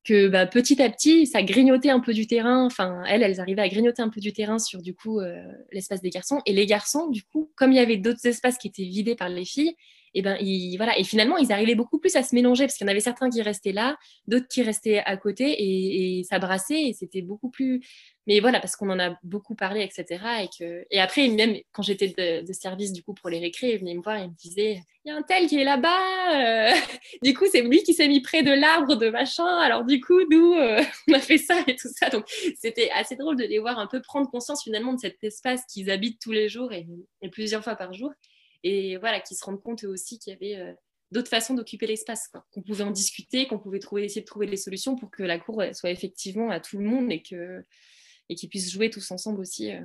que 0.04 0.28
bah, 0.28 0.46
petit 0.46 0.80
à 0.80 0.88
petit, 0.88 1.26
ça 1.26 1.42
grignotait 1.42 1.90
un 1.90 2.00
peu 2.00 2.12
du 2.12 2.28
terrain. 2.28 2.64
Enfin, 2.64 3.02
elles, 3.08 3.24
elles 3.24 3.40
arrivaient 3.40 3.62
à 3.62 3.68
grignoter 3.68 4.02
un 4.02 4.08
peu 4.08 4.20
du 4.20 4.32
terrain 4.32 4.60
sur, 4.60 4.80
du 4.80 4.94
coup, 4.94 5.18
euh, 5.18 5.42
l'espace 5.72 6.00
des 6.00 6.10
garçons. 6.10 6.40
Et 6.46 6.52
les 6.52 6.66
garçons, 6.66 7.08
du 7.08 7.24
coup, 7.24 7.50
comme 7.56 7.72
il 7.72 7.76
y 7.76 7.80
avait 7.80 7.96
d'autres 7.96 8.24
espaces 8.24 8.56
qui 8.56 8.68
étaient 8.68 8.84
vidés 8.84 9.16
par 9.16 9.28
les 9.28 9.44
filles, 9.44 9.74
et 10.14 10.22
ben 10.22 10.36
voilà. 10.76 10.98
Et 10.98 11.04
finalement 11.04 11.36
ils 11.36 11.52
arrivaient 11.52 11.74
beaucoup 11.74 11.98
plus 11.98 12.16
à 12.16 12.22
se 12.22 12.34
mélanger 12.34 12.64
parce 12.64 12.76
qu'il 12.76 12.86
y 12.86 12.88
en 12.88 12.90
avait 12.90 13.00
certains 13.00 13.30
qui 13.30 13.42
restaient 13.42 13.72
là 13.72 13.96
d'autres 14.26 14.48
qui 14.48 14.62
restaient 14.62 14.98
à 14.98 15.16
côté 15.16 15.50
et, 15.50 16.20
et 16.20 16.24
ça 16.24 16.38
brassait 16.38 16.80
et 16.80 16.92
c'était 16.92 17.22
beaucoup 17.22 17.50
plus 17.50 17.80
mais 18.26 18.40
voilà 18.40 18.60
parce 18.60 18.76
qu'on 18.76 18.90
en 18.90 19.00
a 19.00 19.16
beaucoup 19.22 19.54
parlé 19.54 19.82
etc 19.82 20.22
et 20.90 21.00
après 21.00 21.28
même 21.28 21.56
quand 21.72 21.82
j'étais 21.82 22.08
de, 22.42 22.52
service 22.52 22.92
du 22.92 23.02
coup 23.02 23.14
pour 23.14 23.30
les 23.30 23.38
récrés 23.38 23.72
ils 23.72 23.80
venaient 23.80 23.94
me 23.94 24.02
voir 24.02 24.16
et 24.18 24.28
me 24.28 24.34
disaient 24.34 24.80
il 25.04 25.08
y 25.08 25.10
a 25.10 25.16
un 25.16 25.22
tel 25.22 25.48
qui 25.48 25.58
est 25.58 25.64
là-bas 25.64 26.70
euh. 26.70 26.72
du 27.22 27.34
coup 27.34 27.46
c'est 27.50 27.62
lui 27.62 27.82
qui 27.82 27.94
s'est 27.94 28.06
mis 28.06 28.20
près 28.20 28.42
de 28.42 28.52
l'arbre 28.52 28.94
de 28.94 29.10
machin. 29.10 29.46
Alors 29.58 29.84
du 29.84 30.00
coup 30.00 30.20
nous 30.30 30.54
euh, 30.54 30.80
on 31.08 31.14
a 31.14 31.18
fait 31.18 31.38
ça 31.38 31.58
et 31.66 31.74
tout 31.74 31.88
ça. 31.92 32.08
Donc 32.08 32.24
c'était 32.60 32.90
assez 32.90 33.16
drôle 33.16 33.36
de 33.36 33.44
les 33.44 33.58
voir 33.58 33.78
un 33.78 33.88
peu 33.88 34.00
prendre 34.00 34.30
conscience 34.30 34.62
finalement 34.62 34.92
de 34.92 35.00
cet 35.00 35.22
espace 35.24 35.62
qu'ils 35.66 35.90
habitent 35.90 36.20
tous 36.20 36.32
les 36.32 36.48
jours 36.48 36.72
et 36.72 36.86
plusieurs 37.30 37.64
fois 37.64 37.74
par 37.74 37.92
jour 37.92 38.12
et 38.62 38.96
voilà, 38.98 39.20
qu'ils 39.20 39.36
se 39.36 39.44
rendent 39.44 39.62
compte 39.62 39.84
aussi 39.84 40.18
qu'il 40.18 40.32
y 40.32 40.36
avait 40.36 40.56
euh, 40.56 40.72
d'autres 41.10 41.28
façons 41.28 41.54
d'occuper 41.54 41.86
l'espace, 41.86 42.30
qu'on 42.52 42.62
pouvait 42.62 42.84
en 42.84 42.90
discuter, 42.90 43.46
qu'on 43.46 43.58
pouvait 43.58 43.80
essayer 44.04 44.22
de 44.22 44.26
trouver 44.26 44.46
des 44.46 44.56
solutions 44.56 44.96
pour 44.96 45.10
que 45.10 45.22
la 45.22 45.38
cour 45.38 45.62
soit 45.72 45.90
effectivement 45.90 46.50
à 46.50 46.60
tout 46.60 46.78
le 46.78 46.84
monde 46.84 47.10
et 47.10 47.22
qu'ils 47.22 48.48
puissent 48.48 48.72
jouer 48.72 48.90
tous 48.90 49.10
ensemble 49.10 49.40
aussi, 49.40 49.72
euh, 49.72 49.80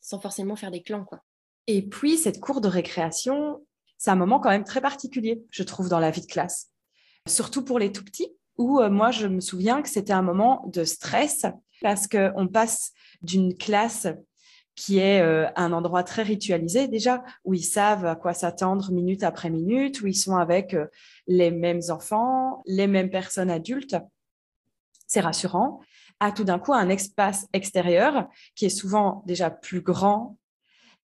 sans 0.00 0.20
forcément 0.20 0.56
faire 0.56 0.70
des 0.70 0.82
clans, 0.82 1.04
quoi. 1.04 1.22
Et 1.66 1.82
puis 1.82 2.18
cette 2.18 2.40
cour 2.40 2.60
de 2.60 2.68
récréation, 2.68 3.64
c'est 3.96 4.10
un 4.10 4.16
moment 4.16 4.38
quand 4.38 4.50
même 4.50 4.64
très 4.64 4.80
particulier, 4.80 5.42
je 5.50 5.62
trouve, 5.62 5.88
dans 5.88 6.00
la 6.00 6.10
vie 6.10 6.20
de 6.20 6.26
classe, 6.26 6.70
surtout 7.28 7.64
pour 7.64 7.78
les 7.78 7.92
tout 7.92 8.04
petits. 8.04 8.28
Où 8.56 8.78
euh, 8.78 8.88
moi, 8.88 9.10
je 9.10 9.26
me 9.26 9.40
souviens 9.40 9.82
que 9.82 9.88
c'était 9.88 10.12
un 10.12 10.22
moment 10.22 10.64
de 10.72 10.84
stress 10.84 11.44
parce 11.82 12.06
qu'on 12.06 12.46
passe 12.46 12.92
d'une 13.20 13.56
classe 13.56 14.06
qui 14.76 14.98
est 14.98 15.20
euh, 15.20 15.46
un 15.56 15.72
endroit 15.72 16.02
très 16.02 16.22
ritualisé 16.22 16.88
déjà, 16.88 17.22
où 17.44 17.54
ils 17.54 17.64
savent 17.64 18.06
à 18.06 18.16
quoi 18.16 18.34
s'attendre 18.34 18.90
minute 18.90 19.22
après 19.22 19.50
minute, 19.50 20.00
où 20.00 20.06
ils 20.06 20.16
sont 20.16 20.36
avec 20.36 20.74
euh, 20.74 20.86
les 21.26 21.50
mêmes 21.50 21.82
enfants, 21.90 22.62
les 22.66 22.86
mêmes 22.86 23.10
personnes 23.10 23.50
adultes. 23.50 23.96
C'est 25.06 25.20
rassurant. 25.20 25.80
À 26.20 26.32
tout 26.32 26.44
d'un 26.44 26.58
coup, 26.58 26.72
un 26.72 26.88
espace 26.88 27.46
extérieur 27.52 28.28
qui 28.54 28.66
est 28.66 28.70
souvent 28.70 29.22
déjà 29.26 29.50
plus 29.50 29.80
grand 29.80 30.38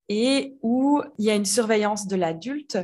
et 0.09 0.56
où 0.62 1.02
il 1.18 1.24
y 1.24 1.30
a 1.30 1.35
une 1.35 1.44
surveillance 1.44 2.06
de 2.06 2.16
l'adulte, 2.16 2.78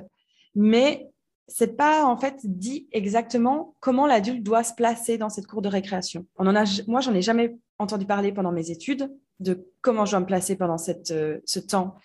mais 0.55 1.09
c'est 1.49 1.77
pas 1.77 2.05
en 2.05 2.16
fait 2.16 2.40
dit 2.44 2.88
exactement 2.92 3.75
comment 3.81 4.07
l'adulte 4.07 4.42
doit 4.42 4.64
se 4.64 4.75
placer 4.75 5.18
dans 5.18 5.29
cette 5.29 5.46
cour 5.46 5.62
de 5.62 5.68
récréation. 5.68 6.27
On 6.37 6.46
en 6.46 6.55
a, 6.55 6.64
moi, 6.87 7.01
j'en 7.01 7.14
ai 7.14 7.22
jamais 7.22 7.57
entendu 7.79 8.07
parler 8.07 8.33
pendant 8.33 8.53
mes 8.53 8.70
études 8.70 9.11
de 9.40 9.70
comment 9.81 10.05
je 10.05 10.12
dois 10.12 10.20
me 10.20 10.27
placer 10.27 10.57
pendant 10.57 10.79
cette, 10.79 11.11
euh, 11.11 11.38
ce 11.44 11.61
temps. 11.61 11.96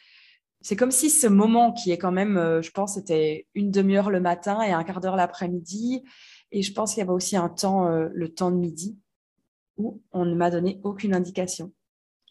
C'est 0.61 0.75
comme 0.75 0.91
si 0.91 1.09
ce 1.09 1.27
moment 1.27 1.73
qui 1.73 1.91
est 1.91 1.97
quand 1.97 2.11
même, 2.11 2.37
euh, 2.37 2.61
je 2.61 2.71
pense, 2.71 2.95
c'était 2.95 3.47
une 3.55 3.71
demi-heure 3.71 4.09
le 4.09 4.19
matin 4.19 4.61
et 4.61 4.71
un 4.71 4.83
quart 4.83 5.01
d'heure 5.01 5.15
l'après-midi. 5.15 6.03
Et 6.51 6.61
je 6.61 6.73
pense 6.73 6.93
qu'il 6.93 6.99
y 6.99 7.03
avait 7.03 7.11
aussi 7.11 7.35
un 7.35 7.49
temps, 7.49 7.87
euh, 7.87 8.09
le 8.13 8.29
temps 8.33 8.51
de 8.51 8.57
midi, 8.57 8.97
où 9.77 10.01
on 10.11 10.25
ne 10.25 10.35
m'a 10.35 10.51
donné 10.51 10.79
aucune 10.83 11.15
indication. 11.15 11.71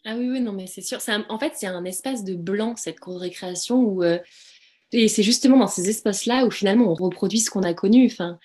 Ah 0.05 0.15
oui, 0.17 0.29
oui, 0.29 0.41
non, 0.41 0.53
mais 0.53 0.67
c'est 0.67 0.81
sûr. 0.81 0.99
en 1.29 1.39
fait, 1.39 1.53
c'est 1.55 1.67
un 1.67 1.85
espace 1.85 2.23
de 2.23 2.35
blanc, 2.35 2.75
cette 2.75 2.99
cour 2.99 3.15
de 3.15 3.19
récréation, 3.19 3.83
où, 3.83 4.03
et 4.93 5.07
c'est 5.07 5.23
justement 5.23 5.57
dans 5.57 5.67
ces 5.67 5.89
espaces-là 5.89 6.45
où 6.45 6.51
finalement 6.51 6.91
on 6.91 6.95
reproduit 6.95 7.39
ce 7.39 7.49
qu'on 7.49 7.63
a 7.63 7.73
connu. 7.73 8.07
Enfin, 8.07 8.39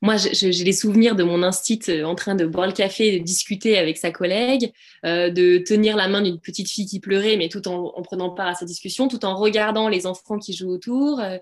moi, 0.00 0.16
j'ai 0.16 0.50
les 0.52 0.72
souvenirs 0.72 1.16
de 1.16 1.24
mon 1.24 1.42
instit 1.42 1.80
euh, 1.88 2.04
en 2.04 2.14
train 2.14 2.36
de 2.36 2.46
boire 2.46 2.68
le 2.68 2.72
café, 2.72 3.18
de 3.18 3.24
discuter 3.24 3.78
avec 3.78 3.96
sa 3.96 4.12
collègue, 4.12 4.72
euh, 5.04 5.28
de 5.30 5.58
tenir 5.58 5.96
la 5.96 6.06
main 6.06 6.22
d'une 6.22 6.38
petite 6.38 6.70
fille 6.70 6.86
qui 6.86 7.00
pleurait, 7.00 7.36
mais 7.36 7.48
tout 7.48 7.66
en, 7.66 8.00
prenant 8.02 8.30
part 8.30 8.46
à 8.46 8.54
sa 8.54 8.64
discussion, 8.64 9.08
tout 9.08 9.24
en 9.24 9.36
regardant 9.36 9.88
les 9.88 10.06
enfants 10.06 10.38
qui 10.38 10.52
jouent 10.52 10.70
autour, 10.70 11.18
euh, 11.18 11.38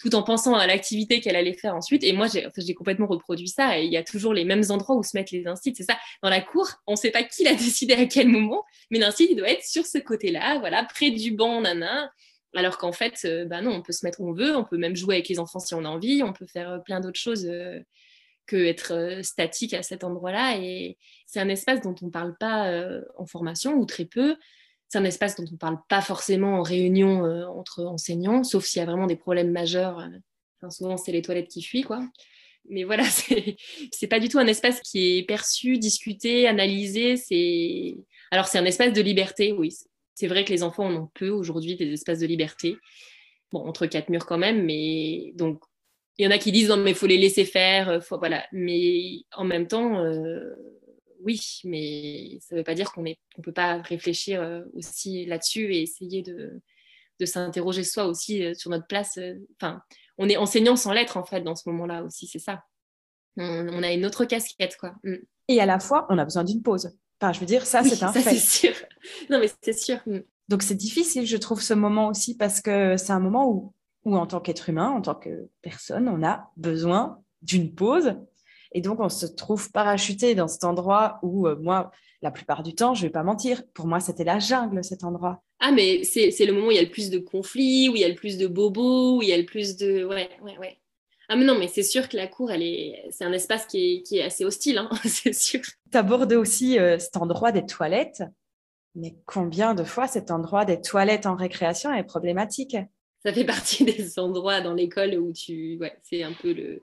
tout 0.00 0.16
en 0.16 0.24
pensant 0.24 0.54
à 0.54 0.66
l'activité 0.66 1.20
qu'elle 1.20 1.36
allait 1.36 1.54
faire 1.54 1.76
ensuite. 1.76 2.02
Et 2.02 2.12
moi, 2.12 2.26
j'ai 2.26 2.74
complètement 2.74 3.06
reproduit 3.06 3.48
ça. 3.48 3.78
Et 3.78 3.84
il 3.84 3.92
y 3.92 3.96
a 3.96 4.02
toujours 4.02 4.34
les 4.34 4.44
mêmes 4.44 4.64
endroits 4.70 4.96
où 4.96 5.04
se 5.04 5.16
mettent 5.16 5.30
les 5.30 5.46
instits. 5.46 5.74
C'est 5.76 5.84
ça. 5.84 5.96
Dans 6.22 6.30
la 6.30 6.40
cour, 6.40 6.68
on 6.88 6.92
ne 6.92 6.96
sait 6.96 7.10
pas 7.12 7.22
qui 7.22 7.44
l'a 7.44 7.54
décidé 7.54 7.94
à 7.94 8.06
quel 8.06 8.26
moment, 8.26 8.64
mais 8.90 8.98
l'instit, 8.98 9.36
doit 9.36 9.50
être 9.50 9.64
sur 9.64 9.86
ce 9.86 9.98
côté-là, 9.98 10.58
voilà, 10.58 10.82
près 10.84 11.10
du 11.10 11.30
banc, 11.30 11.60
nana 11.60 12.10
Alors 12.54 12.78
qu'en 12.78 12.92
fait, 12.92 13.26
bah 13.46 13.62
non, 13.62 13.72
on 13.72 13.82
peut 13.82 13.92
se 13.92 14.04
mettre 14.04 14.20
où 14.20 14.28
on 14.28 14.32
veut, 14.32 14.56
on 14.56 14.64
peut 14.64 14.76
même 14.76 14.96
jouer 14.96 15.16
avec 15.16 15.28
les 15.28 15.38
enfants 15.38 15.60
si 15.60 15.74
on 15.74 15.84
a 15.84 15.88
envie, 15.88 16.22
on 16.22 16.32
peut 16.32 16.46
faire 16.46 16.82
plein 16.84 17.00
d'autres 17.00 17.18
choses 17.18 17.48
que 18.46 18.56
être 18.56 19.20
statique 19.22 19.72
à 19.74 19.84
cet 19.84 20.02
endroit-là. 20.02 20.56
Et 20.58 20.98
c'est 21.26 21.38
un 21.38 21.48
espace 21.48 21.80
dont 21.80 21.94
on 22.02 22.06
ne 22.06 22.10
parle 22.10 22.36
pas 22.38 22.68
en 23.16 23.26
formation 23.26 23.74
ou 23.74 23.86
très 23.86 24.04
peu. 24.04 24.36
C'est 24.88 24.98
un 24.98 25.04
espace 25.04 25.36
dont 25.36 25.44
on 25.48 25.52
ne 25.52 25.58
parle 25.58 25.78
pas 25.88 26.00
forcément 26.00 26.58
en 26.58 26.62
réunion 26.62 27.22
entre 27.56 27.84
enseignants, 27.84 28.42
sauf 28.42 28.64
s'il 28.64 28.80
y 28.80 28.82
a 28.82 28.86
vraiment 28.86 29.06
des 29.06 29.16
problèmes 29.16 29.52
majeurs. 29.52 30.04
Souvent, 30.70 30.96
c'est 30.96 31.12
les 31.12 31.22
toilettes 31.22 31.48
qui 31.48 31.62
fuient, 31.62 31.82
quoi. 31.82 32.02
Mais 32.68 32.84
voilà, 32.84 33.04
c'est 33.92 34.06
pas 34.08 34.20
du 34.20 34.28
tout 34.28 34.38
un 34.38 34.46
espace 34.46 34.80
qui 34.80 35.18
est 35.18 35.22
perçu, 35.22 35.78
discuté, 35.78 36.46
analysé. 36.46 37.16
C'est 37.16 37.96
alors 38.30 38.46
c'est 38.46 38.58
un 38.58 38.64
espace 38.64 38.92
de 38.92 39.00
liberté, 39.00 39.52
oui. 39.52 39.76
C'est 40.14 40.26
vrai 40.26 40.44
que 40.44 40.52
les 40.52 40.62
enfants 40.62 40.86
en 40.86 40.94
ont 40.94 41.10
peu 41.14 41.28
aujourd'hui 41.28 41.76
des 41.76 41.92
espaces 41.92 42.20
de 42.20 42.26
liberté. 42.26 42.76
Bon, 43.52 43.66
entre 43.66 43.86
quatre 43.86 44.10
murs 44.10 44.26
quand 44.26 44.38
même, 44.38 44.64
mais 44.64 45.32
donc 45.34 45.60
il 46.18 46.24
y 46.24 46.26
en 46.26 46.30
a 46.30 46.38
qui 46.38 46.52
disent 46.52 46.68
non 46.68 46.76
mais 46.76 46.92
faut 46.92 47.06
les 47.06 47.16
laisser 47.16 47.44
faire, 47.44 47.88
euh, 47.88 48.00
faut, 48.00 48.18
voilà. 48.18 48.46
Mais 48.52 49.22
en 49.32 49.44
même 49.44 49.66
temps, 49.66 50.04
euh, 50.04 50.54
oui, 51.20 51.60
mais 51.64 52.38
ça 52.40 52.54
ne 52.54 52.60
veut 52.60 52.64
pas 52.64 52.74
dire 52.74 52.92
qu'on 52.92 53.02
ne 53.02 53.14
peut 53.42 53.52
pas 53.52 53.80
réfléchir 53.80 54.42
euh, 54.42 54.62
aussi 54.74 55.24
là-dessus 55.24 55.74
et 55.74 55.82
essayer 55.82 56.22
de, 56.22 56.60
s'interroger 57.24 57.84
soi 57.84 58.06
aussi 58.06 58.54
sur 58.54 58.70
notre 58.70 58.86
place. 58.86 59.18
Enfin, 59.60 59.82
on 60.16 60.28
est 60.28 60.38
enseignant 60.38 60.76
sans 60.76 60.92
l'être 60.92 61.18
en 61.18 61.24
fait 61.24 61.42
dans 61.42 61.54
ce 61.54 61.68
moment-là 61.68 62.02
aussi, 62.02 62.26
c'est 62.26 62.38
ça. 62.38 62.64
On, 63.36 63.82
a 63.82 63.92
une 63.92 64.06
autre 64.06 64.24
casquette 64.24 64.76
quoi. 64.78 64.94
Mm. 65.04 65.16
Et 65.48 65.60
à 65.60 65.66
la 65.66 65.78
fois, 65.80 66.06
on 66.08 66.18
a 66.18 66.24
besoin 66.24 66.44
d'une 66.44 66.62
pause. 66.62 66.96
Enfin, 67.20 67.32
je 67.32 67.40
veux 67.40 67.46
dire, 67.46 67.66
ça 67.66 67.82
c'est 67.82 68.02
un 68.02 68.12
ça, 68.12 68.20
c'est 68.20 68.36
sûr. 68.36 68.72
Non 69.28 69.38
mais 69.40 69.50
c'est 69.62 69.78
sûr. 69.78 69.98
Mm. 70.06 70.20
Donc 70.48 70.62
c'est 70.62 70.74
difficile, 70.74 71.26
je 71.26 71.36
trouve, 71.36 71.62
ce 71.62 71.74
moment 71.74 72.08
aussi 72.08 72.36
parce 72.36 72.60
que 72.60 72.96
c'est 72.96 73.12
un 73.12 73.20
moment 73.20 73.48
où, 73.48 73.72
où 74.04 74.16
en 74.16 74.26
tant 74.26 74.40
qu'être 74.40 74.68
humain, 74.68 74.88
en 74.88 75.00
tant 75.00 75.14
que 75.14 75.48
personne, 75.62 76.08
on 76.08 76.26
a 76.26 76.50
besoin 76.56 77.22
d'une 77.42 77.74
pause. 77.74 78.16
Et 78.72 78.80
donc 78.80 79.00
on 79.00 79.08
se 79.08 79.26
trouve 79.26 79.70
parachuté 79.70 80.34
dans 80.34 80.48
cet 80.48 80.64
endroit 80.64 81.18
où 81.22 81.46
euh, 81.46 81.56
moi, 81.60 81.90
la 82.22 82.30
plupart 82.30 82.62
du 82.62 82.74
temps, 82.74 82.94
je 82.94 83.02
vais 83.02 83.10
pas 83.10 83.22
mentir, 83.22 83.62
pour 83.74 83.86
moi 83.86 84.00
c'était 84.00 84.24
la 84.24 84.38
jungle 84.38 84.82
cet 84.82 85.04
endroit. 85.04 85.42
Ah, 85.60 85.72
mais 85.72 86.04
c'est 86.04 86.30
le 86.46 86.52
moment 86.52 86.68
où 86.68 86.70
il 86.70 86.76
y 86.76 86.80
a 86.80 86.82
le 86.82 86.90
plus 86.90 87.10
de 87.10 87.18
conflits, 87.18 87.88
où 87.88 87.94
il 87.94 88.00
y 88.00 88.04
a 88.04 88.08
le 88.08 88.14
plus 88.14 88.38
de 88.38 88.46
bobos, 88.46 89.18
où 89.18 89.22
il 89.22 89.28
y 89.28 89.32
a 89.32 89.36
le 89.36 89.44
plus 89.44 89.76
de. 89.76 90.04
Ouais, 90.04 90.30
ouais, 90.42 90.58
ouais. 90.58 90.80
Ah, 91.32 91.36
mais 91.36 91.44
non, 91.44 91.56
mais 91.56 91.68
c'est 91.68 91.84
sûr 91.84 92.08
que 92.08 92.16
la 92.16 92.26
cour, 92.26 92.50
elle 92.50 92.64
est... 92.64 93.06
c'est 93.12 93.24
un 93.24 93.32
espace 93.32 93.64
qui 93.64 93.78
est, 93.78 94.02
qui 94.02 94.18
est 94.18 94.24
assez 94.24 94.44
hostile, 94.44 94.78
hein, 94.78 94.90
c'est 95.04 95.32
sûr. 95.32 95.60
Tu 95.92 95.96
abordes 95.96 96.32
aussi 96.32 96.76
euh, 96.76 96.98
cet 96.98 97.16
endroit 97.16 97.52
des 97.52 97.64
toilettes. 97.64 98.24
Mais 98.96 99.14
combien 99.26 99.74
de 99.74 99.84
fois 99.84 100.08
cet 100.08 100.32
endroit 100.32 100.64
des 100.64 100.80
toilettes 100.80 101.26
en 101.26 101.36
récréation 101.36 101.94
est 101.94 102.02
problématique? 102.02 102.76
Ça 103.24 103.32
fait 103.32 103.44
partie 103.44 103.84
des 103.96 104.18
endroits 104.18 104.60
dans 104.60 104.74
l'école 104.74 105.14
où 105.20 105.32
tu. 105.32 105.78
Ouais, 105.80 105.96
c'est 106.02 106.24
un 106.24 106.32
peu 106.32 106.52
le, 106.52 106.82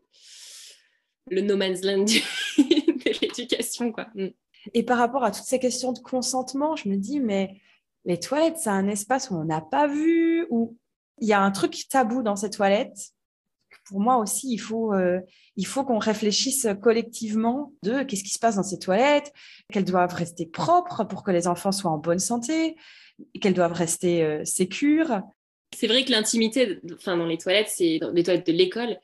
le 1.30 1.42
no 1.42 1.58
man's 1.58 1.84
land 1.84 2.06
de 2.58 3.22
l'éducation, 3.22 3.92
quoi. 3.92 4.08
Mm. 4.16 4.28
Et 4.74 4.84
par 4.84 4.98
rapport 4.98 5.26
à 5.26 5.32
toutes 5.32 5.44
ces 5.44 5.60
questions 5.60 5.92
de 5.92 6.00
consentement, 6.00 6.78
je 6.78 6.88
me 6.88 6.96
dis, 6.96 7.20
mais 7.20 7.60
les 8.06 8.18
toilettes, 8.18 8.60
c'est 8.60 8.70
un 8.70 8.88
espace 8.88 9.30
où 9.30 9.36
on 9.36 9.44
n'a 9.44 9.60
pas 9.60 9.88
vu, 9.88 10.48
où 10.50 10.78
il 11.20 11.28
y 11.28 11.34
a 11.34 11.42
un 11.42 11.52
truc 11.52 11.76
tabou 11.90 12.24
dans 12.24 12.38
ces 12.38 12.50
toilettes. 12.50 13.12
Pour 13.88 14.00
moi 14.00 14.18
aussi, 14.18 14.52
il 14.52 14.58
faut, 14.58 14.94
euh, 14.94 15.20
il 15.56 15.66
faut 15.66 15.84
qu'on 15.84 15.98
réfléchisse 15.98 16.68
collectivement 16.82 17.74
de 17.84 18.04
qu'est-ce 18.04 18.24
qui 18.24 18.30
se 18.30 18.40
passe 18.40 18.56
dans 18.56 18.64
ces 18.64 18.80
toilettes, 18.80 19.34
qu'elles 19.72 19.86
doivent 19.86 20.14
rester 20.14 20.46
propres 20.46 21.04
pour 21.04 21.24
que 21.24 21.32
les 21.32 21.48
enfants 21.48 21.72
soient 21.72 21.92
en 21.92 21.98
bonne 21.98 22.20
santé, 22.20 22.76
qu'elles 23.42 23.54
doivent 23.54 23.74
rester 23.74 24.24
euh, 24.24 24.44
sécures. 24.46 25.22
C'est 25.76 25.88
vrai 25.88 26.06
que 26.06 26.12
l'intimité, 26.12 26.80
enfin 26.94 27.18
dans 27.18 27.26
les 27.26 27.38
toilettes, 27.38 27.70
c'est 27.70 28.00
dans 28.00 28.12
les 28.12 28.24
toilettes 28.24 28.48
de 28.48 28.54
l'école, 28.54 28.98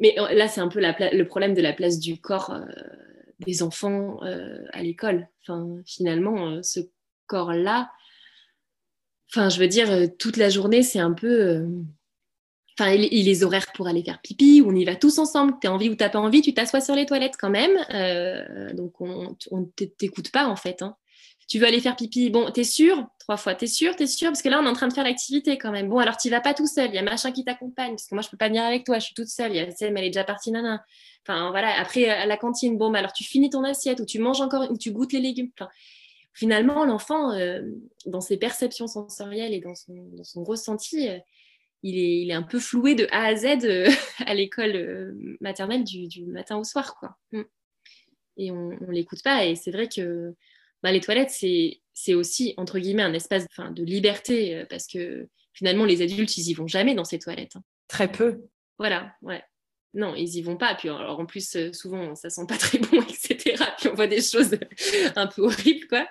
mais 0.00 0.18
euh, 0.18 0.34
là 0.34 0.48
c'est 0.48 0.60
un 0.60 0.68
peu 0.68 0.80
le 0.80 1.22
problème 1.24 1.54
de 1.54 1.62
la 1.62 1.72
place 1.72 1.98
du 1.98 2.20
corps 2.20 2.54
des 3.40 3.62
enfants 3.62 4.18
à 4.72 4.82
l'école. 4.82 5.28
Enfin, 5.42 5.80
finalement, 5.86 6.62
ce 6.62 6.80
corps-là, 7.26 7.88
Enfin, 9.30 9.50
je 9.50 9.60
veux 9.60 9.68
dire, 9.68 9.90
euh, 9.90 10.06
toute 10.18 10.36
la 10.36 10.48
journée, 10.48 10.82
c'est 10.82 10.98
un 10.98 11.12
peu. 11.12 11.66
Enfin, 12.78 12.92
il, 12.92 13.24
les 13.24 13.42
horaires 13.42 13.72
pour 13.74 13.88
aller 13.88 14.04
faire 14.04 14.20
pipi, 14.20 14.62
on 14.64 14.74
y 14.74 14.84
va 14.84 14.94
tous 14.94 15.18
ensemble. 15.18 15.54
Tu 15.60 15.66
as 15.66 15.72
envie 15.72 15.88
ou 15.90 15.96
tu 15.96 16.08
pas 16.08 16.18
envie, 16.18 16.42
tu 16.42 16.54
t'assois 16.54 16.80
sur 16.80 16.94
les 16.94 17.06
toilettes 17.06 17.34
quand 17.36 17.50
même. 17.50 17.72
Euh, 17.92 18.72
donc, 18.72 19.00
on 19.00 19.34
ne 19.52 19.64
t'écoute 19.64 20.30
pas 20.30 20.46
en 20.46 20.54
fait. 20.54 20.82
Hein. 20.82 20.96
Tu 21.48 21.58
veux 21.58 21.66
aller 21.66 21.80
faire 21.80 21.96
pipi, 21.96 22.28
bon, 22.28 22.50
t'es 22.50 22.62
sûr? 22.62 23.06
Trois 23.18 23.38
fois, 23.38 23.54
t'es 23.54 23.66
sûr, 23.66 23.96
t'es 23.96 24.06
sûr? 24.06 24.28
Parce 24.28 24.42
que 24.42 24.50
là, 24.50 24.60
on 24.60 24.66
est 24.66 24.68
en 24.68 24.74
train 24.74 24.86
de 24.86 24.92
faire 24.92 25.02
l'activité 25.02 25.56
quand 25.56 25.72
même. 25.72 25.88
Bon, 25.88 25.98
alors 25.98 26.18
tu 26.18 26.28
vas 26.28 26.42
pas 26.42 26.52
tout 26.52 26.66
seul, 26.66 26.90
il 26.90 26.94
y 26.94 26.98
a 26.98 27.02
machin 27.02 27.32
qui 27.32 27.42
t'accompagne, 27.42 27.92
parce 27.92 28.06
que 28.06 28.14
moi, 28.14 28.22
je 28.22 28.28
peux 28.28 28.36
pas 28.36 28.48
venir 28.48 28.62
avec 28.62 28.84
toi, 28.84 28.98
je 28.98 29.06
suis 29.06 29.14
toute 29.14 29.28
seule. 29.28 29.52
Il 29.52 29.56
y 29.56 29.60
a 29.60 29.64
mais 29.64 30.00
elle 30.00 30.04
est 30.04 30.10
déjà 30.10 30.24
partie, 30.24 30.50
nana. 30.52 30.84
Enfin, 31.26 31.50
voilà. 31.50 31.80
Après, 31.80 32.06
à 32.06 32.26
la 32.26 32.36
cantine, 32.36 32.76
bon, 32.76 32.92
alors 32.92 33.14
tu 33.14 33.24
finis 33.24 33.48
ton 33.48 33.64
assiette, 33.64 33.98
ou 34.00 34.04
tu 34.04 34.18
manges 34.18 34.42
encore, 34.42 34.70
ou 34.70 34.76
tu 34.76 34.92
goûtes 34.92 35.14
les 35.14 35.20
légumes. 35.20 35.50
Finalement, 36.34 36.84
l'enfant, 36.84 37.32
euh, 37.32 37.62
dans 38.04 38.20
ses 38.20 38.36
perceptions 38.36 38.86
sensorielles 38.86 39.54
et 39.54 39.60
dans 39.60 39.74
son, 39.74 40.44
ressenti, 40.44 41.08
euh, 41.08 41.18
il, 41.82 42.30
est, 42.30 42.34
un 42.34 42.42
peu 42.42 42.58
floué 42.58 42.94
de 42.94 43.06
A 43.10 43.26
à 43.26 43.36
Z 43.36 43.64
euh, 43.64 43.88
à 44.26 44.34
l'école 44.34 45.16
maternelle 45.40 45.84
du, 45.84 46.26
matin 46.26 46.56
au 46.56 46.64
soir. 46.64 46.96
Quoi. 46.98 47.16
Mm. 47.32 47.42
Et 48.36 48.50
on 48.50 48.70
ne 48.70 48.92
l'écoute 48.92 49.22
pas. 49.22 49.44
Et 49.44 49.56
c'est 49.56 49.70
vrai 49.70 49.88
que 49.88 50.34
bah, 50.82 50.92
les 50.92 51.00
toilettes, 51.00 51.30
c'est 51.30 52.14
aussi, 52.14 52.54
entre 52.56 52.78
guillemets, 52.78 53.02
un 53.02 53.12
espace 53.12 53.46
de 53.70 53.84
liberté, 53.84 54.64
parce 54.70 54.86
que 54.86 55.28
finalement, 55.52 55.84
les 55.84 56.02
adultes, 56.02 56.36
ils 56.36 56.50
y 56.50 56.54
vont 56.54 56.68
jamais 56.68 56.94
dans 56.94 57.04
ces 57.04 57.18
toilettes. 57.18 57.56
Hein. 57.56 57.62
Très 57.88 58.10
peu. 58.10 58.44
Voilà, 58.78 59.12
ouais 59.22 59.42
non, 59.94 60.14
ils 60.14 60.36
y 60.36 60.42
vont 60.42 60.56
pas. 60.56 60.74
Puis 60.74 60.88
alors, 60.88 61.18
en 61.18 61.24
plus, 61.24 61.56
euh, 61.56 61.72
souvent, 61.72 62.14
ça 62.14 62.28
sent 62.28 62.44
pas 62.46 62.56
très 62.58 62.78
bon, 62.78 63.00
etc. 63.02 63.56
Puis 63.78 63.88
on 63.88 63.94
voit 63.94 64.06
des 64.06 64.20
choses 64.20 64.58
un 65.16 65.26
peu 65.26 65.42
horribles, 65.42 65.86
quoi. 65.88 66.06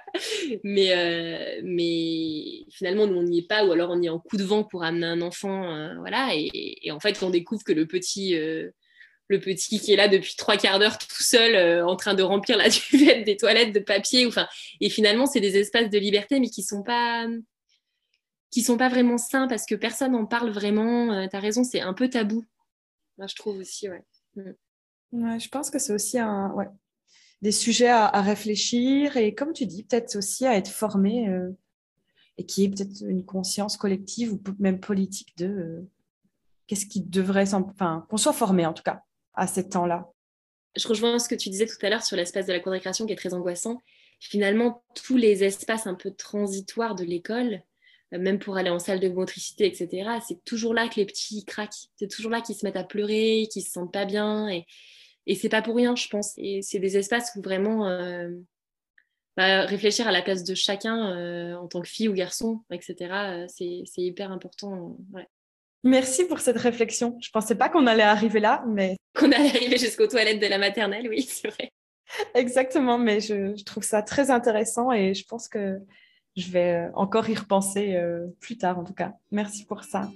Mais, 0.63 0.91
euh, 0.95 1.61
mais 1.63 2.65
finalement, 2.71 3.05
nous, 3.05 3.17
on 3.17 3.23
n'y 3.23 3.39
est 3.39 3.47
pas, 3.47 3.65
ou 3.65 3.71
alors 3.71 3.91
on 3.91 4.01
y 4.01 4.07
est 4.07 4.09
en 4.09 4.19
coup 4.19 4.37
de 4.37 4.43
vent 4.43 4.63
pour 4.63 4.83
amener 4.83 5.05
un 5.05 5.21
enfant, 5.21 5.75
euh, 5.75 5.95
voilà. 5.99 6.31
Et, 6.33 6.91
en 6.91 6.99
fait, 6.99 7.21
on 7.21 7.29
découvre 7.29 7.63
que 7.63 7.73
le 7.73 7.85
petit, 7.85 8.35
le 8.35 9.39
petit 9.39 9.79
qui 9.79 9.93
est 9.93 9.95
là 9.95 10.07
depuis 10.07 10.35
trois 10.35 10.57
quarts 10.57 10.79
d'heure 10.79 10.97
tout 10.97 11.23
seul, 11.23 11.83
en 11.83 11.95
train 11.95 12.15
de 12.15 12.23
remplir 12.23 12.57
la 12.57 12.69
duvette 12.91 13.25
des 13.25 13.37
toilettes 13.37 13.73
de 13.73 13.79
papier, 13.79 14.27
et 14.81 14.89
finalement, 14.89 15.25
c'est 15.27 15.41
des 15.41 15.57
espaces 15.57 15.89
de 15.89 15.99
liberté, 15.99 16.39
mais 16.39 16.49
qui 16.49 16.63
sont 16.63 16.83
pas 16.83 17.27
qui 18.49 18.61
sont 18.61 18.77
pas 18.77 18.87
vraiment 18.87 19.17
sains 19.17 19.47
parce 19.49 19.65
que 19.65 19.75
personne 19.75 20.13
n'en 20.13 20.25
parle 20.25 20.51
vraiment. 20.51 21.27
tu 21.27 21.35
as 21.35 21.39
raison, 21.39 21.65
c'est 21.65 21.81
un 21.81 21.93
peu 21.93 22.09
tabou 22.09 22.45
je 23.25 23.35
trouve 23.35 23.57
aussi, 23.57 23.87
mm. 23.87 24.41
ouais. 25.13 25.39
je 25.39 25.49
pense 25.49 25.69
que 25.69 25.79
c'est 25.79 25.93
aussi 25.93 26.19
un, 26.19 26.51
ouais, 26.53 26.67
des 27.41 27.51
sujets 27.51 27.89
à, 27.89 28.21
réfléchir 28.21 29.17
et, 29.17 29.33
comme 29.33 29.53
tu 29.53 29.65
dis, 29.65 29.83
peut-être 29.83 30.15
aussi 30.15 30.45
à 30.45 30.55
être 30.55 30.69
formé 30.69 31.29
euh, 31.29 31.51
et 32.37 32.45
qui 32.45 32.63
est 32.63 32.69
peut-être 32.69 33.01
une 33.07 33.25
conscience 33.25 33.77
collective 33.77 34.33
ou 34.33 34.41
même 34.59 34.79
politique 34.79 35.37
de 35.37 35.47
euh, 35.47 35.89
qu'est-ce 36.67 36.85
qui 36.85 37.01
devrait, 37.01 37.53
enfin, 37.53 38.05
qu'on 38.09 38.17
soit 38.17 38.33
formé 38.33 38.65
en 38.65 38.73
tout 38.73 38.83
cas 38.83 39.03
à 39.33 39.47
ces 39.47 39.69
temps-là. 39.69 40.11
Je 40.75 40.87
rejoins 40.87 41.17
ce 41.19 41.29
que 41.29 41.35
tu 41.35 41.49
disais 41.49 41.65
tout 41.65 41.83
à 41.83 41.89
l'heure 41.89 42.03
sur 42.03 42.17
l'espace 42.17 42.45
de 42.45 42.53
la 42.53 42.59
cour 42.59 42.73
qui 42.75 43.11
est 43.11 43.15
très 43.15 43.33
angoissant. 43.33 43.81
Finalement, 44.19 44.83
tous 44.95 45.15
les 45.15 45.43
espaces 45.43 45.87
un 45.87 45.95
peu 45.95 46.11
transitoires 46.11 46.95
de 46.95 47.03
l'école, 47.03 47.61
même 48.11 48.39
pour 48.39 48.57
aller 48.57 48.69
en 48.69 48.79
salle 48.79 48.99
de 48.99 49.09
motricité, 49.09 49.65
etc., 49.65 50.09
c'est 50.25 50.43
toujours 50.45 50.73
là 50.73 50.87
que 50.87 50.95
les 50.95 51.05
petits 51.05 51.43
craquent. 51.45 51.89
C'est 51.97 52.09
toujours 52.09 52.31
là 52.31 52.41
qu'ils 52.41 52.55
se 52.55 52.65
mettent 52.65 52.77
à 52.77 52.83
pleurer, 52.83 53.47
qu'ils 53.51 53.63
se 53.63 53.71
sentent 53.71 53.93
pas 53.93 54.05
bien. 54.05 54.47
Et, 54.49 54.65
et 55.25 55.35
c'est 55.35 55.49
pas 55.49 55.61
pour 55.61 55.75
rien, 55.75 55.95
je 55.95 56.07
pense. 56.07 56.33
Et 56.37 56.61
c'est 56.61 56.79
des 56.79 56.97
espaces 56.97 57.31
où 57.35 57.41
vraiment 57.41 57.87
euh, 57.87 58.29
bah, 59.35 59.65
réfléchir 59.65 60.07
à 60.07 60.11
la 60.11 60.21
place 60.21 60.43
de 60.43 60.55
chacun 60.55 61.11
euh, 61.11 61.55
en 61.55 61.67
tant 61.67 61.81
que 61.81 61.87
fille 61.87 62.07
ou 62.07 62.13
garçon, 62.13 62.61
etc., 62.71 63.45
c'est 63.47 63.83
hyper 63.97 64.31
important. 64.31 64.97
Merci 65.83 66.25
pour 66.25 66.39
cette 66.39 66.57
réflexion. 66.57 67.17
Je 67.21 67.29
pensais 67.29 67.55
pas 67.55 67.69
qu'on 67.69 67.87
allait 67.87 68.03
arriver 68.03 68.39
là, 68.39 68.63
mais. 68.67 68.95
Qu'on 69.17 69.31
allait 69.31 69.49
arriver 69.49 69.77
jusqu'aux 69.77 70.05
toilettes 70.05 70.39
de 70.39 70.45
la 70.45 70.59
maternelle, 70.59 71.09
oui, 71.09 71.23
c'est 71.23 71.47
vrai. 71.47 71.71
Exactement, 72.35 72.99
mais 72.99 73.19
je, 73.19 73.55
je, 73.55 73.63
trouve 73.63 73.83
ça 73.83 74.03
très 74.03 74.29
intéressant 74.29 74.91
et 74.91 75.15
je 75.15 75.25
pense 75.25 75.47
que 75.47 75.79
je 76.37 76.51
vais 76.51 76.73
euh, 76.73 76.91
encore 76.93 77.27
y 77.29 77.35
repenser 77.35 77.95
euh, 77.95 78.27
plus 78.39 78.57
tard 78.57 78.79
en 78.79 78.83
tout 78.83 78.93
cas. 78.93 79.13
Merci 79.31 79.65
pour 79.65 79.83
ça. 79.83 80.09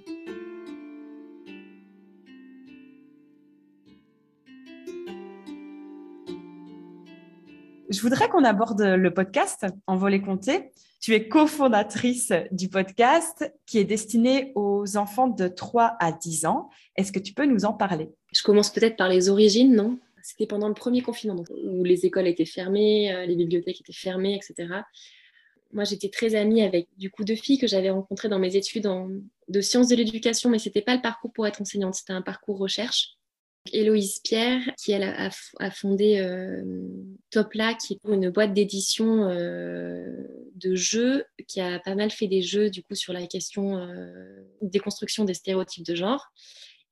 Je 7.89 7.99
voudrais 7.99 8.29
qu'on 8.29 8.45
aborde 8.45 8.81
le 8.81 9.13
podcast 9.13 9.65
En 9.85 9.97
volet 9.97 10.21
compté. 10.21 10.71
Tu 11.01 11.13
es 11.13 11.27
cofondatrice 11.27 12.31
du 12.51 12.69
podcast 12.69 13.51
qui 13.65 13.79
est 13.79 13.83
destiné 13.83 14.51
aux 14.55 14.95
enfants 14.97 15.27
de 15.27 15.47
3 15.47 15.97
à 15.99 16.11
10 16.11 16.45
ans. 16.45 16.69
Est-ce 16.95 17.11
que 17.11 17.19
tu 17.19 17.33
peux 17.33 17.45
nous 17.45 17.65
en 17.65 17.73
parler? 17.73 18.11
Je 18.31 18.43
commence 18.43 18.71
peut-être 18.71 18.95
par 18.95 19.09
les 19.09 19.29
origines, 19.29 19.75
non? 19.75 19.97
C'était 20.21 20.45
pendant 20.45 20.67
le 20.67 20.75
premier 20.75 21.01
confinement, 21.01 21.43
où 21.65 21.83
les 21.83 22.05
écoles 22.05 22.27
étaient 22.27 22.45
fermées, 22.45 23.11
euh, 23.11 23.25
les 23.25 23.35
bibliothèques 23.35 23.81
étaient 23.81 23.91
fermées, 23.91 24.35
etc 24.35 24.83
moi, 25.73 25.83
j'étais 25.83 26.09
très 26.09 26.35
amie 26.35 26.61
avec 26.61 26.87
du 26.97 27.09
coup 27.09 27.23
deux 27.23 27.35
filles 27.35 27.57
que 27.57 27.67
j'avais 27.67 27.89
rencontrées 27.89 28.29
dans 28.29 28.39
mes 28.39 28.55
études 28.55 28.87
de 29.47 29.61
sciences 29.61 29.87
de 29.87 29.95
l'éducation, 29.95 30.49
mais 30.49 30.59
ce 30.59 30.69
n'était 30.69 30.81
pas 30.81 30.95
le 30.95 31.01
parcours 31.01 31.31
pour 31.33 31.47
être 31.47 31.61
enseignante, 31.61 31.95
c'était 31.95 32.13
un 32.13 32.21
parcours 32.21 32.57
recherche. 32.57 33.17
Héloïse 33.71 34.19
Pierre, 34.19 34.61
qui 34.77 34.93
a, 34.93 35.29
fondé 35.71 36.19
euh, 36.19 36.63
Topla, 37.29 37.75
qui 37.75 37.93
est 37.93 38.09
une 38.09 38.29
boîte 38.31 38.53
d'édition 38.53 39.29
euh, 39.29 40.49
de 40.55 40.75
jeux, 40.75 41.25
qui 41.47 41.61
a 41.61 41.79
pas 41.79 41.93
mal 41.93 42.09
fait 42.09 42.27
des 42.27 42.41
jeux 42.41 42.71
du 42.71 42.81
coup 42.81 42.95
sur 42.95 43.13
la 43.13 43.27
question 43.27 43.77
euh, 43.77 44.41
des 44.61 44.79
constructions 44.79 45.25
des 45.25 45.35
stéréotypes 45.35 45.85
de 45.85 45.95
genre. 45.95 46.31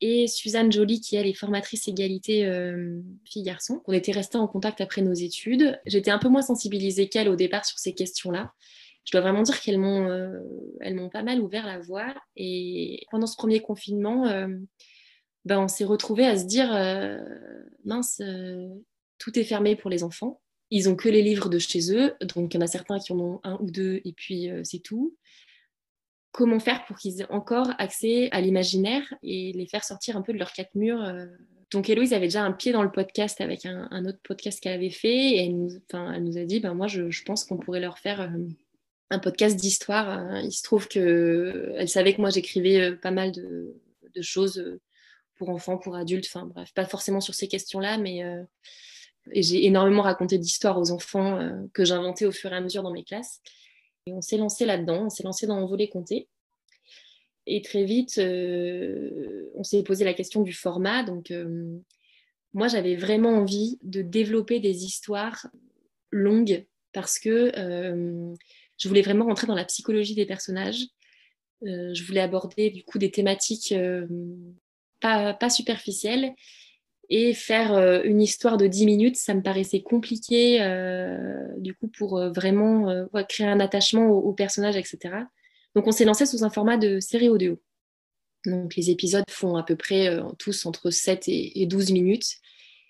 Et 0.01 0.27
Suzanne 0.27 0.71
Joly, 0.71 1.01
qui 1.01 1.15
elle 1.15 1.27
est 1.27 1.33
formatrice 1.33 1.87
égalité 1.87 2.45
euh, 2.45 3.01
filles-garçons. 3.25 3.81
On 3.85 3.93
était 3.93 4.11
restés 4.11 4.37
en 4.37 4.47
contact 4.47 4.81
après 4.81 5.01
nos 5.01 5.13
études. 5.13 5.79
J'étais 5.85 6.11
un 6.11 6.19
peu 6.19 6.29
moins 6.29 6.41
sensibilisée 6.41 7.09
qu'elle 7.09 7.29
au 7.29 7.35
départ 7.35 7.65
sur 7.65 7.79
ces 7.79 7.93
questions-là. 7.93 8.53
Je 9.05 9.11
dois 9.11 9.21
vraiment 9.21 9.41
dire 9.41 9.59
qu'elles 9.59 9.79
m'ont, 9.79 10.07
elles 10.81 10.93
m'ont 10.93 11.09
pas 11.09 11.23
mal 11.23 11.41
ouvert 11.41 11.65
la 11.65 11.79
voie. 11.79 12.13
Et 12.35 13.05
pendant 13.09 13.25
ce 13.25 13.35
premier 13.35 13.59
confinement, 13.59 14.25
ben, 15.45 15.59
on 15.59 15.67
s'est 15.67 15.85
retrouvés 15.85 16.25
à 16.25 16.37
se 16.37 16.45
dire 16.45 16.73
euh, 16.73 17.17
mince, 17.85 18.21
euh, 18.21 18.67
tout 19.17 19.37
est 19.39 19.43
fermé 19.43 19.75
pour 19.75 19.89
les 19.89 20.03
enfants. 20.03 20.41
Ils 20.69 20.89
ont 20.89 20.95
que 20.95 21.09
les 21.09 21.23
livres 21.23 21.49
de 21.49 21.57
chez 21.57 21.91
eux, 21.93 22.13
donc 22.21 22.53
il 22.53 22.57
y 22.57 22.59
en 22.59 22.65
a 22.65 22.67
certains 22.67 22.99
qui 22.99 23.11
en 23.13 23.19
ont 23.19 23.39
un 23.43 23.57
ou 23.59 23.71
deux, 23.71 24.01
et 24.05 24.13
puis 24.13 24.49
euh, 24.49 24.61
c'est 24.63 24.79
tout. 24.79 25.15
Comment 26.31 26.59
faire 26.59 26.85
pour 26.85 26.97
qu'ils 26.97 27.21
aient 27.21 27.31
encore 27.31 27.67
accès 27.79 28.29
à 28.31 28.41
l'imaginaire 28.41 29.03
et 29.23 29.51
les 29.53 29.67
faire 29.67 29.83
sortir 29.83 30.15
un 30.15 30.21
peu 30.21 30.31
de 30.31 30.37
leurs 30.37 30.53
quatre 30.53 30.75
murs 30.75 31.03
Donc 31.71 31.89
Héloïse 31.89 32.13
avait 32.13 32.27
déjà 32.27 32.43
un 32.43 32.51
pied 32.51 32.71
dans 32.71 32.83
le 32.83 32.91
podcast 32.91 33.41
avec 33.41 33.65
un, 33.65 34.05
autre 34.05 34.19
podcast 34.23 34.59
qu'elle 34.61 34.73
avait 34.73 34.91
fait, 34.91 35.09
et 35.09 35.45
elle 35.45 35.57
nous, 36.23 36.37
a 36.37 36.45
dit 36.45 36.59
ben, 36.59 36.75
moi, 36.75 36.87
je, 36.87 37.23
pense 37.23 37.45
qu'on 37.45 37.57
pourrait 37.57 37.79
leur 37.79 37.97
faire 37.97 38.31
un 39.09 39.19
podcast 39.19 39.55
d'histoire. 39.55 40.39
Il 40.43 40.51
se 40.51 40.61
trouve 40.61 40.87
qu'elle 40.87 41.89
savait 41.89 42.13
que 42.13 42.21
moi, 42.21 42.29
j'écrivais 42.29 42.95
pas 42.95 43.11
mal 43.11 43.31
de, 43.31 43.75
choses 44.21 44.79
pour 45.39 45.49
enfants, 45.49 45.77
pour 45.77 45.95
adultes, 45.95 46.27
enfin 46.27 46.45
bref, 46.45 46.71
pas 46.73 46.85
forcément 46.85 47.21
sur 47.21 47.33
ces 47.33 47.47
questions-là, 47.47 47.97
mais 47.97 48.23
euh, 48.23 48.43
j'ai 49.33 49.65
énormément 49.65 50.03
raconté 50.03 50.37
d'histoires 50.37 50.77
aux 50.77 50.91
enfants 50.91 51.39
euh, 51.39 51.65
que 51.73 51.85
j'inventais 51.85 52.25
au 52.25 52.31
fur 52.31 52.51
et 52.51 52.57
à 52.57 52.61
mesure 52.61 52.83
dans 52.83 52.91
mes 52.91 53.05
classes. 53.05 53.41
On 54.13 54.21
s'est 54.21 54.37
lancé 54.37 54.65
là-dedans, 54.65 55.05
on 55.05 55.09
s'est 55.09 55.23
lancé 55.23 55.47
dans 55.47 55.55
un 55.55 55.65
volet 55.65 55.87
compté. 55.87 56.27
Et 57.45 57.61
très 57.61 57.83
vite, 57.83 58.17
euh, 58.19 59.49
on 59.55 59.63
s'est 59.63 59.83
posé 59.83 60.05
la 60.05 60.13
question 60.13 60.41
du 60.41 60.53
format. 60.53 61.03
Donc, 61.03 61.33
moi, 62.53 62.67
j'avais 62.67 62.95
vraiment 62.95 63.29
envie 63.29 63.79
de 63.83 64.01
développer 64.01 64.59
des 64.59 64.85
histoires 64.85 65.47
longues 66.11 66.65
parce 66.93 67.19
que 67.19 67.51
je 68.77 68.87
voulais 68.87 69.01
vraiment 69.01 69.25
rentrer 69.25 69.47
dans 69.47 69.55
la 69.55 69.65
psychologie 69.65 70.15
des 70.15 70.25
personnages. 70.25 70.85
je 71.63 72.03
voulais 72.03 72.21
aborder 72.21 72.69
du 72.69 72.83
coup 72.83 72.99
des 72.99 73.11
thématiques 73.11 73.73
pas, 74.99 75.33
pas 75.33 75.49
superficielle. 75.49 76.33
Et 77.11 77.33
faire 77.33 77.73
euh, 77.73 78.01
une 78.03 78.21
histoire 78.21 78.57
de 78.57 78.67
10 78.67 78.85
minutes, 78.85 79.15
ça 79.15 79.33
me 79.33 79.41
paraissait 79.41 79.81
compliqué, 79.81 80.61
euh, 80.61 81.47
du 81.57 81.73
coup, 81.73 81.87
pour 81.87 82.19
euh, 82.19 82.29
vraiment 82.29 83.07
créer 83.27 83.47
un 83.47 83.59
attachement 83.59 84.07
au, 84.09 84.31
personnage, 84.33 84.77
etc. 84.77 85.15
Donc, 85.75 85.87
on 85.87 85.91
s'est 85.91 86.05
lancé 86.05 86.25
sous 86.27 86.43
un 86.43 86.51
format 86.51 86.77
de 86.77 86.99
série 86.99 87.29
audio. 87.29 87.59
Donc, 88.45 88.75
les 88.75 88.91
épisodes 88.91 89.23
font 89.29 89.55
à 89.55 89.63
peu 89.63 89.75
près 89.75 90.17
tous 90.37 90.65
entre 90.65 90.91
7 90.91 91.23
et, 91.27 91.65
12 91.65 91.91
minutes. 91.91 92.35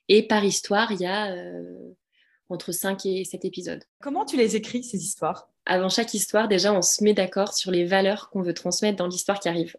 Et 0.09 0.23
par 0.23 0.43
histoire, 0.43 0.91
il 0.91 1.01
y 1.01 1.05
a 1.05 1.33
entre 2.49 2.71
5 2.71 3.05
et 3.05 3.23
7 3.23 3.45
épisodes. 3.45 3.83
Comment 4.01 4.25
tu 4.25 4.37
les 4.37 4.55
écris, 4.55 4.83
ces 4.83 4.97
histoires? 4.97 5.49
Avant 5.65 5.89
chaque 5.89 6.13
histoire, 6.13 6.47
déjà, 6.47 6.73
on 6.73 6.81
se 6.81 7.03
met 7.03 7.13
d'accord 7.13 7.53
sur 7.53 7.71
les 7.71 7.85
valeurs 7.85 8.29
qu'on 8.29 8.41
veut 8.41 8.53
transmettre 8.53 8.97
dans 8.97 9.07
l'histoire 9.07 9.39
qui 9.39 9.49
arrive. 9.49 9.75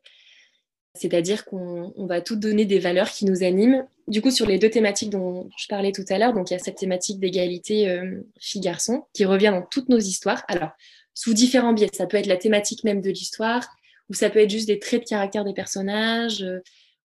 C'est-à-dire 0.94 1.44
qu'on 1.44 1.92
va 2.06 2.20
tout 2.20 2.36
donner 2.36 2.64
des 2.64 2.78
valeurs 2.78 3.10
qui 3.10 3.24
nous 3.24 3.42
animent. 3.42 3.86
Du 4.10 4.22
coup, 4.22 4.32
sur 4.32 4.44
les 4.46 4.58
deux 4.58 4.70
thématiques 4.70 5.10
dont 5.10 5.48
je 5.56 5.68
parlais 5.68 5.92
tout 5.92 6.04
à 6.08 6.18
l'heure, 6.18 6.32
donc 6.32 6.50
il 6.50 6.54
y 6.54 6.56
a 6.56 6.58
cette 6.58 6.78
thématique 6.78 7.20
d'égalité 7.20 7.88
euh, 7.88 8.22
filles-garçons 8.40 9.06
qui 9.12 9.24
revient 9.24 9.52
dans 9.52 9.62
toutes 9.62 9.88
nos 9.88 10.00
histoires. 10.00 10.42
Alors, 10.48 10.70
sous 11.14 11.32
différents 11.32 11.72
biais, 11.72 11.88
ça 11.92 12.08
peut 12.08 12.16
être 12.16 12.26
la 12.26 12.36
thématique 12.36 12.82
même 12.82 13.02
de 13.02 13.10
l'histoire, 13.10 13.68
ou 14.08 14.14
ça 14.14 14.28
peut 14.28 14.40
être 14.40 14.50
juste 14.50 14.66
des 14.66 14.80
traits 14.80 15.04
de 15.04 15.08
caractère 15.08 15.44
des 15.44 15.54
personnages, 15.54 16.42
euh, 16.42 16.58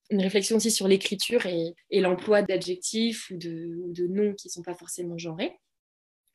une 0.10 0.20
réflexion 0.20 0.56
aussi 0.56 0.72
sur 0.72 0.88
l'écriture 0.88 1.46
et, 1.46 1.76
l'emploi 1.92 2.42
d'adjectifs 2.42 3.30
ou 3.30 3.38
de, 3.38 4.08
noms 4.08 4.34
qui 4.34 4.48
ne 4.48 4.54
sont 4.54 4.64
pas 4.64 4.74
forcément 4.74 5.20
genrés. 5.20 5.54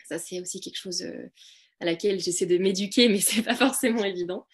Ça, 0.07 0.21
c'est 0.21 0.41
aussi 0.41 0.61
quelque 0.61 0.79
chose 0.79 1.03
euh, 1.03 1.33
à 1.81 1.85
laquelle 1.85 2.21
j'essaie 2.21 2.47
de 2.47 2.59
m'éduquer, 2.59 3.09
mais 3.09 3.19
ce 3.21 3.39
n'est 3.39 3.43
pas 3.43 3.57
forcément 3.57 4.05
évident. 4.05 4.47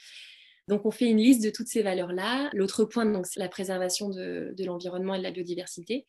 Donc, 0.68 0.84
on 0.84 0.90
fait 0.90 1.06
une 1.06 1.18
liste 1.18 1.44
de 1.44 1.50
toutes 1.50 1.68
ces 1.68 1.82
valeurs-là. 1.82 2.50
L'autre 2.52 2.84
point, 2.84 3.22
c'est 3.24 3.38
la 3.40 3.48
préservation 3.48 4.08
de, 4.08 4.54
l'environnement 4.64 5.14
et 5.14 5.18
de 5.18 5.22
la 5.22 5.30
biodiversité, 5.30 6.06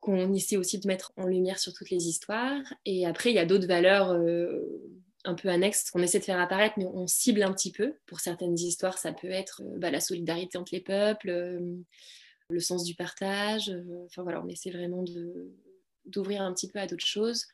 qu'on 0.00 0.32
essaie 0.34 0.58
aussi 0.58 0.78
de 0.78 0.86
mettre 0.86 1.12
en 1.16 1.26
lumière 1.26 1.58
sur 1.58 1.72
toutes 1.72 1.90
les 1.90 2.08
histoires. 2.08 2.60
Et 2.84 3.06
après, 3.06 3.30
il 3.30 3.36
y 3.36 3.38
a 3.38 3.46
d'autres 3.46 3.66
valeurs 3.66 4.12
euh, 4.12 4.60
un 5.24 5.34
peu 5.34 5.48
annexes 5.48 5.90
qu'on 5.90 6.02
essaie 6.02 6.18
de 6.18 6.24
faire 6.24 6.40
apparaître, 6.40 6.74
mais 6.76 6.84
on 6.84 7.06
cible 7.06 7.42
un 7.42 7.52
petit 7.52 7.72
peu. 7.72 7.94
Pour 8.06 8.20
certaines 8.20 8.58
histoires, 8.58 8.98
ça 8.98 9.12
peut 9.12 9.30
être 9.30 9.62
euh, 9.64 9.78
bah, 9.78 9.90
la 9.90 10.00
solidarité 10.00 10.58
entre 10.58 10.74
les 10.74 10.82
peuples, 10.82 11.30
euh, 11.30 11.76
le 12.50 12.60
sens 12.60 12.84
du 12.84 12.94
partage. 12.94 13.74
enfin 14.04 14.22
voilà, 14.22 14.42
on 14.44 14.48
essaie 14.48 14.70
vraiment 14.70 15.02
d'ouvrir 16.04 16.42
un 16.42 16.52
petit 16.52 16.68
peu 16.68 16.78
à 16.78 16.86
d'autres 16.86 17.06
choses. 17.06 17.46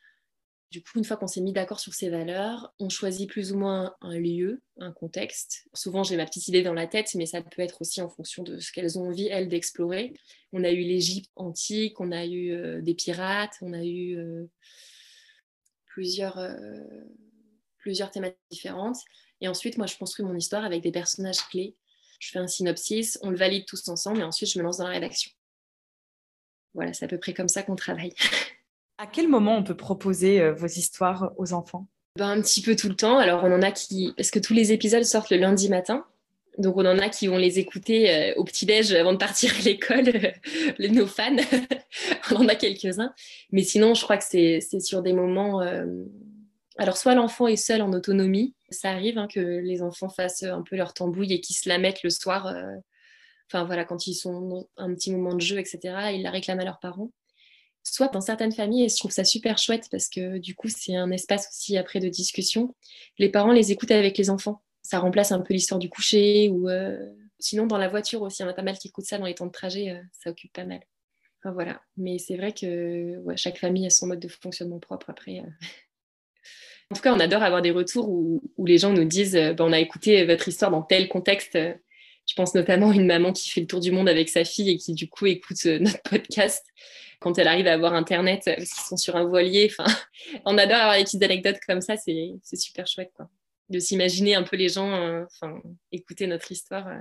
Du 0.71 0.81
coup, 0.81 0.99
une 0.99 1.03
fois 1.03 1.17
qu'on 1.17 1.27
s'est 1.27 1.41
mis 1.41 1.51
d'accord 1.51 1.81
sur 1.81 1.93
ces 1.93 2.09
valeurs, 2.09 2.73
on 2.79 2.87
choisit 2.87 3.29
plus 3.29 3.51
ou 3.51 3.57
moins 3.57 3.93
un 3.99 4.17
lieu, 4.17 4.61
un 4.77 4.93
contexte. 4.93 5.67
Souvent, 5.73 6.03
j'ai 6.03 6.15
ma 6.15 6.25
petite 6.25 6.47
idée 6.47 6.63
dans 6.63 6.73
la 6.73 6.87
tête, 6.87 7.13
mais 7.15 7.25
ça 7.25 7.41
peut 7.41 7.61
être 7.61 7.81
aussi 7.81 8.01
en 8.01 8.07
fonction 8.07 8.41
de 8.41 8.57
ce 8.57 8.71
qu'elles 8.71 8.97
ont 8.97 9.09
envie, 9.09 9.27
elles, 9.27 9.49
d'explorer. 9.49 10.13
On 10.53 10.63
a 10.63 10.71
eu 10.71 10.79
l'Égypte 10.79 11.29
antique, 11.35 11.99
on 11.99 12.13
a 12.13 12.25
eu 12.25 12.53
euh, 12.53 12.81
des 12.81 12.93
pirates, 12.93 13.57
on 13.61 13.73
a 13.73 13.83
eu 13.83 14.17
euh, 14.17 14.45
plusieurs, 15.87 16.37
euh, 16.37 16.79
plusieurs 17.79 18.09
thématiques 18.09 18.39
différentes. 18.49 18.97
Et 19.41 19.49
ensuite, 19.49 19.77
moi, 19.77 19.87
je 19.87 19.97
construis 19.97 20.25
mon 20.25 20.35
histoire 20.35 20.63
avec 20.63 20.81
des 20.83 20.91
personnages 20.93 21.45
clés. 21.49 21.75
Je 22.21 22.29
fais 22.29 22.39
un 22.39 22.47
synopsis, 22.47 23.19
on 23.23 23.29
le 23.29 23.37
valide 23.37 23.65
tous 23.65 23.89
ensemble, 23.89 24.21
et 24.21 24.23
ensuite, 24.23 24.49
je 24.49 24.57
me 24.57 24.63
lance 24.63 24.77
dans 24.77 24.85
la 24.85 24.91
rédaction. 24.91 25.31
Voilà, 26.73 26.93
c'est 26.93 27.03
à 27.03 27.09
peu 27.09 27.17
près 27.17 27.33
comme 27.33 27.49
ça 27.49 27.61
qu'on 27.61 27.75
travaille. 27.75 28.13
À 29.01 29.07
quel 29.07 29.27
moment 29.27 29.57
on 29.57 29.63
peut 29.63 29.75
proposer 29.75 30.39
euh, 30.39 30.53
vos 30.53 30.67
histoires 30.67 31.31
aux 31.37 31.53
enfants? 31.53 31.87
Ben, 32.19 32.29
Un 32.29 32.39
petit 32.39 32.61
peu 32.61 32.75
tout 32.75 32.87
le 32.87 32.95
temps. 32.95 33.17
Alors, 33.17 33.43
on 33.43 33.51
en 33.51 33.63
a 33.63 33.71
qui. 33.71 34.13
Parce 34.15 34.29
que 34.29 34.37
tous 34.37 34.53
les 34.53 34.73
épisodes 34.73 35.03
sortent 35.03 35.31
le 35.31 35.37
lundi 35.37 35.69
matin. 35.69 36.05
Donc, 36.59 36.77
on 36.77 36.85
en 36.85 36.99
a 36.99 37.09
qui 37.09 37.25
vont 37.25 37.37
les 37.37 37.57
écouter 37.57 38.13
euh, 38.13 38.33
au 38.35 38.43
petit-déj 38.43 38.93
avant 38.93 39.13
de 39.13 39.17
partir 39.17 39.55
à 39.57 39.61
l'école, 39.63 40.03
nos 40.91 41.07
fans. 41.07 41.35
on 42.31 42.35
en 42.35 42.47
a 42.47 42.53
quelques-uns. 42.53 43.11
Mais 43.51 43.63
sinon, 43.63 43.95
je 43.95 44.03
crois 44.03 44.17
que 44.17 44.23
c'est 44.23 44.61
sur 44.79 45.01
des 45.01 45.13
moments. 45.13 45.63
Euh, 45.63 45.87
alors, 46.77 46.95
soit 46.95 47.15
l'enfant 47.15 47.47
est 47.47 47.55
seul 47.55 47.81
en 47.81 47.93
autonomie. 47.93 48.53
Ça 48.69 48.91
arrive 48.91 49.17
hein, 49.17 49.27
que 49.27 49.39
les 49.39 49.81
enfants 49.81 50.09
fassent 50.09 50.43
un 50.43 50.61
peu 50.61 50.75
leur 50.75 50.93
tambouille 50.93 51.33
et 51.33 51.41
qu'ils 51.41 51.55
se 51.55 51.67
la 51.67 51.79
mettent 51.79 52.03
le 52.03 52.11
soir. 52.11 52.53
Enfin, 53.47 53.63
voilà, 53.65 53.83
quand 53.83 54.05
ils 54.05 54.13
sont 54.13 54.67
un 54.77 54.93
petit 54.93 55.11
moment 55.11 55.33
de 55.33 55.41
jeu, 55.41 55.57
etc., 55.57 55.79
ils 56.13 56.21
la 56.21 56.29
réclament 56.29 56.59
à 56.59 56.65
leurs 56.65 56.79
parents 56.79 57.09
soit 57.83 58.09
dans 58.09 58.21
certaines 58.21 58.51
familles, 58.51 58.85
et 58.85 58.89
je 58.89 58.97
trouve 58.97 59.11
ça 59.11 59.23
super 59.23 59.57
chouette 59.57 59.87
parce 59.91 60.07
que 60.07 60.37
du 60.37 60.55
coup, 60.55 60.67
c'est 60.69 60.95
un 60.95 61.11
espace 61.11 61.47
aussi 61.49 61.77
après 61.77 61.99
de 61.99 62.09
discussion. 62.09 62.75
Les 63.17 63.29
parents 63.29 63.51
les 63.51 63.71
écoutent 63.71 63.91
avec 63.91 64.17
les 64.17 64.29
enfants. 64.29 64.61
Ça 64.81 64.99
remplace 64.99 65.31
un 65.31 65.41
peu 65.41 65.53
l'histoire 65.53 65.79
du 65.79 65.89
coucher 65.89 66.49
ou 66.49 66.69
euh, 66.69 66.97
sinon 67.39 67.65
dans 67.65 67.77
la 67.77 67.87
voiture 67.87 68.21
aussi, 68.21 68.41
il 68.41 68.45
y 68.45 68.47
en 68.47 68.51
a 68.51 68.53
pas 68.53 68.61
mal 68.61 68.77
qui 68.77 68.87
écoutent 68.87 69.05
ça 69.05 69.17
dans 69.17 69.25
les 69.25 69.35
temps 69.35 69.45
de 69.45 69.51
trajet, 69.51 69.91
euh, 69.91 70.01
ça 70.11 70.29
occupe 70.29 70.53
pas 70.53 70.65
mal. 70.65 70.81
Voilà, 71.43 71.81
mais 71.97 72.19
c'est 72.19 72.37
vrai 72.37 72.53
que 72.53 73.19
chaque 73.35 73.57
famille 73.57 73.87
a 73.87 73.89
son 73.89 74.05
mode 74.05 74.19
de 74.19 74.27
fonctionnement 74.27 74.79
propre 74.79 75.09
après. 75.09 75.39
Euh. 75.39 75.49
En 76.89 76.93
tout 76.93 77.03
cas, 77.03 77.13
on 77.13 77.21
adore 77.21 77.41
avoir 77.41 77.61
des 77.61 77.71
retours 77.71 78.09
où, 78.09 78.41
les 78.65 78.77
gens 78.77 78.91
nous 78.91 79.05
disent 79.05 79.39
bah, 79.55 79.63
on 79.63 79.71
a 79.71 79.79
écouté 79.79 80.25
votre 80.25 80.49
histoire 80.49 80.71
dans 80.71 80.81
tel 80.81 81.07
contexte. 81.07 81.53
Je 81.53 82.33
pense 82.35 82.53
notamment 82.53 82.89
à 82.89 82.93
une 82.93 83.05
maman 83.05 83.31
qui 83.31 83.49
fait 83.49 83.61
le 83.61 83.67
tour 83.67 83.79
du 83.79 83.93
monde 83.93 84.09
avec 84.09 84.27
sa 84.27 84.43
fille 84.43 84.69
et 84.69 84.75
qui 84.75 84.93
du 84.93 85.07
coup 85.07 85.25
écoute 85.25 85.63
notre 85.63 86.01
podcast 86.01 86.65
quand 87.21 87.37
elle 87.37 87.47
arrive 87.47 87.67
à 87.67 87.73
avoir 87.73 87.93
Internet, 87.93 88.47
euh, 88.47 88.55
parce 88.57 88.71
qu'ils 88.71 88.83
sont 88.83 88.97
sur 88.97 89.15
un 89.15 89.23
voilier. 89.23 89.71
Enfin, 89.71 89.85
on 90.45 90.57
adore 90.57 90.77
avoir 90.77 90.97
des 90.97 91.03
petites 91.03 91.23
anecdotes 91.23 91.59
comme 91.65 91.79
ça, 91.79 91.95
c'est 91.95 92.39
super 92.55 92.87
chouette. 92.87 93.11
Quoi. 93.15 93.29
De 93.69 93.79
s'imaginer 93.79 94.35
un 94.35 94.43
peu 94.43 94.57
les 94.57 94.67
gens 94.67 94.91
euh, 94.91 95.23
enfin, 95.25 95.61
écouter 95.91 96.27
notre 96.27 96.51
histoire 96.51 96.87
euh, 96.87 96.99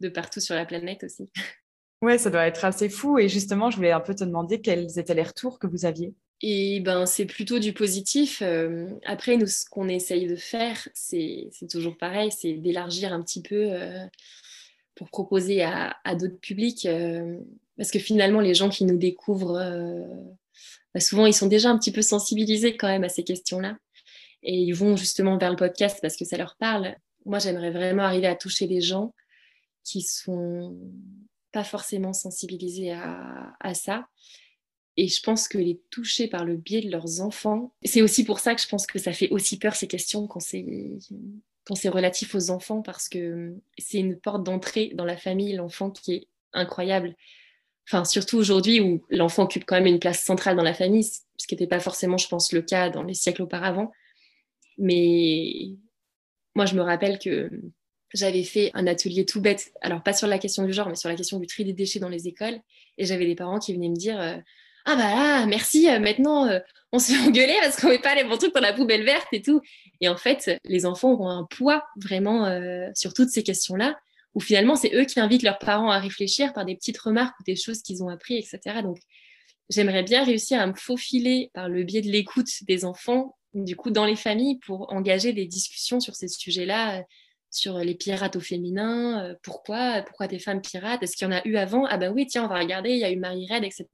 de 0.00 0.08
partout 0.08 0.40
sur 0.40 0.54
la 0.54 0.64
planète 0.64 1.02
aussi. 1.02 1.28
Ouais, 2.02 2.18
ça 2.18 2.28
doit 2.28 2.46
être 2.46 2.66
assez 2.66 2.90
fou. 2.90 3.18
Et 3.18 3.30
justement, 3.30 3.70
je 3.70 3.76
voulais 3.76 3.92
un 3.92 4.00
peu 4.00 4.14
te 4.14 4.24
demander 4.24 4.60
quels 4.60 4.98
étaient 4.98 5.14
les 5.14 5.22
retours 5.22 5.58
que 5.58 5.66
vous 5.66 5.86
aviez. 5.86 6.12
Et 6.42 6.80
ben, 6.80 7.06
c'est 7.06 7.24
plutôt 7.24 7.58
du 7.58 7.72
positif. 7.72 8.42
après, 9.06 9.38
nous, 9.38 9.46
ce 9.46 9.64
qu'on 9.64 9.88
essaye 9.88 10.26
de 10.26 10.36
faire, 10.36 10.86
c'est 10.92 11.48
toujours 11.70 11.96
pareil, 11.96 12.30
c'est 12.30 12.54
d'élargir 12.54 13.14
un 13.14 13.22
petit 13.22 13.40
peu 13.40 13.70
pour 14.94 15.08
proposer 15.08 15.62
à, 15.62 16.14
d'autres 16.14 16.38
publics. 16.38 16.88
Parce 17.76 17.90
que 17.90 17.98
finalement, 17.98 18.40
les 18.40 18.54
gens 18.54 18.68
qui 18.68 18.84
nous 18.84 18.98
découvrent, 18.98 19.56
euh, 19.56 20.06
bah, 20.94 21.00
souvent, 21.00 21.26
ils 21.26 21.34
sont 21.34 21.48
déjà 21.48 21.70
un 21.70 21.78
petit 21.78 21.92
peu 21.92 22.02
sensibilisés 22.02 22.76
quand 22.76 22.88
même 22.88 23.04
à 23.04 23.08
ces 23.08 23.24
questions-là. 23.24 23.76
et 24.42 24.54
ils 24.54 24.72
vont 24.72 24.96
justement 24.96 25.38
vers 25.38 25.50
le 25.50 25.56
podcast 25.56 25.98
parce 26.00 26.16
que 26.16 26.24
ça 26.24 26.36
leur 26.36 26.56
parle. 26.56 26.94
Moi, 27.24 27.38
j'aimerais 27.38 27.70
vraiment 27.70 28.04
arriver 28.04 28.26
à 28.26 28.36
toucher 28.36 28.66
des 28.66 28.80
gens 28.80 29.14
qui 29.82 30.02
sont 30.02 30.78
pas 31.52 31.64
forcément 31.64 32.12
sensibilisés 32.12 32.92
à, 32.92 33.54
à 33.60 33.74
ça. 33.74 34.06
Et 34.96 35.08
je 35.08 35.20
pense 35.22 35.48
que 35.48 35.58
les 35.58 35.80
toucher 35.90 36.28
par 36.28 36.44
le 36.44 36.56
biais 36.56 36.80
de 36.80 36.90
leurs 36.90 37.20
enfants, 37.20 37.74
c'est 37.82 38.02
aussi 38.02 38.24
pour 38.24 38.38
ça 38.38 38.54
que 38.54 38.62
je 38.62 38.68
pense 38.68 38.86
que 38.86 38.98
ça 38.98 39.12
fait 39.12 39.28
aussi 39.30 39.58
peur 39.58 39.74
ces 39.74 39.88
questions 39.88 40.28
quand 40.28 40.40
c'est 40.40 40.64
quand 41.66 41.74
c'est 41.74 41.88
relatif 41.88 42.34
aux 42.34 42.50
enfants 42.50 42.82
parce 42.82 43.08
que 43.08 43.54
c'est 43.78 43.98
une 43.98 44.18
porte 44.18 44.44
d'entrée 44.44 44.92
dans 44.94 45.04
la 45.04 45.16
famille, 45.16 45.54
l'enfant 45.54 45.90
qui 45.90 46.14
est 46.14 46.28
incroyable. 46.52 47.14
Enfin, 47.88 48.04
surtout 48.04 48.38
aujourd'hui 48.38 48.80
où 48.80 49.04
l'enfant 49.10 49.44
occupe 49.44 49.64
quand 49.66 49.76
même 49.76 49.86
une 49.86 49.98
place 49.98 50.22
centrale 50.22 50.56
dans 50.56 50.62
la 50.62 50.74
famille, 50.74 51.04
ce 51.04 51.46
qui 51.46 51.54
n'était 51.54 51.66
pas 51.66 51.80
forcément, 51.80 52.16
je 52.16 52.28
pense, 52.28 52.52
le 52.52 52.62
cas 52.62 52.90
dans 52.90 53.02
les 53.02 53.14
siècles 53.14 53.42
auparavant. 53.42 53.92
Mais 54.78 55.72
moi, 56.54 56.66
je 56.66 56.74
me 56.74 56.82
rappelle 56.82 57.18
que 57.18 57.50
j'avais 58.12 58.44
fait 58.44 58.70
un 58.74 58.86
atelier 58.86 59.26
tout 59.26 59.40
bête, 59.40 59.72
alors 59.82 60.02
pas 60.02 60.12
sur 60.12 60.28
la 60.28 60.38
question 60.38 60.64
du 60.64 60.72
genre, 60.72 60.88
mais 60.88 60.94
sur 60.94 61.08
la 61.08 61.16
question 61.16 61.38
du 61.38 61.46
tri 61.46 61.64
des 61.64 61.72
déchets 61.72 61.98
dans 61.98 62.08
les 62.08 62.28
écoles. 62.28 62.60
Et 62.96 63.04
j'avais 63.04 63.26
des 63.26 63.34
parents 63.34 63.58
qui 63.58 63.74
venaient 63.74 63.88
me 63.88 63.96
dire 63.96 64.20
euh, 64.20 64.36
Ah 64.84 64.96
bah 64.96 65.14
là, 65.14 65.46
merci, 65.46 65.88
euh, 65.88 65.98
maintenant 65.98 66.46
euh, 66.46 66.60
on 66.92 66.98
se 66.98 67.12
fait 67.14 67.18
engueuler 67.26 67.56
parce 67.62 67.80
qu'on 67.80 67.88
met 67.88 67.98
pas 67.98 68.14
les 68.14 68.24
bons 68.24 68.36
trucs 68.36 68.54
dans 68.54 68.60
la 68.60 68.72
poubelle 68.72 69.04
verte 69.04 69.28
et 69.32 69.42
tout. 69.42 69.60
Et 70.00 70.08
en 70.08 70.16
fait, 70.16 70.58
les 70.64 70.86
enfants 70.86 71.12
ont 71.12 71.28
un 71.28 71.44
poids 71.44 71.84
vraiment 71.96 72.46
sur 72.94 73.14
toutes 73.14 73.30
ces 73.30 73.42
questions-là, 73.42 73.96
où 74.34 74.40
finalement 74.40 74.76
c'est 74.76 74.94
eux 74.94 75.04
qui 75.04 75.20
invitent 75.20 75.44
leurs 75.44 75.58
parents 75.58 75.90
à 75.90 75.98
réfléchir 75.98 76.52
par 76.52 76.64
des 76.64 76.74
petites 76.74 76.98
remarques 76.98 77.38
ou 77.40 77.44
des 77.44 77.56
choses 77.56 77.80
qu'ils 77.80 78.02
ont 78.02 78.08
appris, 78.08 78.36
etc. 78.36 78.82
Donc 78.82 78.98
j'aimerais 79.70 80.02
bien 80.02 80.24
réussir 80.24 80.60
à 80.60 80.66
me 80.66 80.74
faufiler 80.74 81.50
par 81.54 81.68
le 81.68 81.84
biais 81.84 82.02
de 82.02 82.10
l'écoute 82.10 82.50
des 82.62 82.84
enfants 82.84 83.36
du 83.54 83.76
coup 83.76 83.90
dans 83.90 84.04
les 84.04 84.16
familles 84.16 84.58
pour 84.58 84.92
engager 84.92 85.32
des 85.32 85.46
discussions 85.46 86.00
sur 86.00 86.14
ces 86.14 86.28
sujets-là, 86.28 86.98
euh, 86.98 87.02
sur 87.50 87.78
les 87.78 87.94
pirates 87.94 88.36
au 88.36 88.40
féminin, 88.40 89.24
euh, 89.24 89.34
pourquoi, 89.42 90.02
pourquoi 90.02 90.26
des 90.26 90.40
femmes 90.40 90.60
pirates, 90.60 91.02
est-ce 91.02 91.16
qu'il 91.16 91.26
y 91.26 91.30
en 91.30 91.36
a 91.36 91.46
eu 91.46 91.56
avant? 91.56 91.86
Ah 91.86 91.96
ben 91.96 92.12
oui, 92.12 92.26
tiens, 92.26 92.44
on 92.44 92.48
va 92.48 92.58
regarder, 92.58 92.90
il 92.90 92.98
y 92.98 93.04
a 93.04 93.12
eu 93.12 93.16
Marie 93.16 93.46
Red, 93.48 93.64
etc. 93.64 93.86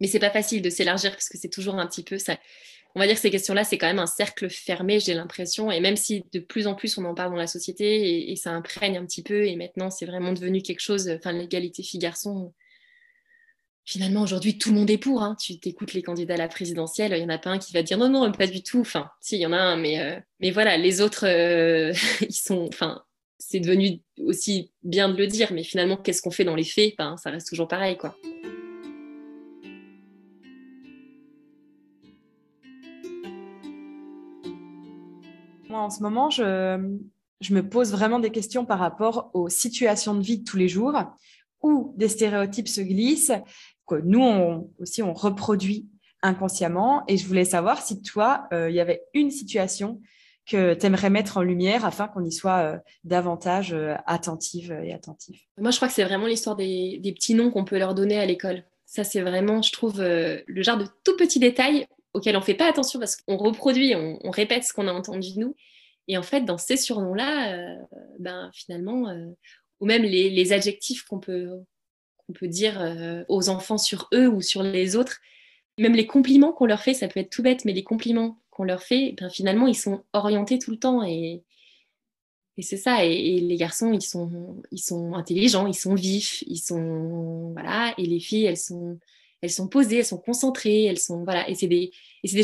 Mais 0.00 0.06
c'est 0.06 0.18
pas 0.18 0.30
facile 0.30 0.62
de 0.62 0.70
s'élargir 0.70 1.12
parce 1.12 1.28
que 1.28 1.38
c'est 1.38 1.48
toujours 1.48 1.76
un 1.76 1.86
petit 1.86 2.02
peu 2.02 2.18
ça. 2.18 2.38
On 2.94 3.00
va 3.00 3.06
dire 3.06 3.16
que 3.16 3.20
ces 3.20 3.30
questions-là, 3.30 3.62
c'est 3.64 3.76
quand 3.76 3.86
même 3.86 3.98
un 3.98 4.06
cercle 4.06 4.48
fermé, 4.48 5.00
j'ai 5.00 5.12
l'impression. 5.12 5.70
Et 5.70 5.80
même 5.80 5.96
si 5.96 6.24
de 6.32 6.38
plus 6.38 6.66
en 6.66 6.74
plus 6.74 6.96
on 6.96 7.04
en 7.04 7.14
parle 7.14 7.30
dans 7.30 7.36
la 7.36 7.46
société 7.46 8.30
et, 8.30 8.36
ça 8.36 8.50
imprègne 8.52 8.96
un 8.96 9.04
petit 9.04 9.22
peu, 9.22 9.46
et 9.46 9.56
maintenant 9.56 9.90
c'est 9.90 10.06
vraiment 10.06 10.32
devenu 10.32 10.62
quelque 10.62 10.80
chose, 10.80 11.10
enfin 11.10 11.32
l'égalité 11.32 11.82
filles-garçons, 11.82 12.54
finalement, 13.86 14.22
aujourd'hui, 14.22 14.58
tout 14.58 14.70
le 14.70 14.76
monde 14.76 14.90
est 14.90 14.98
pour. 14.98 15.22
Hein. 15.22 15.36
Tu 15.40 15.58
t'écoutes 15.58 15.94
les 15.94 16.02
candidats 16.02 16.34
à 16.34 16.38
la 16.38 16.48
présidentielle, 16.48 17.12
il 17.12 17.18
n'y 17.18 17.24
en 17.24 17.34
a 17.34 17.38
pas 17.38 17.50
un 17.50 17.58
qui 17.58 17.72
va 17.72 17.82
dire 17.82 17.96
non, 17.96 18.08
non, 18.08 18.30
pas 18.32 18.46
du 18.46 18.62
tout. 18.62 18.80
Enfin, 18.80 19.10
si, 19.20 19.36
il 19.36 19.40
y 19.40 19.46
en 19.46 19.52
a 19.52 19.58
un, 19.58 19.76
mais, 19.76 20.00
euh, 20.00 20.18
mais 20.40 20.50
voilà, 20.50 20.76
les 20.76 21.00
autres, 21.00 21.26
euh, 21.26 21.94
ils 22.20 22.34
sont. 22.34 22.66
Enfin, 22.68 23.02
c'est 23.38 23.60
devenu 23.60 24.00
aussi 24.18 24.72
bien 24.82 25.08
de 25.08 25.16
le 25.16 25.26
dire, 25.26 25.52
mais 25.52 25.62
finalement, 25.62 25.96
qu'est-ce 25.96 26.20
qu'on 26.22 26.30
fait 26.30 26.44
dans 26.44 26.56
les 26.56 26.64
faits? 26.64 26.94
Enfin, 26.98 27.16
Ça 27.16 27.30
reste 27.30 27.48
toujours 27.48 27.68
pareil, 27.68 27.96
quoi. 27.96 28.16
En 35.76 35.90
ce 35.90 36.02
moment, 36.02 36.30
je, 36.30 36.78
me 37.50 37.60
pose 37.60 37.92
vraiment 37.92 38.18
des 38.18 38.30
questions 38.30 38.64
par 38.64 38.78
rapport 38.78 39.30
aux 39.34 39.48
situations 39.48 40.14
de 40.14 40.22
vie 40.22 40.38
de 40.38 40.44
tous 40.44 40.56
les 40.56 40.68
jours 40.68 40.94
où 41.62 41.94
des 41.96 42.08
stéréotypes 42.08 42.68
se 42.68 42.80
glissent, 42.80 43.32
que 43.86 43.96
nous 43.96 44.70
aussi 44.78 45.02
on 45.02 45.12
reproduit 45.12 45.88
inconsciemment. 46.22 47.04
Et 47.08 47.16
je 47.16 47.26
voulais 47.26 47.44
savoir 47.44 47.82
si 47.82 48.02
toi, 48.02 48.48
euh, 48.52 48.70
il 48.70 48.76
y 48.76 48.80
avait 48.80 49.02
une 49.14 49.30
situation 49.30 50.00
que 50.46 50.74
tu 50.74 50.86
aimerais 50.86 51.10
mettre 51.10 51.38
en 51.38 51.42
lumière 51.42 51.84
afin 51.84 52.06
qu'on 52.06 52.24
y 52.24 52.32
soit 52.32 52.58
euh, 52.58 52.78
davantage 53.04 53.72
euh, 53.72 53.94
attentive 54.06 54.72
et 54.84 54.92
attentif. 54.92 55.42
Moi, 55.58 55.70
je 55.70 55.76
crois 55.76 55.88
que 55.88 55.94
c'est 55.94 56.04
vraiment 56.04 56.26
l'histoire 56.26 56.56
des, 56.56 57.00
petits 57.02 57.34
noms 57.34 57.50
qu'on 57.50 57.64
peut 57.64 57.78
leur 57.78 57.94
donner 57.94 58.18
à 58.18 58.26
l'école. 58.26 58.64
Ça, 58.86 59.02
c'est 59.02 59.20
vraiment, 59.20 59.62
je 59.62 59.72
trouve, 59.72 60.00
le 60.00 60.62
genre 60.62 60.78
de 60.78 60.86
tout 61.02 61.16
petits 61.16 61.40
détails 61.40 61.86
auxquels 62.16 62.36
on 62.36 62.40
ne 62.40 62.44
fait 62.44 62.54
pas 62.54 62.68
attention 62.68 62.98
parce 62.98 63.16
qu'on 63.16 63.36
reproduit, 63.36 63.94
on, 63.94 64.30
répète 64.30 64.64
ce 64.64 64.72
qu'on 64.72 64.88
a 64.88 64.92
entendu 64.92 65.30
nous. 65.36 65.54
Et 66.08 66.16
en 66.16 66.22
fait, 66.22 66.42
dans 66.42 66.58
ces 66.58 66.76
surnoms-là, 66.76 67.76
ben, 68.18 68.50
finalement, 68.54 69.12
ou 69.80 69.86
même 69.86 70.02
les 70.02 70.52
adjectifs 70.52 71.04
qu'on 71.04 71.18
peut, 71.18 71.64
peut 72.32 72.48
dire 72.48 72.80
euh, 72.80 73.24
aux 73.28 73.48
enfants 73.48 73.78
sur 73.78 74.08
eux 74.14 74.28
ou 74.28 74.40
sur 74.40 74.62
les 74.62 74.96
autres. 74.96 75.20
Même 75.78 75.94
les 75.94 76.06
compliments 76.06 76.52
qu'on 76.52 76.66
leur 76.66 76.80
fait, 76.80 76.94
ça 76.94 77.08
peut 77.08 77.20
être 77.20 77.30
tout 77.30 77.42
bête, 77.42 77.64
mais 77.64 77.72
les 77.72 77.84
compliments 77.84 78.40
qu'on 78.50 78.64
leur 78.64 78.82
fait, 78.82 79.14
ben, 79.18 79.28
finalement, 79.28 79.66
ils 79.66 79.76
sont 79.76 80.04
orientés 80.12 80.58
tout 80.58 80.70
le 80.70 80.78
temps. 80.78 81.02
Et, 81.02 81.42
et 82.56 82.62
c'est 82.62 82.78
ça. 82.78 83.04
Et, 83.04 83.40
les 83.40 83.56
garçons, 83.56 83.92
ils 83.92 84.02
sont, 84.02 84.62
ils 84.72 84.80
sont 84.80 85.14
intelligents, 85.14 85.66
ils 85.66 85.74
sont 85.74 85.94
vifs, 85.94 86.42
ils 86.46 86.58
sont. 86.58 87.52
Voilà. 87.52 87.94
Et 87.98 88.06
les 88.06 88.20
filles, 88.20 88.46
elles 88.46 88.56
sont, 88.56 88.98
elles 89.46 89.52
sont 89.52 89.68
posées, 89.68 89.98
elles 89.98 90.06
sont 90.06 90.18
concentrées, 90.18 90.84
elles 90.84 90.98
sont. 90.98 91.22
Voilà. 91.22 91.48
Et 91.48 91.54
c'est 91.54 91.68
des, 91.68 91.92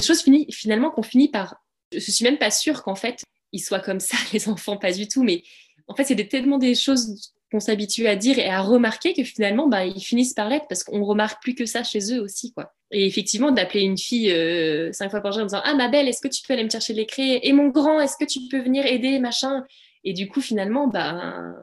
choses 0.00 0.24
finalement 0.50 0.90
qu'on 0.90 1.02
finit 1.02 1.28
par. 1.28 1.56
Je 1.92 1.98
suis 1.98 2.24
même 2.24 2.38
pas 2.38 2.50
sûre 2.50 2.82
qu'en 2.84 2.94
fait, 2.94 3.24
ils 3.52 3.60
soient 3.60 3.80
comme 3.80 4.00
ça, 4.00 4.16
les 4.32 4.48
enfants, 4.48 4.76
pas 4.76 4.92
du 4.92 5.08
tout. 5.08 5.24
Mais 5.24 5.42
en 5.88 5.96
fait, 5.96 6.04
c'est 6.04 6.28
tellement 6.28 6.58
des 6.58 6.74
choses 6.74 7.32
qu'on 7.50 7.60
s'habitue 7.60 8.06
à 8.06 8.16
dire 8.16 8.38
et 8.38 8.48
à 8.48 8.62
remarquer 8.62 9.14
que 9.14 9.24
finalement, 9.24 9.68
bah, 9.68 9.84
ils 9.84 10.00
finissent 10.00 10.32
par 10.32 10.48
l'être 10.48 10.66
parce 10.68 10.84
qu'on 10.84 11.04
remarque 11.04 11.42
plus 11.42 11.54
que 11.54 11.66
ça 11.66 11.82
chez 11.82 12.14
eux 12.14 12.22
aussi. 12.22 12.52
quoi. 12.52 12.72
Et 12.92 13.04
effectivement, 13.06 13.50
d'appeler 13.50 13.82
une 13.82 13.98
fille 13.98 14.30
euh, 14.30 14.92
cinq 14.92 15.10
fois 15.10 15.20
par 15.20 15.32
jour 15.32 15.42
en 15.42 15.46
disant 15.46 15.60
Ah, 15.64 15.74
ma 15.74 15.88
belle, 15.88 16.08
est-ce 16.08 16.20
que 16.20 16.28
tu 16.28 16.42
peux 16.46 16.54
aller 16.54 16.64
me 16.64 16.70
chercher 16.70 16.94
les 16.94 17.06
crayons 17.06 17.40
Et 17.42 17.52
mon 17.52 17.68
grand, 17.68 18.00
est-ce 18.00 18.16
que 18.16 18.24
tu 18.24 18.40
peux 18.48 18.62
venir 18.62 18.86
aider 18.86 19.18
machin? 19.18 19.64
Et 20.04 20.12
du 20.12 20.28
coup, 20.28 20.40
finalement, 20.40 20.86
bah, 20.86 21.54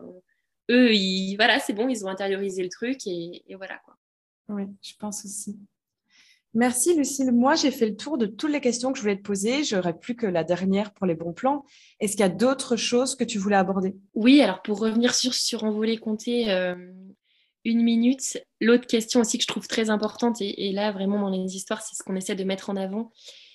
eux, 0.69 0.93
ils, 0.93 1.37
voilà, 1.37 1.59
c'est 1.59 1.73
bon, 1.73 1.87
ils 1.87 2.05
ont 2.05 2.09
intériorisé 2.09 2.61
le 2.61 2.69
truc 2.69 3.07
et 3.07 3.41
voilà. 3.55 3.79
Quoi. 3.85 3.98
Oui, 4.49 4.63
je 4.81 4.93
pense 4.99 5.23
aussi. 5.25 5.57
Merci 6.55 6.95
Lucille. 6.95 7.31
Moi, 7.31 7.53
j'ai 7.53 7.69
fait 7.69 7.87
le 7.87 7.95
tour 7.95 8.17
de 8.17 8.25
toutes 8.25 8.51
les 8.51 8.61
questions 8.61 8.91
que 8.91 8.97
je 8.97 9.03
voulais 9.03 9.17
te 9.17 9.21
poser. 9.21 9.63
J'aurais 9.63 9.97
plus 9.97 10.15
que 10.15 10.25
la 10.25 10.43
dernière 10.43 10.91
pour 10.93 11.05
les 11.05 11.13
bons 11.13 11.33
plans. 11.33 11.63
Est-ce 11.99 12.13
qu'il 12.13 12.21
y 12.21 12.23
a 12.23 12.29
d'autres 12.29 12.75
choses 12.75 13.15
que 13.15 13.23
tu 13.23 13.37
voulais 13.37 13.55
aborder? 13.55 13.95
Oui, 14.15 14.41
alors 14.41 14.63
pour 14.63 14.79
revenir 14.79 15.13
sur, 15.13 15.35
sur 15.35 15.63
Envolé 15.63 15.97
Compter, 15.97 16.49
euh, 16.49 16.75
une 17.65 17.83
minute. 17.83 18.43
L'autre 18.59 18.87
question 18.87 19.21
aussi 19.21 19.37
que 19.37 19.43
je 19.43 19.47
trouve 19.47 19.67
très 19.67 19.91
importante, 19.91 20.41
et, 20.41 20.71
là 20.71 20.91
vraiment 20.91 21.19
dans 21.19 21.29
les 21.29 21.55
histoires, 21.55 21.83
c'est 21.83 21.95
ce 21.95 22.01
qu'on 22.01 22.15
essaie 22.15 22.35
de 22.35 22.43
mettre 22.43 22.71
en 22.71 22.75
avant, 22.75 23.11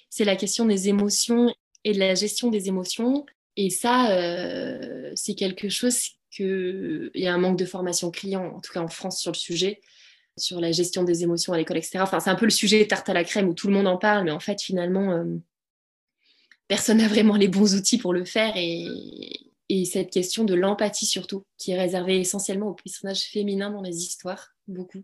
c'est 0.08 0.24
la 0.24 0.36
question 0.36 0.64
des 0.64 0.88
émotions 0.88 1.52
et 1.82 1.94
de 1.94 1.98
la 1.98 2.14
gestion 2.14 2.48
des 2.48 2.68
émotions. 2.68 3.26
Et 3.56 3.70
ça, 3.70 4.12
euh, 4.12 5.10
c'est 5.16 5.34
quelque 5.34 5.68
chose 5.68 5.98
que... 6.36 7.10
Il 7.12 7.24
y 7.24 7.26
a 7.26 7.34
un 7.34 7.38
manque 7.38 7.58
de 7.58 7.64
formation 7.64 8.12
criant, 8.12 8.54
en 8.54 8.60
tout 8.60 8.72
cas 8.72 8.80
en 8.80 8.88
France, 8.88 9.20
sur 9.20 9.32
le 9.32 9.36
sujet 9.36 9.80
sur 10.36 10.60
la 10.60 10.72
gestion 10.72 11.04
des 11.04 11.22
émotions 11.22 11.52
à 11.52 11.56
l'école, 11.56 11.78
etc. 11.78 11.98
Enfin, 12.00 12.20
c'est 12.20 12.30
un 12.30 12.34
peu 12.34 12.46
le 12.46 12.50
sujet 12.50 12.86
tarte 12.86 13.08
à 13.08 13.14
la 13.14 13.24
crème 13.24 13.48
où 13.48 13.54
tout 13.54 13.68
le 13.68 13.74
monde 13.74 13.86
en 13.86 13.96
parle, 13.96 14.24
mais 14.24 14.30
en 14.30 14.40
fait, 14.40 14.60
finalement, 14.60 15.12
euh, 15.12 15.24
personne 16.68 16.98
n'a 16.98 17.08
vraiment 17.08 17.36
les 17.36 17.48
bons 17.48 17.74
outils 17.74 17.98
pour 17.98 18.12
le 18.12 18.24
faire. 18.24 18.54
Et, 18.56 19.40
cette 19.86 20.10
question 20.10 20.44
de 20.44 20.54
l'empathie, 20.54 21.06
surtout, 21.06 21.44
qui 21.58 21.72
est 21.72 21.78
réservée 21.78 22.20
essentiellement 22.20 22.68
aux 22.68 22.74
personnages 22.74 23.22
féminins 23.22 23.70
dans 23.70 23.82
les 23.82 23.96
histoires, 24.04 24.54
beaucoup. 24.68 25.02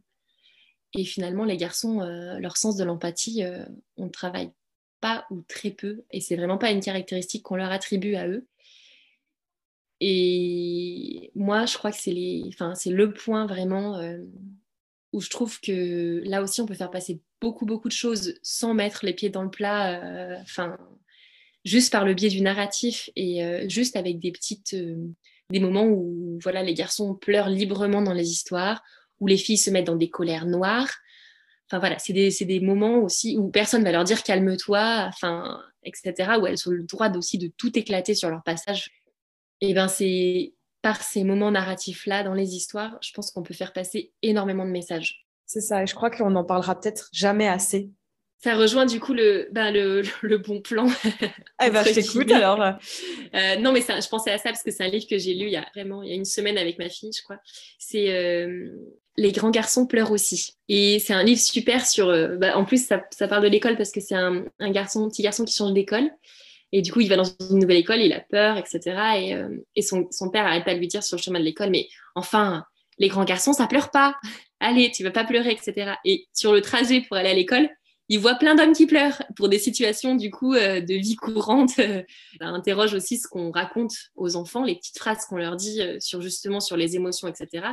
Et 0.94 1.04
finalement, 1.04 1.44
les 1.44 1.56
garçons, 1.56 2.00
euh, 2.02 2.38
leur 2.38 2.56
sens 2.56 2.76
de 2.76 2.84
l'empathie, 2.84 3.42
euh, 3.42 3.64
on 3.96 4.04
ne 4.04 4.10
travaille 4.10 4.52
pas 5.00 5.26
ou 5.30 5.42
très 5.42 5.70
peu. 5.70 6.04
Et 6.12 6.20
c'est 6.20 6.36
vraiment 6.36 6.56
pas 6.56 6.70
une 6.70 6.80
caractéristique 6.80 7.42
qu'on 7.42 7.56
leur 7.56 7.72
attribue 7.72 8.14
à 8.14 8.28
eux. 8.28 8.46
Et 9.98 11.32
moi, 11.34 11.66
je 11.66 11.76
crois 11.76 11.90
que 11.90 11.98
c'est 11.98 12.12
le 12.12 13.12
point 13.12 13.46
vraiment 13.46 14.00
où 15.12 15.20
je 15.20 15.28
trouve 15.28 15.60
que 15.60 16.22
là 16.24 16.42
aussi, 16.42 16.60
on 16.60 16.66
peut 16.66 16.74
faire 16.74 16.90
passer 16.90 17.20
beaucoup, 17.40 17.66
beaucoup 17.66 17.88
de 17.88 17.94
choses 17.94 18.34
sans 18.42 18.74
mettre 18.74 19.04
les 19.04 19.12
pieds 19.12 19.30
dans 19.30 19.42
le 19.42 19.50
plat, 19.50 20.02
euh, 20.02 20.36
juste 21.64 21.92
par 21.92 22.04
le 22.04 22.14
biais 22.14 22.28
du 22.28 22.40
narratif 22.40 23.10
et 23.16 23.44
euh, 23.44 23.68
juste 23.68 23.96
avec 23.96 24.18
des 24.18 24.32
petites, 24.32 24.74
euh, 24.74 24.96
des 25.50 25.60
moments 25.60 25.86
où 25.86 26.38
voilà, 26.42 26.62
les 26.62 26.74
garçons 26.74 27.14
pleurent 27.14 27.48
librement 27.48 28.02
dans 28.02 28.12
les 28.12 28.30
histoires, 28.30 28.82
où 29.18 29.26
les 29.26 29.36
filles 29.36 29.58
se 29.58 29.70
mettent 29.70 29.86
dans 29.86 29.96
des 29.96 30.10
colères 30.10 30.46
noires. 30.46 30.90
Enfin 31.66 31.78
voilà, 31.78 31.98
c'est 31.98 32.12
des, 32.12 32.30
des, 32.30 32.60
moments 32.60 32.98
aussi 32.98 33.36
où 33.38 33.48
personne 33.48 33.84
va 33.84 33.92
leur 33.92 34.04
dire 34.04 34.22
calme-toi, 34.22 35.06
enfin, 35.08 35.62
etc., 35.84 36.32
où 36.40 36.46
elles 36.46 36.68
ont 36.68 36.72
le 36.72 36.82
droit 36.82 37.10
aussi 37.16 37.38
de 37.38 37.48
tout 37.56 37.78
éclater 37.78 38.14
sur 38.14 38.28
leur 38.28 38.42
passage. 38.42 38.90
Et 39.60 39.74
ben 39.74 39.86
c'est 39.88 40.54
par 40.82 41.02
ces 41.02 41.24
moments 41.24 41.50
narratifs-là 41.50 42.22
dans 42.22 42.34
les 42.34 42.54
histoires, 42.54 42.98
je 43.02 43.12
pense 43.12 43.30
qu'on 43.30 43.42
peut 43.42 43.54
faire 43.54 43.72
passer 43.72 44.12
énormément 44.22 44.64
de 44.64 44.70
messages. 44.70 45.26
C'est 45.46 45.60
ça, 45.60 45.82
et 45.82 45.86
je 45.86 45.94
crois 45.94 46.10
qu'on 46.10 46.30
n'en 46.30 46.44
parlera 46.44 46.78
peut-être 46.78 47.08
jamais 47.12 47.48
assez. 47.48 47.90
Ça 48.42 48.56
rejoint 48.56 48.86
du 48.86 49.00
coup 49.00 49.12
le, 49.12 49.48
ben 49.52 49.70
le, 49.70 50.02
le, 50.22 50.38
bon 50.38 50.62
plan. 50.62 50.86
Eh 51.62 51.68
ben, 51.70 51.84
je 51.84 51.92
t'écoute 51.92 52.30
alors. 52.30 52.62
Euh, 52.62 53.56
non, 53.56 53.70
mais 53.70 53.82
ça, 53.82 54.00
je 54.00 54.08
pensais 54.08 54.30
à 54.30 54.38
ça 54.38 54.50
parce 54.50 54.62
que 54.62 54.70
c'est 54.70 54.82
un 54.82 54.88
livre 54.88 55.06
que 55.06 55.18
j'ai 55.18 55.34
lu 55.34 55.46
il 55.46 55.52
y 55.52 55.56
a 55.56 55.66
vraiment 55.74 56.02
il 56.02 56.08
y 56.08 56.12
a 56.12 56.14
une 56.14 56.24
semaine 56.24 56.56
avec 56.56 56.78
ma 56.78 56.88
fille, 56.88 57.10
je 57.14 57.22
crois. 57.22 57.38
C'est 57.78 58.10
euh, 58.14 58.70
Les 59.18 59.32
grands 59.32 59.50
garçons 59.50 59.86
pleurent 59.86 60.10
aussi. 60.10 60.54
Et 60.68 61.00
c'est 61.00 61.12
un 61.12 61.22
livre 61.22 61.40
super 61.40 61.86
sur. 61.86 62.08
Euh, 62.08 62.36
bah, 62.36 62.56
en 62.56 62.64
plus, 62.64 62.86
ça, 62.86 63.04
ça, 63.10 63.28
parle 63.28 63.42
de 63.42 63.48
l'école 63.48 63.76
parce 63.76 63.92
que 63.92 64.00
c'est 64.00 64.14
un, 64.14 64.44
un, 64.58 64.70
garçon, 64.70 65.06
petit 65.10 65.22
garçon 65.22 65.44
qui 65.44 65.54
change 65.54 65.74
d'école. 65.74 66.10
Et 66.72 66.82
du 66.82 66.92
coup, 66.92 67.00
il 67.00 67.08
va 67.08 67.16
dans 67.16 67.24
une 67.24 67.58
nouvelle 67.58 67.78
école, 67.78 68.00
il 68.00 68.12
a 68.12 68.20
peur, 68.20 68.56
etc. 68.56 68.80
Et, 69.18 69.36
et 69.74 69.82
son, 69.82 70.06
son, 70.12 70.30
père 70.30 70.46
arrête 70.46 70.64
pas 70.64 70.74
de 70.74 70.78
lui 70.78 70.86
dire 70.86 71.02
sur 71.02 71.16
le 71.16 71.22
chemin 71.22 71.40
de 71.40 71.44
l'école, 71.44 71.70
mais 71.70 71.88
enfin, 72.14 72.64
les 72.98 73.08
grands 73.08 73.24
garçons, 73.24 73.52
ça 73.52 73.66
pleure 73.66 73.90
pas. 73.90 74.14
Allez, 74.60 74.90
tu 74.92 75.02
vas 75.02 75.10
pas 75.10 75.24
pleurer, 75.24 75.50
etc. 75.50 75.94
Et 76.04 76.28
sur 76.32 76.52
le 76.52 76.60
trajet 76.60 77.00
pour 77.00 77.16
aller 77.16 77.30
à 77.30 77.34
l'école, 77.34 77.68
il 78.10 78.18
voit 78.18 78.34
plein 78.34 78.56
d'hommes 78.56 78.72
qui 78.72 78.86
pleurent 78.86 79.22
pour 79.36 79.48
des 79.48 79.60
situations 79.60 80.16
du 80.16 80.32
coup 80.32 80.54
euh, 80.54 80.80
de 80.80 80.94
vie 80.94 81.14
courante. 81.14 81.80
interroge 82.40 82.92
aussi 82.92 83.16
ce 83.16 83.28
qu'on 83.28 83.52
raconte 83.52 83.92
aux 84.16 84.34
enfants, 84.34 84.64
les 84.64 84.74
petites 84.74 84.98
phrases 84.98 85.24
qu'on 85.26 85.36
leur 85.36 85.54
dit 85.54 85.80
euh, 85.80 85.96
sur 86.00 86.20
justement 86.20 86.58
sur 86.58 86.76
les 86.76 86.96
émotions, 86.96 87.28
etc. 87.28 87.66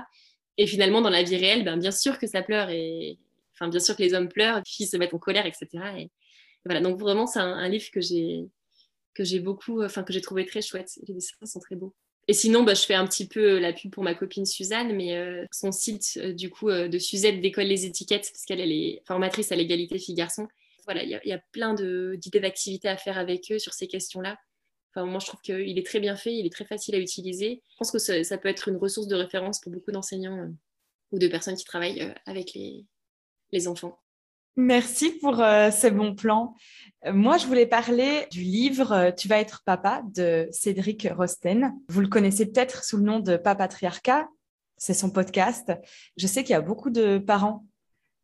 Et 0.58 0.68
finalement, 0.68 1.02
dans 1.02 1.10
la 1.10 1.24
vie 1.24 1.38
réelle, 1.38 1.64
ben, 1.64 1.78
bien 1.78 1.92
sûr 1.92 2.20
que 2.20 2.28
ça 2.28 2.44
pleure 2.44 2.70
et 2.70 3.18
enfin 3.54 3.68
bien 3.68 3.80
sûr 3.80 3.96
que 3.96 4.04
les 4.04 4.14
hommes 4.14 4.30
pleurent, 4.30 4.58
les 4.58 4.64
filles 4.66 4.88
se 4.88 4.96
mettent 4.96 5.16
en 5.16 5.20
colère, 5.20 5.48
etc. 5.48 5.68
Et, 5.98 6.12
voilà. 6.66 6.82
Donc 6.82 7.00
vraiment, 7.00 7.26
c'est 7.26 7.40
un, 7.40 7.68
livre 7.68 7.90
que 7.92 8.02
j'ai 8.02 8.46
que 9.18 9.24
j'ai 9.24 9.40
beaucoup, 9.40 9.84
enfin 9.84 10.04
que 10.04 10.14
j'ai 10.14 10.22
trouvé 10.22 10.46
très 10.46 10.62
chouette. 10.62 11.00
Les 11.08 11.16
dessins 11.16 11.36
sont 11.44 11.60
très 11.60 11.76
beaux. 11.76 11.96
Et 12.28 12.34
sinon, 12.34 12.64
bah, 12.64 12.76
je 12.76 12.84
fais 12.84 12.94
un 12.94 13.08
petit 13.08 13.28
peu 13.28 13.54
euh, 13.54 13.60
la 13.60 13.74
pub 13.74 13.92
pour 13.92 14.04
ma 14.04 14.14
copine 14.14 14.46
Suzanne, 14.46 14.96
mais 14.96 15.16
euh, 15.16 15.46
son 15.52 15.72
site 15.72 16.20
euh, 16.22 16.34
du 16.34 16.50
coup 16.50 16.70
de 16.70 17.00
Suzette 17.00 17.42
décolle 17.42 17.66
les 17.66 17.86
étiquettes 17.86 18.30
parce 18.32 18.46
qu'elle 18.46 18.60
est 18.60 19.02
formatrice 19.08 19.52
à 19.52 19.56
l'égalité 19.56 19.98
filles-garçons. 19.98 20.48
Voilà, 20.86 21.04
il 21.04 21.10
y, 21.10 21.34
a 21.34 21.42
plein 21.52 21.74
d'idées 21.74 22.40
d'activités 22.40 22.88
à 22.88 22.96
faire 22.96 23.18
avec 23.18 23.52
eux 23.52 23.60
sur 23.60 23.74
ces 23.74 23.88
questions-là. 23.88 24.38
Enfin, 24.94 25.06
moi, 25.06 25.20
je 25.20 25.26
trouve 25.26 25.42
qu'il 25.42 25.78
est 25.78 25.86
très 25.86 26.00
bien 26.00 26.16
fait, 26.16 26.34
il 26.34 26.46
est 26.46 26.52
très 26.52 26.64
facile 26.64 26.96
à 26.96 27.00
utiliser. 27.00 27.62
Je 27.72 27.76
pense 27.78 27.92
que 27.92 28.00
ça, 28.00 28.38
peut 28.38 28.48
être 28.48 28.70
une 28.70 28.78
ressource 28.78 29.08
de 29.08 29.16
référence 29.16 29.60
pour 29.60 29.74
beaucoup 29.74 29.92
d'enseignants 29.92 30.50
ou 31.12 31.20
de 31.20 31.28
personnes 31.28 31.58
qui 31.58 31.66
travaillent 31.66 32.14
avec 32.26 32.58
les 33.52 33.68
enfants. 33.68 34.00
Merci 34.60 35.12
pour 35.12 35.40
euh, 35.40 35.70
ces 35.70 35.92
bons 35.92 36.16
plans. 36.16 36.56
Euh, 37.06 37.14
moi, 37.14 37.38
je 37.38 37.46
voulais 37.46 37.68
parler 37.68 38.26
du 38.32 38.42
livre 38.42 38.92
euh, 38.92 39.12
Tu 39.12 39.28
vas 39.28 39.38
être 39.38 39.62
papa 39.64 40.02
de 40.16 40.48
Cédric 40.52 41.08
Rosten. 41.16 41.76
Vous 41.90 42.02
le 42.02 42.08
connaissez 42.08 42.48
peut-être 42.48 42.84
sous 42.84 42.98
le 42.98 43.04
nom 43.04 43.20
de 43.20 43.38
Papatriarcat. 43.38 44.28
C'est 44.76 44.96
son 44.96 45.12
podcast. 45.12 45.72
Je 46.18 46.26
sais 46.26 46.44
qu'il 46.44 46.54
y 46.54 46.56
a 46.56 46.62
beaucoup 46.62 46.90
de 46.90 47.20
parents 47.20 47.66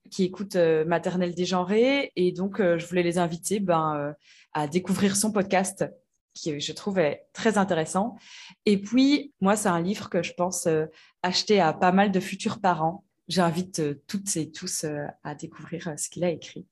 qui 0.10 0.24
écoutent 0.24 0.58
Maternelle 0.86 1.34
dégenrée 1.34 2.12
et 2.16 2.32
donc 2.32 2.58
je 2.60 2.86
voulais 2.86 3.02
les 3.02 3.18
inviter 3.18 3.60
ben, 3.60 4.14
à 4.52 4.68
découvrir 4.68 5.16
son 5.16 5.32
podcast 5.32 5.86
qui 6.36 6.60
je 6.60 6.74
trouve 6.74 7.00
est 7.00 7.26
très 7.34 7.58
intéressant. 7.58 8.16
Et 8.68 8.80
puis, 8.80 9.34
moi, 9.42 9.56
c'est 9.56 9.70
un 9.70 9.82
livre 9.82 10.10
que 10.10 10.22
je 10.22 10.34
pense 10.34 10.68
acheter 11.24 11.60
à 11.60 11.74
pas 11.74 11.92
mal 11.92 12.12
de 12.12 12.20
futurs 12.20 12.60
parents 12.60 13.04
j'invite 13.34 13.80
euh, 13.80 13.96
toutes 14.08 14.36
et 14.38 14.52
tous 14.52 14.84
euh, 14.84 15.06
à 15.24 15.36
découvrir 15.36 15.88
euh, 15.88 15.98
ce 15.98 16.10
qu'il 16.10 16.24
a 16.24 16.30
écrit. 16.30 16.66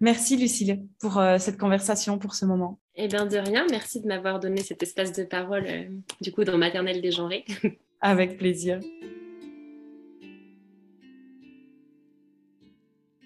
Merci 0.00 0.36
Lucille 0.36 0.86
pour 1.00 1.20
cette 1.40 1.58
conversation, 1.58 2.20
pour 2.20 2.36
ce 2.36 2.44
moment. 2.44 2.78
Eh 2.94 3.08
bien 3.08 3.26
de 3.26 3.36
rien, 3.36 3.66
merci 3.68 4.00
de 4.00 4.06
m'avoir 4.06 4.38
donné 4.38 4.62
cet 4.62 4.80
espace 4.80 5.12
de 5.12 5.24
parole 5.24 5.66
du 6.20 6.30
coup 6.30 6.44
dans 6.44 6.56
Maternelle 6.56 7.00
dégenrée. 7.02 7.44
Avec 8.00 8.38
plaisir. 8.38 8.78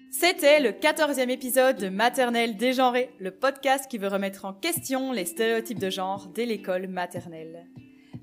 C'était 0.09 0.59
le 0.59 0.71
14e 0.71 1.29
épisode 1.29 1.77
de 1.77 1.89
Maternelle 1.89 2.57
dégenrée, 2.57 3.11
le 3.19 3.29
podcast 3.29 3.85
qui 3.87 3.99
veut 3.99 4.07
remettre 4.07 4.45
en 4.45 4.53
question 4.53 5.11
les 5.11 5.25
stéréotypes 5.25 5.77
de 5.77 5.91
genre 5.91 6.25
dès 6.33 6.47
l'école 6.47 6.87
maternelle. 6.87 7.67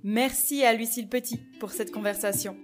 Merci 0.03 0.65
à 0.65 0.73
Lucille 0.73 1.09
Petit 1.09 1.39
pour 1.61 1.71
cette 1.71 1.93
conversation. 1.93 2.57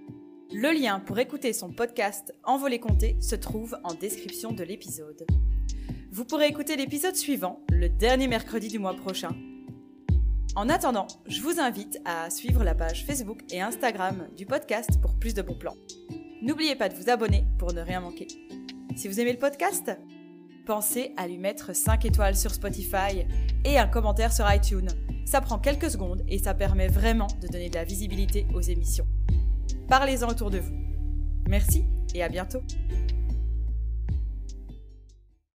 Le 0.52 0.72
lien 0.72 1.00
pour 1.00 1.18
écouter 1.18 1.52
son 1.52 1.72
podcast 1.72 2.32
Envolée 2.44 2.78
compté 2.78 3.16
se 3.20 3.34
trouve 3.34 3.76
en 3.82 3.94
description 3.94 4.52
de 4.52 4.62
l'épisode. 4.62 5.26
Vous 6.12 6.24
pourrez 6.24 6.46
écouter 6.46 6.76
l'épisode 6.76 7.16
suivant, 7.16 7.60
le 7.70 7.88
dernier 7.88 8.28
mercredi 8.28 8.68
du 8.68 8.78
mois 8.78 8.94
prochain. 8.94 9.34
En 10.54 10.68
attendant, 10.68 11.08
je 11.26 11.42
vous 11.42 11.58
invite 11.58 11.98
à 12.04 12.30
suivre 12.30 12.62
la 12.62 12.76
page 12.76 13.04
Facebook 13.04 13.40
et 13.50 13.60
Instagram 13.60 14.28
du 14.36 14.46
podcast 14.46 15.00
pour 15.02 15.18
plus 15.18 15.34
de 15.34 15.42
bons 15.42 15.58
plans. 15.58 15.76
N'oubliez 16.42 16.76
pas 16.76 16.88
de 16.88 16.94
vous 16.94 17.10
abonner 17.10 17.44
pour 17.58 17.72
ne 17.72 17.80
rien 17.80 18.00
manquer. 18.00 18.28
Si 18.94 19.08
vous 19.08 19.18
aimez 19.18 19.32
le 19.32 19.40
podcast, 19.40 19.90
pensez 20.64 21.12
à 21.16 21.26
lui 21.26 21.38
mettre 21.38 21.74
5 21.74 22.04
étoiles 22.04 22.36
sur 22.36 22.54
Spotify 22.54 23.26
et 23.64 23.78
un 23.78 23.88
commentaire 23.88 24.32
sur 24.32 24.50
iTunes. 24.50 24.90
Ça 25.24 25.40
prend 25.40 25.58
quelques 25.58 25.90
secondes 25.90 26.24
et 26.28 26.38
ça 26.38 26.54
permet 26.54 26.86
vraiment 26.86 27.26
de 27.42 27.48
donner 27.48 27.68
de 27.68 27.74
la 27.74 27.84
visibilité 27.84 28.46
aux 28.54 28.60
émissions. 28.60 29.08
Parlez-en 29.88 30.28
autour 30.28 30.50
de 30.50 30.58
vous. 30.58 30.74
Merci 31.48 31.84
et 32.14 32.22
à 32.22 32.28
bientôt. 32.28 32.60